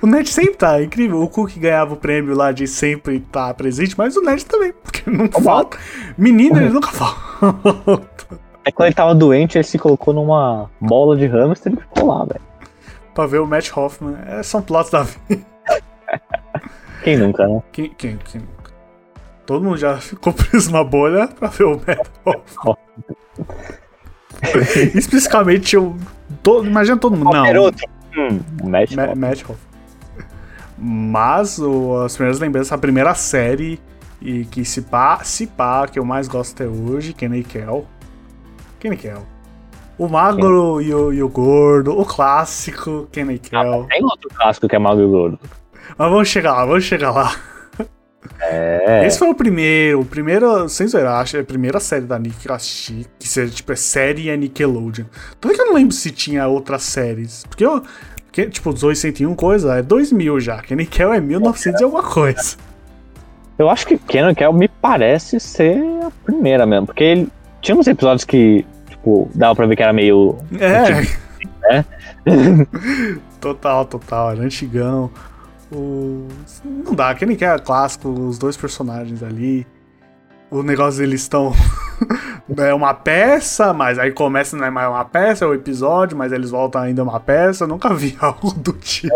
O 0.00 0.06
Ned 0.06 0.28
sempre 0.28 0.54
tá, 0.56 0.80
é 0.80 0.84
incrível. 0.84 1.22
O 1.22 1.28
Cook 1.28 1.58
ganhava 1.58 1.94
o 1.94 1.96
prêmio 1.96 2.34
lá 2.34 2.52
de 2.52 2.66
sempre 2.66 3.16
estar 3.16 3.52
presente, 3.54 3.94
mas 3.96 4.16
o 4.16 4.22
Ned 4.22 4.44
também, 4.44 4.72
porque 4.72 5.02
não 5.10 5.28
falta. 5.28 5.78
Menino, 6.16 6.58
ele 6.58 6.70
nunca 6.70 6.90
falta. 6.90 8.38
É 8.64 8.72
quando 8.72 8.86
ele 8.86 8.94
tava 8.94 9.14
doente, 9.14 9.56
ele 9.56 9.64
se 9.64 9.78
colocou 9.78 10.12
numa 10.12 10.70
bola 10.80 11.16
de 11.16 11.26
hamster 11.26 11.72
e 11.72 11.76
ficou 11.76 12.08
lá, 12.08 12.24
velho. 12.24 12.40
pra 13.14 13.26
ver 13.26 13.40
o 13.40 13.46
Matt 13.46 13.70
Hoffman. 13.76 14.16
É, 14.26 14.42
são 14.42 14.60
plots 14.60 14.90
da 14.90 15.02
vida. 15.02 15.44
Quem 17.04 17.16
nunca, 17.16 17.46
né? 17.46 17.62
Quem, 17.70 17.90
quem, 17.90 18.16
quem 18.16 18.40
nunca? 18.40 18.55
Todo 19.46 19.62
mundo 19.64 19.76
já 19.76 19.96
ficou 19.98 20.32
preso 20.32 20.70
numa 20.72 20.84
bolha 20.84 21.28
pra 21.28 21.48
ver 21.48 21.64
o 21.64 21.72
Hoffman. 21.74 22.76
Especificamente, 24.94 25.76
eu. 25.76 25.96
Todo, 26.42 26.66
imagina 26.66 26.96
todo 26.96 27.16
mundo. 27.16 27.32
Não. 27.32 27.62
Outro. 27.62 27.86
Hum, 28.16 28.40
Hoffman. 29.44 29.56
Mas 30.78 31.58
o- 31.58 32.02
as 32.04 32.14
primeiras 32.14 32.40
lembranças, 32.40 32.72
a 32.72 32.78
primeira 32.78 33.14
série 33.14 33.80
e 34.20 34.44
que 34.46 34.64
se 34.64 34.82
pá, 34.82 35.20
se 35.24 35.46
pá, 35.46 35.86
que 35.86 35.98
eu 35.98 36.04
mais 36.04 36.28
gosto 36.28 36.54
até 36.54 36.66
hoje, 36.70 37.12
Kenny 37.12 37.42
Kell. 37.44 37.86
Kenny 38.78 38.96
Kell. 38.96 39.22
O 39.98 40.08
magro 40.08 40.82
e 40.82 40.92
o, 40.92 41.12
e 41.12 41.22
o 41.22 41.28
gordo, 41.28 41.98
o 41.98 42.04
clássico 42.04 43.08
Kenny 43.10 43.38
Kell. 43.38 43.84
Tem 43.88 44.02
outro 44.04 44.28
clássico 44.34 44.68
que 44.68 44.76
é 44.76 44.78
Mago 44.78 45.00
e 45.00 45.06
Gordo. 45.06 45.38
Mas 45.96 46.10
vamos 46.10 46.28
chegar 46.28 46.52
lá, 46.52 46.66
vamos 46.66 46.84
chegar 46.84 47.10
lá. 47.12 47.34
É. 48.40 49.06
Esse 49.06 49.18
foi 49.18 49.28
o 49.28 49.34
primeiro, 49.34 50.00
o 50.00 50.04
primeiro, 50.04 50.68
sem 50.68 50.86
zoeira, 50.86 51.18
acho, 51.18 51.36
é 51.36 51.40
a 51.40 51.44
primeira 51.44 51.80
série 51.80 52.04
da 52.04 52.18
Nick 52.18 52.36
que 52.36 52.48
eu 52.48 52.54
assisti, 52.54 53.06
que 53.18 53.28
seja, 53.28 53.52
tipo, 53.52 53.72
é 53.72 53.76
série 53.76 54.30
é 54.30 54.36
Nickelodeon. 54.36 55.06
Tanto 55.40 55.54
que 55.54 55.60
eu 55.60 55.66
não 55.66 55.74
lembro 55.74 55.94
se 55.94 56.10
tinha 56.10 56.46
outras 56.46 56.82
séries, 56.82 57.44
porque 57.48 57.64
eu, 57.64 57.82
porque, 58.36 58.50
tipo, 58.50 58.70
Zoe 58.76 58.94
101 58.94 59.34
coisa, 59.34 59.76
é 59.76 59.82
2000 59.82 60.40
já, 60.40 60.58
que 60.60 60.76
Nickel 60.76 61.10
é 61.10 61.20
1900 61.20 61.80
e 61.80 61.84
alguma 61.84 62.02
coisa. 62.02 62.56
Eu 63.58 63.70
acho 63.70 63.86
que 63.86 63.96
Kenan 63.96 64.34
Kel 64.34 64.52
me 64.52 64.68
parece 64.68 65.40
ser 65.40 65.82
a 66.04 66.10
primeira 66.22 66.66
mesmo, 66.66 66.84
porque 66.84 67.02
ele 67.02 67.28
tinha 67.62 67.74
uns 67.74 67.86
episódios 67.86 68.24
que, 68.24 68.66
tipo, 68.90 69.30
dava 69.34 69.54
pra 69.54 69.66
ver 69.66 69.76
que 69.76 69.82
era 69.82 69.92
meio. 69.94 70.36
É. 70.60 71.00
né? 71.70 71.86
total, 73.40 73.86
total, 73.86 74.32
era 74.32 74.42
antigão. 74.42 75.10
O... 75.72 76.28
Não 76.64 76.94
dá, 76.94 77.14
que 77.14 77.26
nem 77.26 77.36
que 77.36 77.44
é 77.44 77.58
clássico, 77.58 78.08
os 78.08 78.38
dois 78.38 78.56
personagens 78.56 79.22
ali. 79.22 79.66
O 80.50 80.62
negócio 80.62 81.00
deles 81.00 81.22
estão. 81.22 81.52
é 82.58 82.72
uma 82.72 82.94
peça, 82.94 83.72
mas 83.72 83.98
aí 83.98 84.12
começa, 84.12 84.56
não 84.56 84.64
é 84.64 84.70
mais 84.70 84.88
uma 84.88 85.04
peça, 85.04 85.44
é 85.44 85.48
o 85.48 85.54
episódio, 85.54 86.16
mas 86.16 86.30
eles 86.32 86.50
voltam 86.50 86.80
ainda 86.82 87.02
uma 87.02 87.18
peça. 87.18 87.66
Nunca 87.66 87.92
vi 87.92 88.16
algo 88.20 88.52
do 88.52 88.72
tipo. 88.72 89.14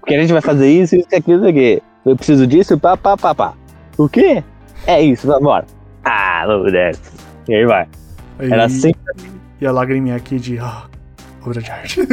Porque 0.00 0.14
a 0.14 0.20
gente 0.20 0.32
vai 0.32 0.40
fazer 0.40 0.70
isso, 0.70 0.96
isso, 0.96 1.08
aquilo, 1.14 1.40
isso 1.40 1.48
aqui. 1.48 1.82
Eu 2.06 2.16
preciso 2.16 2.46
disso, 2.46 2.78
pá, 2.78 2.96
pá, 2.96 3.16
pá, 3.16 3.34
pá. 3.34 3.54
O 3.98 4.08
quê? 4.08 4.42
É 4.86 5.02
isso, 5.02 5.26
vambora. 5.26 5.66
Ah, 6.04 6.44
vamos 6.46 6.72
dessa. 6.72 7.02
E 7.46 7.54
aí 7.54 7.66
vai. 7.66 7.86
Aí- 8.38 8.50
Era 8.50 8.64
assim. 8.64 8.92
E 9.60 9.66
a 9.66 9.72
lagriminha 9.72 10.16
aqui 10.16 10.38
de. 10.38 10.58
Ah, 10.58 10.84
obra 11.44 11.60
de 11.60 11.70
arte. 11.70 12.00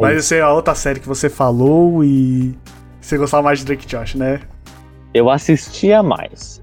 mas 0.00 0.18
essa 0.18 0.34
é 0.34 0.40
a 0.40 0.52
outra 0.52 0.74
série 0.74 1.00
que 1.00 1.08
você 1.08 1.28
falou 1.28 2.04
e. 2.04 2.56
Você 3.00 3.16
gostava 3.16 3.42
mais 3.42 3.60
de 3.60 3.64
Drake 3.64 3.86
Josh, 3.86 4.14
né? 4.14 4.40
Eu 5.14 5.30
assistia 5.30 6.02
mais. 6.02 6.62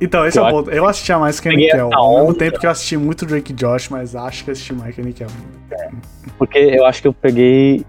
Então, 0.00 0.24
esse 0.26 0.38
Eu 0.38 0.46
é 0.46 0.48
o 0.48 0.50
ponto. 0.50 0.70
Eu 0.70 0.86
assistia 0.86 1.18
mais 1.18 1.40
Peguei 1.40 1.68
Kell. 1.70 1.88
essa 1.88 1.96
Ao 1.96 2.20
mesmo 2.20 2.34
tempo 2.34 2.58
que 2.58 2.66
eu 2.66 2.70
assisti 2.70 2.96
muito 2.96 3.26
Drake 3.26 3.52
Josh, 3.52 3.88
mas 3.88 4.14
acho 4.14 4.44
que 4.44 4.50
assisti 4.50 4.72
mais 4.72 4.94
Kenny 4.94 5.12
Kell. 5.12 5.28
Porque 6.38 6.58
eu 6.58 6.86
acho 6.86 7.02
que 7.02 7.08
eu 7.08 7.12
peguei 7.12 7.84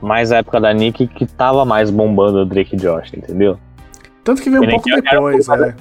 mais 0.00 0.30
a 0.30 0.38
época 0.38 0.60
da 0.60 0.72
Nick 0.72 1.06
que 1.06 1.26
tava 1.26 1.64
mais 1.64 1.90
bombando 1.90 2.38
o 2.38 2.46
Drake 2.46 2.76
Josh, 2.76 3.12
entendeu? 3.14 3.58
Tanto 4.22 4.42
que 4.42 4.50
veio 4.50 4.62
um 4.62 4.68
pouco 4.68 4.88
depois, 4.90 5.48
é. 5.48 5.74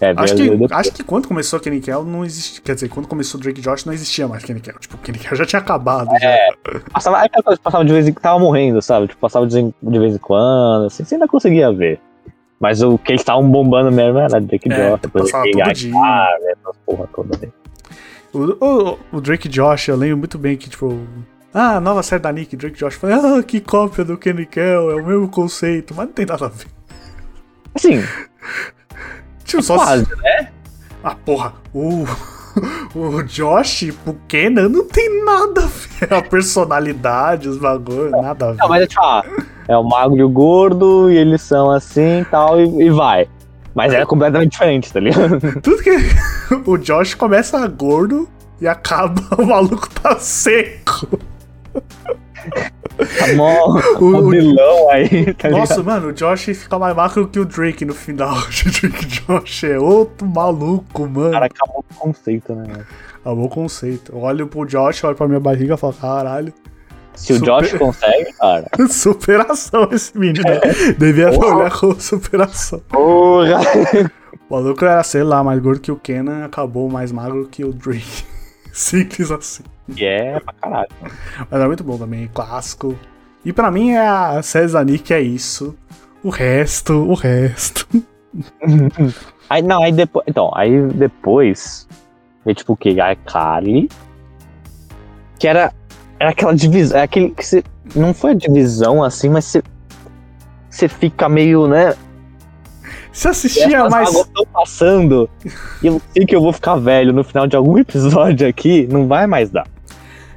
É, 0.00 0.14
Acho 0.16 0.34
que, 0.34 0.48
depois. 0.48 0.72
acho 0.72 0.92
que 0.92 1.02
quando 1.04 1.28
começou 1.28 1.60
Kenny 1.60 1.78
Kell 1.80 2.02
não 2.04 2.24
existia. 2.24 2.62
Quer 2.64 2.74
dizer, 2.74 2.88
quando 2.88 3.06
começou 3.06 3.38
Drake 3.38 3.60
e 3.60 3.62
Josh 3.62 3.84
não 3.84 3.92
existia 3.92 4.26
mais 4.26 4.42
Kenny 4.44 4.60
Kell. 4.60 4.78
Tipo, 4.78 4.96
Kenny 4.98 5.18
Kell 5.18 5.36
já 5.36 5.44
tinha 5.44 5.60
acabado. 5.60 6.08
É. 6.16 6.18
Já. 6.18 6.80
Passava, 6.90 7.18
passava 7.62 7.84
de 7.84 7.92
vez 7.92 8.08
em 8.08 8.12
quando, 8.12 8.22
tava 8.22 8.38
morrendo, 8.38 8.80
sabe? 8.80 9.08
Tipo, 9.08 9.20
passava 9.20 9.46
de 9.46 9.52
vez 9.54 9.66
em- 9.66 9.90
de 9.90 9.98
vez 9.98 10.14
em 10.14 10.18
quando, 10.18 10.86
assim, 10.86 11.04
você 11.04 11.14
ainda 11.16 11.28
conseguia 11.28 11.70
ver. 11.70 12.00
Mas 12.58 12.80
o 12.82 12.96
que 12.98 13.12
eles 13.12 13.20
estavam 13.20 13.46
bombando 13.50 13.92
mesmo 13.92 14.18
era 14.18 14.40
Drake 14.40 14.72
É, 14.72 14.90
Josh, 14.90 15.00
passava 15.12 15.44
todo 15.44 15.58
Gaga, 15.58 15.72
dia. 15.74 15.92
essas 16.50 16.76
porra 16.86 17.08
toda 17.14 17.38
aí. 17.42 17.50
O, 18.32 18.64
o- 18.64 18.98
o 19.12 19.20
Drake 19.20 19.48
Josh, 19.48 19.88
eu 19.88 19.96
lembro 19.96 20.16
muito 20.18 20.38
bem 20.38 20.56
que, 20.56 20.70
tipo. 20.70 20.98
Ah, 21.52 21.80
nova 21.80 22.02
série 22.02 22.22
da 22.22 22.30
Nick, 22.32 22.56
Drake 22.56 22.78
Josh. 22.78 22.94
Falei, 22.94 23.16
ah, 23.16 23.42
que 23.42 23.60
cópia 23.60 24.04
do 24.04 24.16
Kenny 24.16 24.46
Kell, 24.46 24.90
é 24.92 24.94
o 24.94 25.04
mesmo 25.04 25.28
conceito, 25.28 25.92
mas 25.94 26.06
não 26.06 26.12
tem 26.14 26.24
nada 26.24 26.46
a 26.46 26.48
ver. 26.48 26.66
Assim, 27.74 28.00
Só 29.62 29.76
quase, 29.76 30.04
se... 30.04 30.16
né? 30.16 30.48
Ah, 31.02 31.14
porra, 31.14 31.54
o. 31.74 32.04
O 32.92 33.22
Josh, 33.22 33.94
o 34.04 34.14
Kenan, 34.26 34.68
não 34.68 34.84
tem 34.84 35.24
nada 35.24 35.62
a 35.62 35.66
ver. 35.66 36.12
A 36.12 36.20
personalidade, 36.20 37.48
os 37.48 37.56
bagulhos, 37.56 38.10
nada 38.10 38.48
a 38.48 38.50
ver. 38.52 38.58
Não, 38.58 38.68
mas 38.68 38.82
é 38.82 38.86
tipo, 38.88 39.00
ah, 39.00 39.24
é 39.68 39.76
o 39.76 39.84
magro 39.84 40.16
e 40.16 40.24
o 40.24 40.28
gordo, 40.28 41.08
e 41.08 41.16
eles 41.16 41.42
são 41.42 41.70
assim 41.70 42.22
e 42.22 42.24
tal, 42.24 42.60
e, 42.60 42.86
e 42.86 42.90
vai. 42.90 43.28
Mas 43.74 43.92
é 43.92 44.04
completamente 44.04 44.52
diferente, 44.52 44.92
tá 44.92 44.98
ligado? 44.98 45.38
Tudo 45.62 45.82
que. 45.82 45.96
O 46.66 46.76
Josh 46.76 47.14
começa 47.14 47.64
gordo 47.68 48.28
e 48.60 48.66
acaba, 48.66 49.22
o 49.38 49.46
maluco 49.46 49.88
tá 49.88 50.18
seco. 50.18 51.18
Tá 53.18 53.34
mó, 53.34 53.78
O- 53.98 54.04
o- 54.04 54.30
vilão 54.30 54.90
aí, 54.90 55.32
tá 55.34 55.48
Nossa, 55.48 55.74
ligado? 55.76 55.84
mano, 55.86 56.08
o 56.08 56.12
Josh 56.12 56.44
fica 56.44 56.78
mais 56.78 56.94
macro 56.94 57.26
que 57.28 57.40
o 57.40 57.44
Drake 57.44 57.84
no 57.84 57.94
final. 57.94 58.36
O 58.66 58.70
Drake 58.80 59.06
Josh 59.06 59.64
é 59.64 59.78
outro 59.78 60.26
maluco, 60.26 61.04
O 61.04 61.08
mano. 61.08 61.30
cara 61.30 61.46
acabou 61.46 61.84
o 61.90 61.94
conceito, 61.94 62.54
né? 62.54 62.64
mano? 62.68 62.86
Amor 63.24 63.48
conceito. 63.48 64.12
Eu 64.12 64.18
olho 64.20 64.46
pro 64.46 64.64
Josh, 64.66 65.02
olho 65.04 65.14
pra 65.16 65.28
minha 65.28 65.40
barriga 65.40 65.74
e 65.74 65.76
falo, 65.78 65.92
caralho. 65.94 66.52
Se 67.14 67.32
o 67.32 67.36
Super- 67.38 67.62
Josh 67.64 67.72
consegue, 67.78 68.32
cara. 68.34 68.66
Superação 68.88 69.88
esse 69.92 70.16
menino. 70.18 70.44
Devia 70.98 71.30
Porra. 71.30 71.56
olhar 71.56 71.70
com 71.78 71.98
superação. 72.00 72.80
Porra! 72.88 73.60
O 74.48 74.54
maluco 74.54 74.84
era, 74.84 75.02
sei 75.02 75.22
lá, 75.22 75.44
mais 75.44 75.60
gordo 75.60 75.80
que 75.80 75.92
o 75.92 75.96
Kenan, 75.96 76.44
acabou 76.44 76.88
mais 76.90 77.12
magro 77.12 77.46
que 77.50 77.64
o 77.64 77.72
Drake. 77.72 78.24
Simples 78.74 79.30
assim. 79.30 79.64
E 79.96 80.04
é 80.04 80.40
pra 80.40 80.52
caralho. 80.54 80.88
Mas 81.50 81.60
é 81.60 81.66
muito 81.66 81.84
bom 81.84 81.98
também, 81.98 82.28
clássico. 82.32 82.96
E 83.44 83.52
pra 83.52 83.70
mim 83.70 83.90
é 83.90 84.06
a 84.06 84.42
César 84.42 84.84
Nick 84.84 85.12
é 85.12 85.20
isso. 85.20 85.76
O 86.22 86.30
resto, 86.30 86.94
o 86.94 87.14
resto. 87.14 87.86
Aí, 89.50 89.62
não, 89.62 89.82
aí 89.82 89.90
depois. 89.90 90.24
Então, 90.28 90.52
aí 90.54 90.80
depois. 90.94 91.88
É 92.46 92.54
tipo 92.54 92.74
o 92.74 92.76
quê? 92.76 92.96
A 93.00 93.16
Carly. 93.16 93.88
Que 95.40 95.48
era. 95.48 95.74
Era 96.20 96.30
aquela 96.30 96.54
divisão. 96.54 97.00
É 97.00 97.02
aquele 97.02 97.30
que 97.30 97.44
você. 97.44 97.64
Não 97.96 98.14
foi 98.14 98.30
a 98.30 98.34
divisão 98.34 99.02
assim, 99.02 99.28
mas 99.28 99.46
você. 99.46 99.62
Você 100.70 100.86
fica 100.86 101.28
meio, 101.28 101.66
né? 101.66 101.96
Você 103.12 103.28
assistia 103.28 103.88
mais. 103.88 104.08
estão 104.14 104.46
passando. 104.52 105.28
E 105.82 105.86
eu 105.86 106.00
sei 106.12 106.24
que 106.24 106.34
eu 106.34 106.40
vou 106.40 106.52
ficar 106.52 106.76
velho 106.76 107.12
no 107.12 107.24
final 107.24 107.46
de 107.46 107.56
algum 107.56 107.76
episódio 107.78 108.46
aqui. 108.48 108.86
Não 108.90 109.06
vai 109.08 109.26
mais 109.26 109.50
dar. 109.50 109.66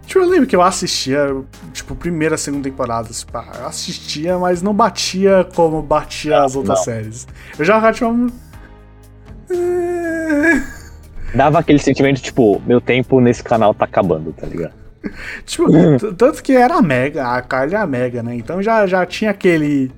Tipo, 0.06 0.20
eu 0.20 0.30
lembro 0.30 0.48
que 0.48 0.56
eu 0.56 0.62
assistia, 0.62 1.34
tipo, 1.72 1.96
primeira, 1.96 2.36
segunda 2.38 2.64
temporada. 2.64 3.08
Tipo, 3.10 3.38
eu 3.60 3.66
assistia, 3.68 4.38
mas 4.38 4.62
não 4.62 4.74
batia 4.74 5.48
como 5.56 5.82
batia 5.82 6.38
Não, 6.40 6.46
as 6.46 6.56
outras 6.56 6.78
não. 6.80 6.84
séries. 6.86 7.28
Eu 7.58 7.64
já 7.64 7.92
tipo. 7.94 8.08
um- 8.08 8.28
Dava 11.34 11.60
aquele 11.60 11.80
sentimento, 11.80 12.22
tipo, 12.22 12.62
meu 12.66 12.80
tempo 12.80 13.20
nesse 13.20 13.44
canal 13.44 13.74
tá 13.74 13.86
acabando, 13.86 14.32
tá 14.34 14.46
ligado? 14.46 14.74
Tipo, 15.46 15.66
tanto 16.16 16.44
que 16.44 16.54
era 16.54 16.76
a 16.76 16.82
Mega, 16.82 17.26
a 17.28 17.42
Carly 17.42 17.74
é 17.76 17.78
a 17.78 17.88
Mega, 17.88 18.22
né? 18.22 18.36
Então 18.36 18.62
já, 18.62 18.86
já 18.86 19.06
tinha 19.06 19.32
aquele. 19.32 19.92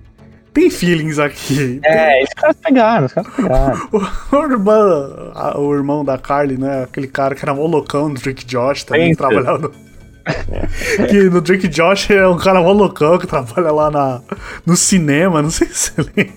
Tem 0.56 0.70
feelings 0.72 1.20
aqui. 1.20 1.80
É, 1.84 2.24
os 2.24 2.30
caras 2.34 2.56
pegaram, 2.64 3.06
os 3.06 3.14
caras 3.14 3.32
pegaram. 3.36 3.89
O, 4.32 4.36
o 4.38 4.43
irmão, 4.51 5.32
a- 5.36 5.60
o 5.60 5.76
irmão 5.76 6.03
da 6.03 6.18
Carly, 6.18 6.58
né? 6.58 6.84
Aquele 6.84 7.08
cara 7.08 7.36
que 7.36 7.43
era 7.45 7.53
mó 7.53 7.66
loucão 7.68 8.12
do 8.12 8.20
Drake 8.20 8.43
Josh 8.45 8.84
também, 8.86 9.10
que 9.10 9.16
Spencer. 9.16 9.43
trabalhava 9.43 9.68
no. 9.68 9.86
que 11.08 11.24
no 11.30 11.39
Drake 11.41 11.68
Josh 11.68 12.10
é 12.10 12.28
um 12.28 12.38
cara 12.38 12.60
mó 12.62 12.72
loucão 12.72 13.20
que 13.20 13.28
trabalha 13.28 13.72
lá 13.72 13.91
na, 13.91 14.22
no 14.66 14.76
cinema, 14.76 15.41
não 15.41 15.51
sei 15.51 15.68
se 15.68 15.91
você 15.91 16.01
lembra. 16.16 16.34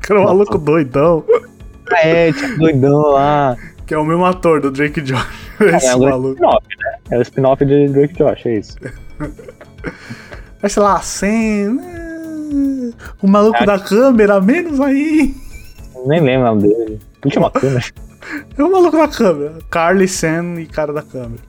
Que 0.00 0.12
era 0.12 0.20
um 0.20 0.24
maluco 0.24 0.56
doidão. 0.56 1.22
Ah, 1.92 2.06
é, 2.06 2.32
tinha 2.32 2.56
doidão 2.56 3.02
lá. 3.12 3.56
Que 3.86 3.92
é 3.94 3.98
o 3.98 4.04
mesmo 4.04 4.24
ator 4.24 4.60
do 4.60 4.70
Drake 4.70 5.00
Josh. 5.02 5.26
Esse 5.60 5.86
É 5.88 5.96
um 5.96 5.98
grande 6.00 6.12
maluco. 6.12 6.34
spin-off, 6.34 6.66
né? 6.78 6.92
É 7.10 7.18
o 7.18 7.22
spin-off 7.22 7.64
de 7.64 7.88
Drake 7.88 8.14
Josh, 8.14 8.46
é 8.46 8.54
isso. 8.58 8.76
Mas 10.62 10.72
sei 10.72 10.82
lá, 10.82 11.00
Sam. 11.00 11.74
né? 11.74 12.01
O 13.22 13.26
maluco 13.28 13.62
É. 13.62 13.66
da 13.66 13.78
câmera, 13.78 14.40
menos 14.40 14.80
aí. 14.80 15.34
Nem 16.06 16.20
lembro 16.20 16.42
o 16.50 16.54
nome 16.54 16.62
dele. 16.62 17.00
Uma 17.36 17.50
câmera. 17.52 17.84
É 18.56 18.62
o 18.62 18.70
maluco 18.70 18.96
da 18.96 19.08
câmera. 19.08 19.58
Carly, 19.70 20.06
Sam 20.08 20.60
e 20.60 20.66
cara 20.66 20.92
da 20.92 21.02
câmera. 21.02 21.42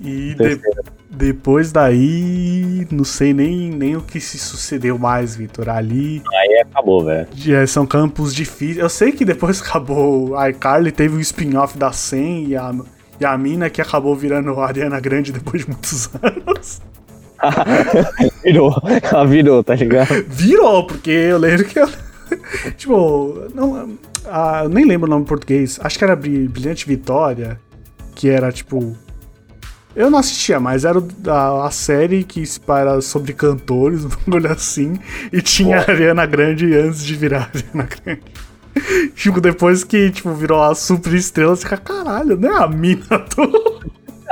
E 0.00 0.34
de- 0.34 0.60
depois 1.10 1.70
daí, 1.70 2.86
não 2.90 3.04
sei 3.04 3.32
nem, 3.34 3.70
nem 3.70 3.96
o 3.96 4.00
que 4.02 4.18
se 4.18 4.38
sucedeu 4.38 4.98
mais, 4.98 5.36
Vitor. 5.36 5.68
Ali 5.68 6.22
Aí 6.34 6.58
acabou, 6.62 7.04
velho. 7.04 7.28
é, 7.54 7.66
são 7.66 7.86
campos 7.86 8.34
difíceis. 8.34 8.78
Eu 8.78 8.88
sei 8.88 9.12
que 9.12 9.24
depois 9.24 9.60
acabou 9.62 10.36
a 10.36 10.48
iCarly, 10.50 10.90
teve 10.90 11.14
um 11.16 11.20
spin-off 11.20 11.76
da 11.78 11.92
Sam 11.92 12.16
e 12.48 12.56
a, 12.56 12.74
e 13.20 13.24
a 13.24 13.36
mina 13.38 13.68
que 13.70 13.80
acabou 13.80 14.16
virando 14.16 14.58
a 14.58 14.66
Ariana 14.66 14.98
Grande 15.00 15.30
depois 15.32 15.62
de 15.64 15.70
muitos 15.70 16.08
anos. 16.22 16.80
Virou. 18.44 18.74
Ela 19.02 19.24
virou, 19.26 19.62
tá 19.64 19.74
ligado? 19.74 20.24
Virou, 20.28 20.86
porque 20.86 21.10
eu 21.10 21.38
lembro 21.38 21.64
que. 21.64 21.78
eu- 21.78 21.88
tipo, 22.76 23.42
não, 23.54 23.98
ah, 24.26 24.62
eu 24.64 24.68
nem 24.68 24.84
lembro 24.86 25.06
o 25.06 25.10
nome 25.10 25.22
em 25.24 25.28
português. 25.28 25.78
Acho 25.82 25.98
que 25.98 26.04
era 26.04 26.16
Bri- 26.16 26.48
Brilhante 26.48 26.86
Vitória, 26.86 27.60
que 28.14 28.28
era 28.28 28.50
tipo. 28.52 28.96
Eu 29.94 30.10
não 30.10 30.18
assistia, 30.18 30.58
mas 30.58 30.86
era 30.86 30.98
a, 31.28 31.66
a 31.66 31.70
série 31.70 32.24
que 32.24 32.46
se 32.46 32.58
para 32.58 33.02
sobre 33.02 33.34
cantores, 33.34 34.04
um 34.06 34.08
bagulho 34.08 34.50
assim, 34.50 34.98
e 35.30 35.42
tinha 35.42 35.78
a 35.80 35.90
Ariana 35.90 36.24
Grande 36.24 36.74
antes 36.74 37.04
de 37.04 37.14
virar 37.14 37.50
a 37.52 37.58
Ariana 37.58 37.88
Grande. 38.02 38.22
tipo, 39.14 39.38
depois 39.38 39.84
que 39.84 40.10
tipo, 40.10 40.32
virou 40.32 40.62
a 40.62 40.74
super 40.74 41.12
estrela, 41.12 41.54
você 41.54 41.64
fica, 41.64 41.76
caralho, 41.76 42.38
não 42.38 42.56
é 42.58 42.64
a 42.64 42.66
mina 42.68 43.04
do. 43.36 43.82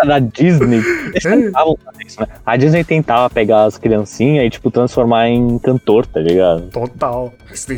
Da 0.04 0.18
Disney. 0.18 0.78
Eles 1.12 1.24
É. 1.24 1.30
tentavam 1.36 1.76
fazer 1.84 2.04
isso, 2.06 2.20
né? 2.20 2.26
A 2.46 2.56
Disney 2.56 2.84
tentava 2.84 3.28
pegar 3.30 3.64
as 3.64 3.78
criancinhas 3.78 4.46
e, 4.46 4.50
tipo, 4.50 4.70
transformar 4.70 5.28
em 5.28 5.58
cantor, 5.58 6.06
tá 6.06 6.20
ligado? 6.20 6.68
Total. 6.70 7.32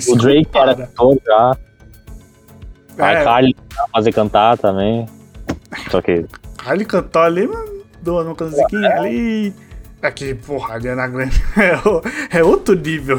O 0.08 0.16
Drake 0.16 0.48
era 0.54 0.74
cantor 0.74 1.18
já. 1.26 1.56
A 2.98 3.12
É, 3.12 3.24
Carly 3.24 3.56
fazer 3.92 4.12
cantar 4.12 4.58
também. 4.58 5.06
Só 5.90 6.00
que. 6.02 6.24
Ele 6.70 6.84
cantou 6.84 7.22
ali, 7.22 7.46
mano, 7.46 7.82
deu 8.02 8.14
uma 8.18 8.34
musiquinha 8.38 8.88
ali. 8.96 9.52
Aqui, 10.02 10.34
porra, 10.34 10.72
a 10.72 10.74
Ariana 10.74 11.06
Grande 11.08 11.42
é, 11.56 11.76
o- 11.88 12.02
é 12.30 12.42
outro 12.44 12.74
nível. 12.74 13.18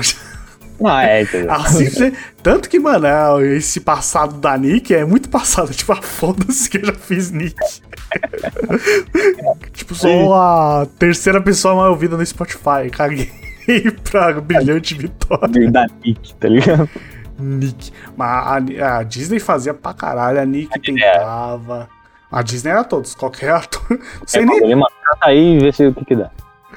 Ah, 0.85 1.03
é, 1.05 1.21
entendeu? 1.23 1.51
Assim, 1.55 1.89
você- 1.89 2.13
tanto 2.41 2.69
que, 2.69 2.79
mano, 2.79 3.05
é, 3.05 3.55
esse 3.55 3.79
passado 3.79 4.37
da 4.37 4.57
Nick 4.57 4.93
é 4.93 5.05
muito 5.05 5.29
passado. 5.29 5.71
Tipo, 5.73 5.93
a 5.93 6.01
foda-se 6.01 6.69
que 6.69 6.77
eu 6.77 6.85
já 6.85 6.93
fiz 6.93 7.31
Nick. 7.31 7.55
tipo, 9.73 9.95
sou 9.95 10.33
a 10.33 10.85
terceira 10.99 11.41
pessoa 11.41 11.75
mais 11.75 11.89
ouvida 11.89 12.17
no 12.17 12.25
Spotify. 12.25 12.89
Caguei 12.91 13.31
pra 14.09 14.33
brilhante 14.41 14.95
vitória. 14.95 15.71
da 15.71 15.85
Nick, 16.03 16.33
tá 16.35 16.47
ligado? 16.47 16.89
Nick. 17.39 17.91
Mas 18.15 18.79
a, 18.79 18.97
a 18.99 19.03
Disney 19.03 19.39
fazia 19.39 19.73
pra 19.73 19.93
caralho, 19.93 20.39
a 20.39 20.45
Nick 20.45 20.79
Disney 20.79 21.01
era. 21.01 21.19
tentava. 21.19 21.89
A 22.31 22.41
Disney 22.41 22.71
era 22.71 22.83
todos, 22.83 23.13
qualquer 23.15 23.51
ator. 23.53 23.83
Não 23.89 23.97
É, 23.97 24.01
sei 24.25 24.45
nem 24.45 24.57
ele 24.63 24.75
manda 24.75 24.87
aí 25.21 25.57
e 25.57 25.59
vê 25.59 25.71
se 25.71 25.85
o 25.87 25.93
que 25.93 26.05
que 26.05 26.15
dá. 26.15 26.31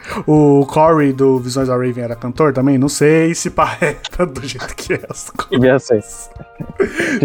O 0.26 0.66
Corey 0.66 1.12
do 1.12 1.38
Visões 1.38 1.68
da 1.68 1.74
Raven 1.74 2.04
era 2.04 2.16
cantor 2.16 2.52
também? 2.52 2.78
Não 2.78 2.88
sei 2.88 3.34
se 3.34 3.50
parece 3.50 4.00
do 4.32 4.46
jeito 4.46 4.74
que 4.74 4.94
é 4.94 5.00
as 5.08 5.30
coisas. 5.30 6.30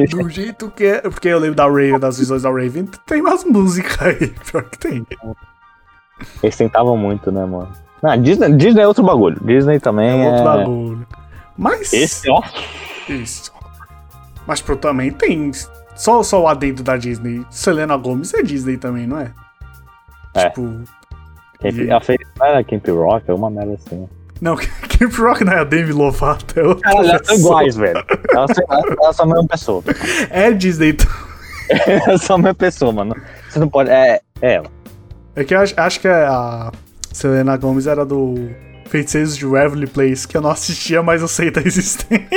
Do 0.10 0.30
jeito 0.30 0.72
que 0.72 0.86
é. 0.86 1.02
Porque 1.02 1.28
eu 1.28 1.40
lembro 1.40 1.56
da 1.56 1.66
Raven, 1.66 2.00
das 2.00 2.18
Visões 2.18 2.42
da 2.44 2.50
Raven, 2.50 2.88
tem 3.06 3.22
umas 3.22 3.44
músicas 3.44 4.02
aí. 4.02 4.28
Pior 4.52 4.64
que 4.64 4.78
tem. 4.78 5.06
Eles 6.42 6.56
tentavam 6.56 6.98
muito, 6.98 7.32
né, 7.32 7.46
mano? 7.46 7.72
Ah, 8.04 8.16
Disney, 8.16 8.54
Disney 8.56 8.82
é 8.82 8.88
outro 8.88 9.04
bagulho. 9.04 9.40
Disney 9.44 9.80
também 9.80 10.10
É 10.10 10.26
é. 10.26 10.30
outro 10.30 10.44
bagulho. 10.44 11.08
Mas. 11.58 11.94
Esse, 11.94 12.30
ó. 12.30 12.42
Isso. 13.08 13.52
Mas 14.48 14.62
pro 14.62 14.76
também 14.76 15.12
tem. 15.12 15.52
Só, 15.96 16.24
só 16.24 16.42
o 16.42 16.48
adendo 16.48 16.82
da 16.82 16.98
Disney. 16.98 17.46
Selena 17.50 17.96
Gomes 17.96 18.34
é 18.34 18.42
Disney 18.42 18.78
também, 18.78 19.06
não 19.06 19.20
é? 19.20 19.32
É. 20.34 20.50
Tipo. 20.50 20.84
Camp, 21.62 21.78
E- 21.78 21.90
Ela 21.90 22.02
fez 22.02 22.18
não 22.40 22.46
era 22.46 22.64
Camp 22.64 22.88
Rock, 22.88 23.30
é 23.30 23.34
uma 23.34 23.50
merda 23.50 23.74
assim. 23.74 24.08
Não, 24.42 24.56
Camp 25.00 25.14
Rock 25.20 25.44
não 25.44 25.54
é 25.54 25.60
a 25.60 25.64
Demi 25.64 25.92
Lovato, 25.92 26.60
é 26.60 26.64
outra 26.64 26.92
Cara, 26.92 27.08
elas 27.08 27.28
são 27.28 27.36
iguais, 27.38 27.76
velho. 27.76 28.04
Elas 28.34 28.52
são, 28.56 28.64
elas 29.02 29.16
são 29.16 29.26
a 29.26 29.28
mesma 29.28 29.48
pessoa. 29.48 29.84
É 30.32 30.52
Disney. 30.52 30.94
t- 30.94 31.08
Elas 31.88 32.22
são 32.24 32.36
a 32.36 32.40
mesma 32.40 32.56
pessoa, 32.56 32.92
mano. 32.92 33.16
Você 33.50 33.60
não 33.60 33.70
pode. 33.70 33.90
É, 33.90 34.20
é 34.42 34.54
ela. 34.56 34.68
É 35.36 35.44
que 35.46 35.54
eu 35.56 35.60
acho, 35.60 35.74
acho 35.80 36.00
que 36.02 36.08
a 36.08 36.70
Selena 37.14 37.56
Gomes 37.56 37.88
era 37.88 38.06
do 38.06 38.50
Feiticeiros 38.88 39.38
de 39.38 39.46
Waverly 39.46 39.88
Place, 39.88 40.28
que 40.28 40.36
eu 40.36 40.42
não 40.42 40.50
assistia, 40.52 41.02
mas 41.02 41.22
eu 41.22 41.28
sei 41.30 41.50
da 41.50 41.62
existência. 41.62 42.28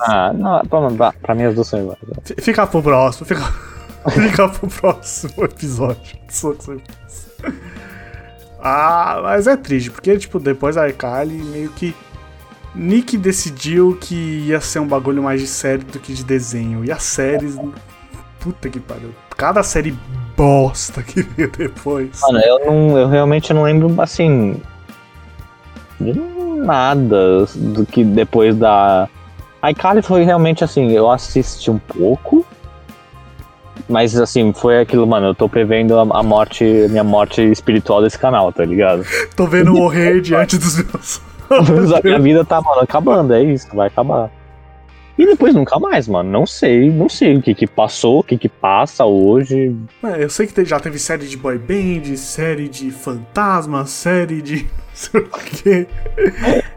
Ah, 0.00 0.32
não, 0.34 0.60
pra, 0.96 1.12
pra, 1.12 1.34
mim 1.36 1.44
as 1.44 1.54
duas 1.54 1.68
são 1.68 1.78
iguais. 1.80 1.98
Fica 2.40 2.66
pro 2.66 2.82
próximo, 2.82 3.26
fica, 3.26 3.42
fica 4.10 4.48
pro 4.48 4.66
próximo 4.68 5.44
episódio. 5.44 6.16
Ah, 8.66 9.20
mas 9.22 9.46
é 9.46 9.58
triste, 9.58 9.90
porque, 9.90 10.16
tipo, 10.16 10.40
depois 10.40 10.74
da 10.76 10.88
iCarly, 10.88 11.34
meio 11.34 11.68
que. 11.70 11.94
Nick 12.74 13.16
decidiu 13.18 13.96
que 14.00 14.14
ia 14.14 14.60
ser 14.60 14.80
um 14.80 14.86
bagulho 14.88 15.22
mais 15.22 15.40
de 15.40 15.46
série 15.46 15.84
do 15.84 16.00
que 16.00 16.14
de 16.14 16.24
desenho. 16.24 16.82
E 16.82 16.90
as 16.90 17.02
séries. 17.02 17.56
Puta 18.40 18.68
que 18.70 18.80
pariu. 18.80 19.10
Cada 19.36 19.62
série 19.62 19.94
bosta 20.34 21.02
que 21.02 21.22
veio 21.36 21.50
depois. 21.50 22.20
Mano, 22.22 22.40
eu 22.40 22.66
não. 22.66 22.98
Eu 22.98 23.08
realmente 23.08 23.52
não 23.52 23.64
lembro, 23.64 24.00
assim. 24.00 24.60
De 26.00 26.14
nada 26.14 27.46
do 27.54 27.84
que 27.84 28.02
depois 28.02 28.56
da. 28.56 29.08
ICarly 29.62 30.00
foi 30.00 30.24
realmente 30.24 30.64
assim, 30.64 30.90
eu 30.90 31.10
assisti 31.10 31.70
um 31.70 31.78
pouco. 31.78 32.46
Mas 33.88 34.16
assim, 34.16 34.52
foi 34.52 34.80
aquilo, 34.80 35.06
mano, 35.06 35.28
eu 35.28 35.34
tô 35.34 35.48
prevendo 35.48 35.98
a, 35.98 36.02
a 36.20 36.22
morte, 36.22 36.64
minha 36.88 37.04
morte 37.04 37.42
espiritual 37.42 38.02
desse 38.02 38.18
canal, 38.18 38.52
tá 38.52 38.64
ligado? 38.64 39.04
Tô 39.36 39.46
vendo 39.46 39.72
morrer 39.72 40.20
diante 40.20 40.56
dos 40.56 40.76
meus. 40.76 41.20
a 41.50 42.00
minha 42.02 42.18
vida 42.18 42.44
tá, 42.44 42.60
mano, 42.62 42.80
acabando, 42.80 43.34
é 43.34 43.42
isso, 43.42 43.68
vai 43.74 43.88
acabar. 43.88 44.30
E 45.16 45.26
depois 45.26 45.54
nunca 45.54 45.78
mais, 45.78 46.08
mano. 46.08 46.28
Não 46.28 46.44
sei, 46.44 46.90
não 46.90 47.08
sei 47.08 47.36
o 47.36 47.42
que 47.42 47.54
que 47.54 47.66
passou, 47.66 48.20
o 48.20 48.24
que 48.24 48.36
que 48.36 48.48
passa 48.48 49.04
hoje. 49.04 49.76
É, 50.02 50.24
eu 50.24 50.28
sei 50.28 50.46
que 50.46 50.64
já 50.64 50.80
teve 50.80 50.98
série 50.98 51.26
de 51.26 51.36
boy 51.36 51.56
band, 51.56 52.16
série 52.16 52.68
de 52.68 52.90
fantasma, 52.90 53.86
série 53.86 54.42
de 54.42 54.56
não 54.56 54.68
sei 54.92 55.20
o 55.20 55.28
quê. 55.28 55.86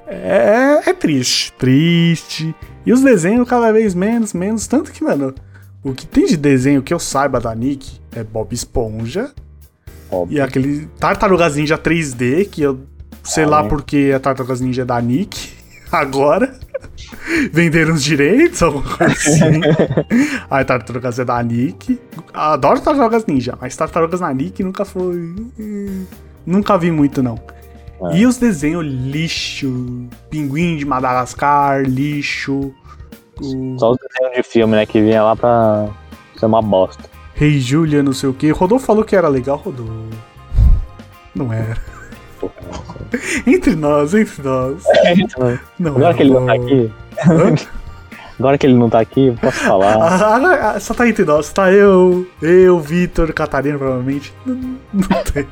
É, 0.05 0.81
é 0.85 0.93
triste, 0.93 1.51
triste. 1.53 2.55
E 2.85 2.93
os 2.93 3.01
desenhos 3.01 3.49
cada 3.49 3.71
vez 3.71 3.95
menos, 3.95 4.33
menos. 4.33 4.67
Tanto 4.67 4.91
que, 4.91 5.03
mano, 5.03 5.33
o 5.83 5.93
que 5.93 6.05
tem 6.05 6.25
de 6.25 6.35
desenho 6.37 6.81
que 6.81 6.93
eu 6.93 6.99
saiba 6.99 7.39
da 7.39 7.53
Nick 7.55 7.99
é 8.11 8.23
Bob 8.23 8.53
Esponja 8.53 9.31
Óbvio. 10.11 10.37
e 10.37 10.41
aquele 10.41 10.87
Tartarugas 10.99 11.55
Ninja 11.55 11.77
3D, 11.77 12.49
que 12.49 12.61
eu 12.61 12.79
sei 13.23 13.43
Ah, 13.45 13.47
lá 13.49 13.63
né? 13.63 13.69
porque 13.69 14.11
a 14.15 14.19
Tartarugas 14.19 14.59
Ninja 14.61 14.81
é 14.81 14.85
da 14.85 14.99
Nick 15.01 15.51
agora. 15.91 16.57
Venderam 17.51 17.93
os 17.95 18.03
direitos, 18.03 18.61
alguma 18.61 18.83
coisa 18.97 19.13
assim. 19.13 19.61
Aí 20.49 20.63
Tartarugas 20.65 21.17
é 21.19 21.25
da 21.25 21.41
Nick. 21.41 21.99
Adoro 22.33 22.81
Tartarugas 22.81 23.25
Ninja, 23.25 23.57
mas 23.59 23.75
Tartarugas 23.75 24.19
na 24.19 24.33
Nick 24.33 24.63
nunca 24.63 24.83
foi. 24.85 25.35
Nunca 26.45 26.77
vi 26.77 26.91
muito, 26.91 27.23
não. 27.23 27.39
É. 28.11 28.17
E 28.19 28.25
os 28.27 28.37
desenhos 28.37 28.85
lixo. 28.85 30.07
Pinguim 30.29 30.77
de 30.77 30.85
Madagascar, 30.85 31.81
lixo. 31.83 32.73
O 33.41 33.79
Só 33.79 33.91
os 33.91 33.97
desenhos 33.97 34.35
de 34.35 34.43
filme, 34.43 34.75
né, 34.75 34.85
que 34.85 35.01
vinha 35.01 35.23
lá 35.23 35.35
pra 35.35 35.87
ser 36.37 36.45
uma 36.45 36.61
bosta. 36.61 37.03
Rei 37.33 37.59
Julia, 37.59 38.01
não 38.01 38.13
sei 38.13 38.29
o 38.29 38.33
que. 38.33 38.49
Rodolfo 38.51 38.85
falou 38.85 39.03
que 39.03 39.15
era 39.15 39.27
legal, 39.27 39.57
Rodolfo. 39.57 39.91
Não 41.35 41.53
era. 41.53 41.77
Porra, 42.39 42.53
Entre 43.45 43.75
nós, 43.75 44.13
entre 44.13 44.43
nós. 44.43 44.83
nossa. 45.29 45.61
Não 45.79 45.95
Agora 45.95 46.13
que 46.13 46.23
ele 46.23 46.33
não 46.33 46.45
tá 46.45 46.53
aqui. 46.53 46.91
Hã? 47.25 47.55
Agora 48.39 48.57
que 48.57 48.67
ele 48.67 48.75
não 48.75 48.87
tá 48.87 48.99
aqui, 48.99 49.35
posso 49.41 49.57
falar. 49.57 49.95
Ah, 49.95 50.73
ah, 50.75 50.79
só 50.79 50.93
tá 50.93 51.07
entre 51.07 51.25
nós. 51.25 51.51
Tá 51.51 51.71
eu, 51.71 52.27
eu, 52.39 52.79
Vitor, 52.79 53.33
Catarina, 53.33 53.79
provavelmente. 53.79 54.31
Não, 54.45 54.77
não 54.93 55.23
tem. 55.23 55.47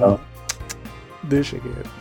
Não. 0.00 0.20
Deixa 1.24 1.58
quieto. 1.58 1.99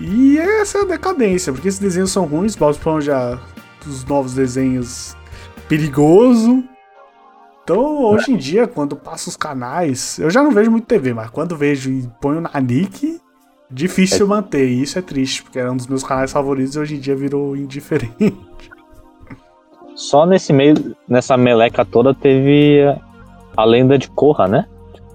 E 0.00 0.38
essa 0.38 0.78
é 0.78 0.80
a 0.82 0.86
decadência, 0.86 1.52
porque 1.52 1.68
esses 1.68 1.80
desenhos 1.80 2.10
são 2.10 2.24
ruins. 2.26 2.56
Bob 2.56 2.70
Esponja, 2.70 3.38
dos 3.84 4.04
novos 4.04 4.34
desenhos, 4.34 5.16
perigoso. 5.68 6.64
Então, 7.62 8.04
hoje 8.04 8.32
em 8.32 8.36
dia, 8.36 8.66
quando 8.66 8.96
passo 8.96 9.30
os 9.30 9.36
canais, 9.36 10.18
eu 10.18 10.30
já 10.30 10.42
não 10.42 10.50
vejo 10.50 10.70
muito 10.70 10.86
TV, 10.86 11.14
mas 11.14 11.30
quando 11.30 11.56
vejo 11.56 11.90
e 11.90 12.08
ponho 12.20 12.40
na 12.40 12.60
Nick, 12.60 13.20
difícil 13.70 14.26
manter. 14.26 14.68
E 14.68 14.82
isso 14.82 14.98
é 14.98 15.02
triste, 15.02 15.42
porque 15.42 15.58
era 15.58 15.70
um 15.70 15.76
dos 15.76 15.86
meus 15.86 16.02
canais 16.02 16.32
favoritos 16.32 16.74
e 16.74 16.78
hoje 16.80 16.96
em 16.96 17.00
dia 17.00 17.14
virou 17.14 17.56
indiferente. 17.56 18.34
Só 19.94 20.26
nesse 20.26 20.52
meio, 20.52 20.96
nessa 21.06 21.36
meleca 21.36 21.84
toda, 21.84 22.14
teve 22.14 22.82
a 23.56 23.64
lenda 23.64 23.96
de 23.98 24.08
Korra, 24.10 24.48
né? 24.48 24.66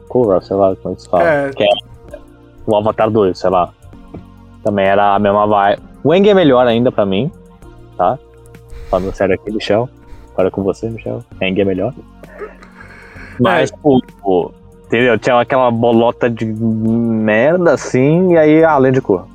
Korra, 0.08 0.40
sei 0.42 0.56
lá 0.56 0.76
como 0.78 0.94
é 0.94 0.96
que 0.96 1.02
se 1.02 1.10
fala. 1.10 1.24
É. 1.24 1.50
Que 1.52 1.64
é 1.64 1.68
o 2.66 2.76
Avatar 2.76 3.10
2, 3.10 3.38
sei 3.38 3.50
lá. 3.50 3.74
Também 4.68 4.86
era 4.86 5.16
a 5.16 5.20
mesma 5.20 5.48
vibe. 5.48 5.82
O 6.04 6.14
Eng 6.14 6.28
é 6.28 6.34
melhor 6.34 6.68
ainda 6.68 6.92
pra 6.92 7.06
mim, 7.06 7.32
tá? 7.98 8.20
Falando 8.90 9.16
sério 9.16 9.36
aqui, 9.36 9.50
Michel. 9.50 9.90
Agora 10.34 10.50
é 10.50 10.52
com 10.52 10.62
você, 10.62 10.90
Michel. 10.90 11.24
Eng 11.40 11.58
é 11.62 11.64
melhor. 11.64 11.94
Mas, 13.40 13.72
pô, 13.72 14.02
pô, 14.22 14.52
entendeu? 14.88 15.18
Tinha 15.18 15.40
aquela 15.40 15.72
bolota 15.72 16.30
de 16.30 16.44
merda 16.46 17.76
assim, 17.76 18.34
e 18.34 18.38
aí 18.38 18.62
a 18.62 18.78
lenda 18.78 18.96
de 18.96 19.02
Korra. 19.02 19.26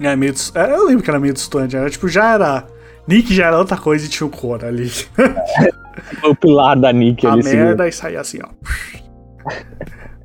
É, 0.00 0.16
meio 0.16 0.32
dis- 0.32 0.50
é, 0.56 0.72
eu 0.74 0.86
lembro 0.86 1.04
que 1.04 1.10
era 1.10 1.20
meio 1.20 1.34
distante. 1.34 1.76
Era 1.76 1.90
tipo, 1.90 2.08
já 2.08 2.32
era. 2.32 2.64
Nick 3.06 3.34
já 3.34 3.48
era 3.48 3.58
outra 3.58 3.76
coisa 3.76 4.06
e 4.06 4.08
tinha 4.08 4.26
o 4.26 4.30
Cora 4.30 4.68
ali. 4.68 4.88
Foi 4.88 5.28
o 6.30 6.34
pilar 6.34 6.74
da 6.80 6.90
Nick 6.90 7.26
a 7.26 7.32
ali. 7.34 7.42
seguindo. 7.42 7.64
merda 7.66 7.86
e 7.86 7.92
saía 7.92 8.20
assim, 8.22 8.38
ó. 8.42 8.48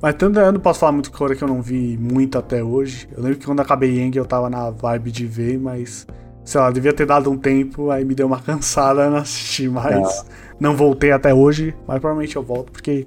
Mas 0.00 0.14
tanto 0.14 0.40
eu 0.40 0.50
não 0.50 0.60
posso 0.60 0.80
falar 0.80 0.92
muito 0.92 1.12
Cora 1.12 1.34
que 1.34 1.44
eu 1.44 1.48
não 1.48 1.60
vi 1.60 1.98
muito 1.98 2.38
até 2.38 2.62
hoje. 2.62 3.08
Eu 3.12 3.22
lembro 3.22 3.38
que 3.38 3.46
quando 3.46 3.60
acabei 3.60 3.98
Yang 3.98 4.18
eu 4.18 4.24
tava 4.24 4.48
na 4.48 4.70
vibe 4.70 5.10
de 5.10 5.26
ver, 5.26 5.58
mas. 5.58 6.06
Sei 6.42 6.60
lá, 6.60 6.70
devia 6.70 6.92
ter 6.92 7.06
dado 7.06 7.30
um 7.30 7.36
tempo, 7.36 7.90
aí 7.90 8.04
me 8.04 8.14
deu 8.14 8.26
uma 8.26 8.40
cansada, 8.42 9.10
não 9.10 9.18
assisti 9.18 9.68
mais. 9.68 10.24
Não 10.58 10.74
voltei 10.74 11.12
até 11.12 11.34
hoje, 11.34 11.74
mas 11.86 12.00
provavelmente 12.00 12.34
eu 12.34 12.42
volto, 12.42 12.72
porque 12.72 13.06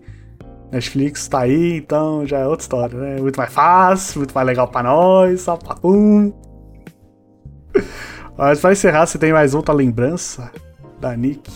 Netflix 0.71 1.27
tá 1.27 1.41
aí, 1.41 1.77
então 1.77 2.25
já 2.25 2.39
é 2.39 2.47
outra 2.47 2.63
história, 2.63 2.97
né? 2.97 3.19
Muito 3.19 3.37
mais 3.37 3.51
fácil, 3.51 4.19
muito 4.19 4.33
mais 4.33 4.47
legal 4.47 4.67
pra 4.67 4.83
nós, 4.83 5.41
só 5.41 5.57
papum. 5.57 6.31
Mas 8.37 8.59
pra 8.59 8.71
encerrar, 8.71 9.05
você 9.05 9.19
tem 9.19 9.31
mais 9.31 9.53
outra 9.53 9.73
lembrança 9.73 10.51
da 10.99 11.15
Nick? 11.15 11.51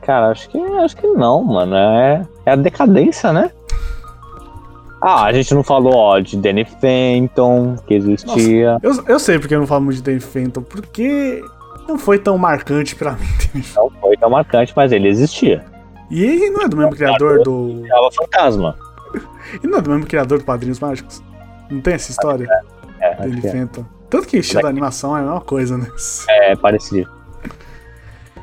Cara, 0.00 0.30
acho 0.30 0.48
que 0.48 0.58
acho 0.58 0.96
que 0.96 1.06
não, 1.06 1.44
mano. 1.44 1.76
É, 1.76 2.26
é 2.46 2.52
a 2.52 2.56
decadência, 2.56 3.30
né? 3.32 3.50
Ah, 5.00 5.24
a 5.24 5.32
gente 5.32 5.54
não 5.54 5.62
falou, 5.62 5.94
ó, 5.94 6.18
de 6.18 6.36
Danny 6.36 6.64
Fenton, 6.64 7.76
que 7.86 7.94
existia. 7.94 8.78
Eu, 8.82 9.04
eu 9.06 9.18
sei 9.18 9.38
porque 9.38 9.56
não 9.56 9.66
muito 9.80 9.96
de 9.96 10.02
Danny 10.02 10.20
Fenton, 10.20 10.62
porque 10.62 11.42
não 11.88 11.98
foi 11.98 12.18
tão 12.18 12.36
marcante 12.36 12.94
pra 12.96 13.12
mim. 13.12 13.62
Não 13.74 13.90
foi 14.00 14.16
tão 14.16 14.30
marcante, 14.30 14.72
mas 14.76 14.92
ele 14.92 15.08
existia. 15.08 15.64
E 16.10 16.24
ele 16.24 16.50
não 16.50 16.62
é 16.62 16.68
do 16.68 16.76
mesmo 16.76 16.94
criador 16.94 17.42
do. 17.42 17.82
Tava 17.88 18.10
fantasma. 18.12 18.76
Ele 19.54 19.72
não 19.72 19.78
é 19.78 19.82
do 19.82 19.90
mesmo 19.90 20.06
criador 20.06 20.38
do 20.38 20.44
Padrinhos 20.44 20.80
Mágicos? 20.80 21.22
Não 21.70 21.80
tem 21.80 21.94
essa 21.94 22.10
história? 22.10 22.46
É, 23.00 23.08
acho 23.12 23.20
Danny 23.20 23.46
é. 23.46 23.50
Fenton. 23.50 23.84
Tanto 24.10 24.26
que 24.26 24.36
o 24.36 24.40
estilo 24.40 24.62
da 24.62 24.68
animação 24.68 25.16
é 25.16 25.20
a 25.20 25.22
mesma 25.22 25.40
coisa, 25.40 25.76
né? 25.76 25.86
É, 26.28 26.56
parecido. 26.56 27.17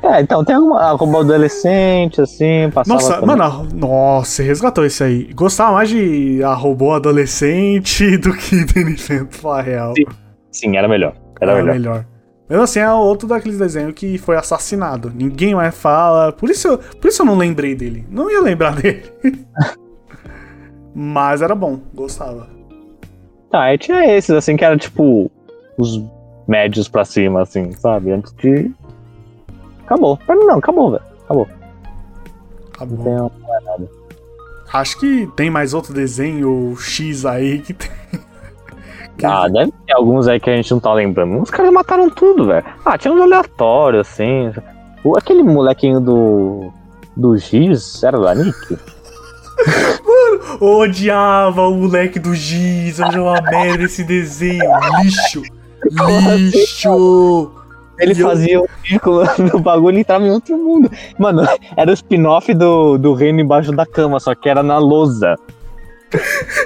É, 0.02 0.20
então 0.20 0.44
tem 0.44 0.54
alguma 0.56 0.96
como 0.98 1.18
adolescente, 1.18 2.20
assim, 2.20 2.70
passava. 2.72 2.94
Nossa, 2.94 3.14
também. 3.20 3.36
mano, 3.36 3.66
nossa, 3.74 4.30
você 4.30 4.42
resgatou 4.44 4.84
esse 4.84 5.02
aí. 5.02 5.32
Gostava 5.34 5.72
mais 5.72 5.88
de 5.88 6.42
a 6.44 6.54
robô 6.54 6.92
adolescente 6.92 8.16
do 8.18 8.32
que 8.34 8.64
Danny 8.64 8.96
Fenton, 8.96 9.32
falar 9.32 9.58
a 9.58 9.62
real. 9.62 9.94
Sim, 9.96 10.04
Sim, 10.52 10.76
era 10.76 10.86
melhor. 10.88 11.14
Era, 11.40 11.52
Era 11.52 11.60
melhor. 11.62 11.74
melhor. 11.74 12.04
Mesmo 12.48 12.62
assim, 12.62 12.78
é 12.78 12.92
outro 12.92 13.26
daqueles 13.26 13.58
desenhos 13.58 13.92
que 13.94 14.16
foi 14.18 14.36
assassinado. 14.36 15.10
Ninguém 15.14 15.54
mais 15.54 15.74
fala. 15.76 16.30
Por 16.32 16.48
isso, 16.48 16.68
eu- 16.68 16.78
por 16.78 17.08
isso 17.08 17.22
eu 17.22 17.26
não 17.26 17.36
lembrei 17.36 17.74
dele. 17.74 18.06
Não 18.08 18.30
ia 18.30 18.40
lembrar 18.40 18.74
dele. 18.80 19.02
Mas 20.94 21.42
era 21.42 21.54
bom, 21.54 21.80
gostava. 21.94 22.46
Tá, 23.50 23.64
aí 23.64 23.78
tinha 23.78 24.16
esses, 24.16 24.30
assim, 24.30 24.56
que 24.56 24.64
era 24.64 24.76
tipo 24.76 25.30
os 25.76 26.00
médios 26.48 26.88
pra 26.88 27.04
cima, 27.04 27.42
assim, 27.42 27.72
sabe? 27.72 28.12
Antes 28.12 28.32
de. 28.34 28.70
Acabou. 29.86 30.16
Pra 30.18 30.34
mim 30.34 30.44
não, 30.44 30.58
acabou, 30.58 30.90
velho. 30.90 31.02
Acabou. 31.24 31.48
Tá 32.76 32.84
Não 32.84 32.96
tem 32.96 33.12
é 33.12 33.60
nada. 33.64 33.90
Acho 34.72 34.98
que 34.98 35.26
tem 35.36 35.48
mais 35.48 35.72
outro 35.72 35.94
desenho 35.94 36.76
X 36.76 37.24
aí 37.24 37.60
que 37.60 37.72
tem. 37.72 37.90
Ah, 39.24 39.48
deve 39.48 39.72
ter 39.86 39.94
alguns 39.94 40.28
aí 40.28 40.38
que 40.38 40.50
a 40.50 40.56
gente 40.56 40.70
não 40.70 40.78
tá 40.78 40.92
lembrando. 40.92 41.40
Os 41.40 41.48
caras 41.48 41.72
mataram 41.72 42.10
tudo, 42.10 42.44
velho. 42.44 42.62
Ah, 42.84 42.98
tinha 42.98 43.14
uns 43.14 43.22
aleatórios, 43.22 44.06
assim. 44.06 44.52
O, 45.02 45.16
aquele 45.16 45.42
molequinho 45.42 46.02
do. 46.02 46.70
Do 47.16 47.34
Giz, 47.38 48.02
era 48.02 48.20
da 48.20 48.34
Nick? 48.34 48.76
Mano, 50.04 50.58
eu 50.60 50.68
odiava 50.80 51.62
o 51.62 51.74
moleque 51.76 52.18
do 52.18 52.34
Giz, 52.34 52.98
eu 52.98 53.22
uma 53.22 53.40
merda 53.40 53.84
esse 53.84 54.04
desenho. 54.04 54.70
Lixo. 55.02 55.42
Lixo. 56.36 57.50
Ele 57.98 58.12
e 58.12 58.16
fazia 58.16 58.54
eu... 58.54 58.62
um 58.62 58.86
círculo 58.86 59.22
no 59.52 59.58
bagulho 59.60 59.98
e 59.98 60.00
entrava 60.00 60.24
em 60.24 60.30
outro 60.30 60.56
mundo. 60.56 60.90
Mano, 61.18 61.42
era 61.76 61.90
o 61.90 61.94
spin-off 61.94 62.52
do, 62.54 62.98
do 62.98 63.14
Reino 63.14 63.40
Embaixo 63.40 63.72
da 63.72 63.86
Cama, 63.86 64.20
só 64.20 64.34
que 64.34 64.48
era 64.48 64.62
na 64.62 64.78
lousa. 64.78 65.36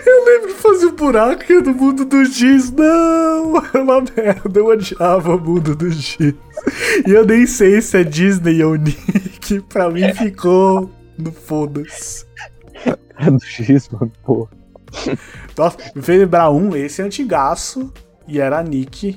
Eu 0.06 0.24
lembro 0.24 0.48
que 0.48 0.60
fazia 0.60 0.88
um 0.88 0.94
buraco 0.94 1.44
que 1.44 1.60
do 1.60 1.74
mundo 1.74 2.04
do 2.04 2.24
Giz. 2.24 2.70
Não, 2.70 3.56
era 3.56 3.82
uma 3.82 4.00
merda. 4.00 4.60
Eu 4.60 4.66
odiava 4.66 5.34
o 5.34 5.40
mundo 5.40 5.74
do 5.74 5.90
Giz. 5.90 6.34
E 7.06 7.10
eu 7.10 7.24
nem 7.24 7.46
sei 7.46 7.80
se 7.80 7.98
é 7.98 8.04
Disney 8.04 8.62
ou 8.62 8.76
Nick. 8.76 9.60
Pra 9.68 9.90
mim 9.90 10.12
ficou 10.14 10.90
no 11.18 11.32
foda-se. 11.32 12.26
É 13.18 13.30
do 13.30 13.40
Giz, 13.40 13.88
mano, 13.88 14.12
pô. 14.22 14.48
Nossa, 15.56 15.78
me 15.94 16.02
fez 16.02 16.20
lembrar 16.20 16.50
um, 16.50 16.76
esse 16.76 17.00
é 17.00 17.04
antigaço. 17.04 17.92
E 18.28 18.38
era 18.38 18.62
Nick, 18.62 19.16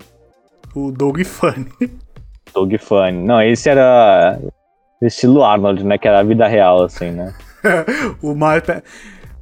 o 0.74 0.92
Doug 0.92 1.22
Funny. 1.24 2.03
Doug 2.54 2.74
Funny. 2.80 3.26
Não, 3.26 3.42
esse 3.42 3.70
era 3.70 4.40
estilo 5.02 5.44
Arnold, 5.44 5.84
né? 5.84 5.98
Que 5.98 6.08
era 6.08 6.20
a 6.20 6.24
vida 6.24 6.48
real, 6.48 6.84
assim, 6.84 7.12
né? 7.12 7.34
o 8.22 8.36
mais. 8.36 8.64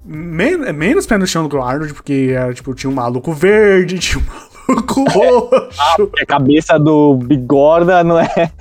Men 0.04 0.74
menos 0.74 1.06
pé 1.06 1.18
no 1.18 1.28
chão 1.28 1.44
do 1.44 1.50
que 1.50 1.56
o 1.56 1.62
Arnold, 1.62 1.94
porque 1.94 2.34
era, 2.36 2.54
tipo, 2.54 2.74
tinha 2.74 2.90
um 2.90 2.96
maluco 2.96 3.34
verde, 3.34 3.98
tinha 4.00 4.24
um 4.24 4.26
maluco 4.68 5.04
roxo. 5.12 5.70
Ah, 5.80 5.96
a 6.22 6.26
cabeça 6.26 6.80
do 6.80 7.16
bigorda 7.16 8.04
não 8.04 8.20
é. 8.20 8.52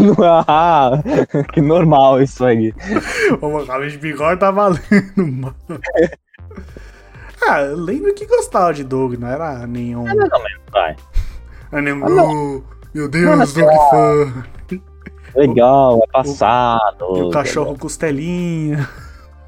Não 0.00 0.24
é. 0.24 0.44
Ah, 0.46 0.90
que 1.52 1.60
normal 1.60 2.20
isso 2.20 2.44
aí. 2.44 2.74
Uma 3.40 3.64
cabeça 3.64 3.92
de 3.92 3.98
bigorda 3.98 4.36
tá 4.36 4.50
valendo, 4.50 4.82
mano. 5.16 5.54
Ah, 7.46 7.60
eu 7.62 7.76
lembro 7.76 8.14
que 8.14 8.26
gostava 8.26 8.72
de 8.72 8.84
Doug, 8.84 9.14
não 9.14 9.28
era 9.28 9.66
nenhum. 9.66 10.06
É 10.08 10.12
ou 10.12 10.16
menos, 10.16 10.62
vai. 10.72 10.96
Era 11.72 11.82
nenhum. 11.82 12.04
Ah, 12.04 12.10
não. 12.10 12.64
Meu 12.94 13.08
Deus, 13.08 13.52
Doug 13.52 13.68
fã. 13.90 14.44
Legal, 15.34 16.00
é 16.04 16.12
passado. 16.12 17.16
E 17.16 17.22
o 17.22 17.30
cachorro 17.30 17.76
costelinha. 17.76 18.88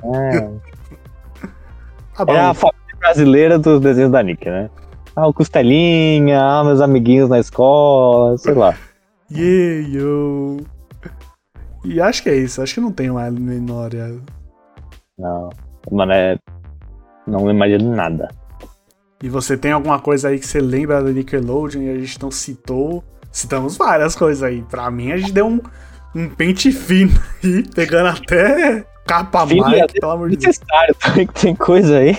É. 0.04 0.50
Ah, 2.18 2.24
é 2.32 2.40
a 2.40 2.54
família 2.54 2.96
brasileira 2.98 3.58
dos 3.58 3.78
desenhos 3.78 4.10
da 4.10 4.22
Nick, 4.22 4.48
né? 4.48 4.70
Ah, 5.14 5.26
o 5.26 5.34
Costelinha, 5.34 6.42
ah, 6.42 6.64
meus 6.64 6.80
amiguinhos 6.80 7.28
na 7.28 7.38
escola, 7.38 8.38
sei 8.38 8.54
lá. 8.54 8.74
Yeah, 9.30 9.86
yo. 9.86 10.56
E 11.84 12.00
acho 12.00 12.22
que 12.22 12.30
é 12.30 12.36
isso, 12.36 12.62
acho 12.62 12.72
que 12.72 12.80
não 12.80 12.90
tem 12.90 13.10
mais 13.10 13.34
memória. 13.34 14.18
Não, 15.18 15.50
mano, 15.90 16.12
é. 16.12 16.38
Não 17.26 17.50
imagino 17.50 17.94
nada. 17.94 18.28
E 19.22 19.28
você 19.28 19.56
tem 19.56 19.72
alguma 19.72 19.98
coisa 19.98 20.28
aí 20.28 20.38
que 20.38 20.46
você 20.46 20.60
lembra 20.60 21.02
da 21.02 21.10
Nickelodeon 21.10 21.82
e 21.82 21.90
a 21.90 21.98
gente 21.98 22.22
não 22.22 22.30
citou? 22.30 23.04
Citamos 23.36 23.76
várias 23.76 24.16
coisas 24.16 24.42
aí. 24.42 24.62
Pra 24.62 24.90
mim, 24.90 25.12
a 25.12 25.18
gente 25.18 25.30
deu 25.30 25.46
um, 25.46 25.60
um 26.14 26.26
pente 26.26 26.72
fino 26.72 27.12
aí, 27.44 27.62
pegando 27.68 28.08
até 28.08 28.82
Capa 29.06 29.46
Filha, 29.46 29.82
Mike, 29.82 30.00
pelo 30.00 30.12
amor 30.12 30.30
de 30.30 30.38
Deus. 30.38 30.58
Tem, 31.14 31.26
tem 31.26 31.54
coisa 31.54 31.98
aí. 31.98 32.16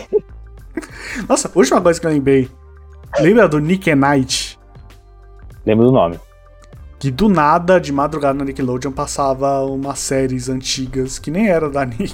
Nossa, 1.28 1.52
última 1.56 1.82
coisa 1.82 2.00
que 2.00 2.06
eu 2.06 2.12
lembrei. 2.12 2.52
Lembra 3.20 3.48
do 3.48 3.58
Nick 3.58 3.90
Knight? 3.96 4.60
Lembro 5.66 5.86
do 5.88 5.92
nome. 5.92 6.20
Que 7.00 7.10
do 7.10 7.28
nada, 7.28 7.80
de 7.82 7.92
madrugada 7.92 8.38
na 8.38 8.46
Nickelodeon, 8.46 8.92
passava 8.92 9.62
umas 9.64 9.98
séries 9.98 10.50
antigas 10.50 11.18
que 11.18 11.32
nem 11.32 11.50
era 11.50 11.68
da 11.68 11.82
Nick. 11.84 12.14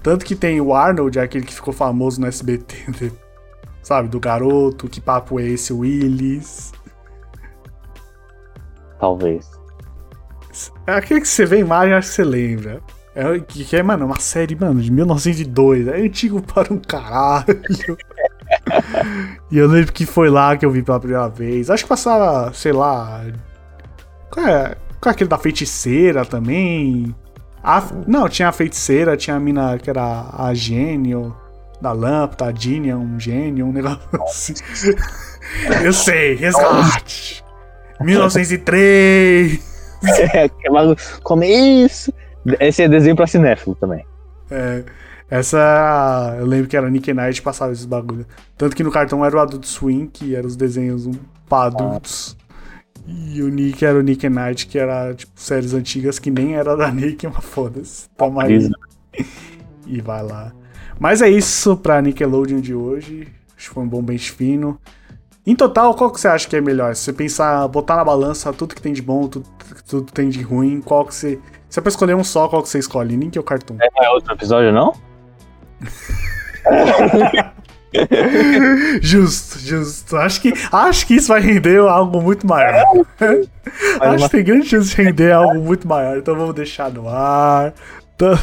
Tanto 0.00 0.24
que 0.24 0.36
tem 0.36 0.60
o 0.60 0.72
Arnold, 0.72 1.18
aquele 1.18 1.44
que 1.44 1.54
ficou 1.54 1.74
famoso 1.74 2.20
no 2.20 2.28
SBT, 2.28 3.12
sabe? 3.82 4.08
Do 4.08 4.20
garoto, 4.20 4.88
que 4.88 5.00
papo 5.00 5.40
é 5.40 5.44
esse, 5.48 5.72
Willis. 5.72 6.72
Talvez. 9.02 9.50
É 10.86 10.92
aquele 10.94 11.20
que 11.22 11.26
você 11.26 11.44
vê 11.44 11.56
a 11.56 11.58
imagem, 11.58 11.92
acho 11.92 12.10
que 12.10 12.14
você 12.14 12.22
lembra. 12.22 12.80
É, 13.16 13.40
que 13.40 13.74
é, 13.74 13.82
mano, 13.82 14.06
uma 14.06 14.20
série, 14.20 14.54
mano, 14.54 14.80
de 14.80 14.92
1902. 14.92 15.88
É 15.88 15.96
antigo 15.96 16.40
para 16.40 16.72
um 16.72 16.78
caralho. 16.78 17.98
e 19.50 19.58
eu 19.58 19.66
lembro 19.66 19.92
que 19.92 20.06
foi 20.06 20.30
lá 20.30 20.56
que 20.56 20.64
eu 20.64 20.70
vi 20.70 20.84
pela 20.84 21.00
primeira 21.00 21.28
vez. 21.28 21.68
Acho 21.68 21.82
que 21.82 21.88
passava, 21.88 22.52
sei 22.54 22.70
lá. 22.70 23.24
Qual 24.30 24.46
é, 24.46 24.76
qual 25.00 25.10
é 25.10 25.14
aquele 25.14 25.28
da 25.28 25.36
feiticeira 25.36 26.24
também? 26.24 27.12
A, 27.60 27.82
não, 28.06 28.28
tinha 28.28 28.50
a 28.50 28.52
feiticeira, 28.52 29.16
tinha 29.16 29.34
a 29.34 29.40
mina 29.40 29.78
que 29.78 29.90
era 29.90 30.26
a 30.32 30.54
gênio 30.54 31.36
da 31.80 31.90
lâmpada, 31.90 32.52
a 32.52 32.54
Genia, 32.54 32.96
um 32.96 33.18
gênio, 33.18 33.66
um 33.66 33.72
negócio 33.72 33.98
assim. 34.22 34.54
eu 35.82 35.92
sei, 35.92 36.36
resgate! 36.36 37.42
1903! 38.04 39.72
É, 40.34 40.50
como 41.22 41.44
isso? 41.44 42.12
Esse 42.58 42.82
é 42.82 42.88
desenho 42.88 43.14
pra 43.14 43.24
cinéfilo 43.24 43.76
também. 43.76 44.04
É. 44.50 44.82
Essa. 45.30 46.36
Eu 46.38 46.44
lembro 46.44 46.68
que 46.68 46.76
era 46.76 46.90
Nick 46.90 47.14
Knight 47.14 47.40
passava 47.40 47.72
esses 47.72 47.84
bagulho. 47.84 48.26
Tanto 48.58 48.74
que 48.74 48.82
no 48.82 48.90
cartão 48.90 49.24
era 49.24 49.36
o 49.36 49.38
Adult 49.38 49.64
Swing, 49.64 50.08
que 50.08 50.34
eram 50.34 50.48
os 50.48 50.56
desenhos 50.56 51.06
um, 51.06 51.12
pra 51.48 51.62
adultos. 51.66 52.36
E 53.06 53.42
o 53.42 53.48
Nick 53.48 53.84
era 53.84 53.98
o 53.98 54.02
Nick 54.02 54.28
Knight, 54.28 54.66
que 54.66 54.78
era, 54.78 55.14
tipo, 55.14 55.32
séries 55.36 55.72
antigas 55.72 56.18
que 56.18 56.30
nem 56.30 56.54
era 56.54 56.76
da 56.76 56.90
Nick, 56.90 57.26
mas 57.32 57.44
foda-se. 57.44 58.08
Toma 58.16 58.42
aí. 58.44 58.68
E 59.86 60.00
vai 60.00 60.22
lá. 60.22 60.52
Mas 60.98 61.22
é 61.22 61.28
isso 61.28 61.76
pra 61.76 62.02
Nickelodeon 62.02 62.60
de 62.60 62.74
hoje. 62.74 63.28
Acho 63.56 63.68
que 63.68 63.74
foi 63.74 63.82
um 63.82 63.88
bom 63.88 64.02
bench 64.02 64.32
fino. 64.32 64.78
Em 65.44 65.56
total, 65.56 65.94
qual 65.94 66.10
que 66.10 66.20
você 66.20 66.28
acha 66.28 66.48
que 66.48 66.54
é 66.54 66.60
melhor? 66.60 66.94
Se 66.94 67.02
você 67.02 67.12
pensar, 67.12 67.66
botar 67.68 67.96
na 67.96 68.04
balança 68.04 68.52
tudo 68.52 68.74
que 68.74 68.82
tem 68.82 68.92
de 68.92 69.02
bom, 69.02 69.26
tudo, 69.26 69.46
tudo 69.88 70.06
que 70.06 70.12
tem 70.12 70.28
de 70.28 70.40
ruim, 70.40 70.80
qual 70.80 71.04
que 71.04 71.14
você 71.14 71.40
se 71.72 71.78
é 71.78 71.82
pra 71.82 71.88
escolher 71.88 72.14
um 72.14 72.22
só, 72.22 72.48
qual 72.48 72.62
que 72.62 72.68
você 72.68 72.78
escolhe? 72.78 73.16
Link 73.16 73.38
ou 73.38 73.42
Cartoon? 73.42 73.78
É, 73.80 74.04
é 74.04 74.10
outro 74.10 74.34
episódio, 74.34 74.70
não? 74.70 74.92
justo, 79.00 79.58
justo. 79.58 80.18
Acho 80.18 80.42
que, 80.42 80.52
acho 80.70 81.06
que 81.06 81.14
isso 81.14 81.28
vai 81.28 81.40
render 81.40 81.78
algo 81.78 82.20
muito 82.20 82.46
maior. 82.46 82.84
acho 84.00 84.24
que 84.24 84.36
tem 84.36 84.44
grande 84.44 84.68
chance 84.68 84.94
de 84.94 85.02
render 85.02 85.32
algo 85.32 85.62
muito 85.62 85.88
maior. 85.88 86.18
Então 86.18 86.36
vamos 86.36 86.54
deixar 86.54 86.90
no 86.90 87.08
ar. 87.08 87.72
Então... 88.16 88.38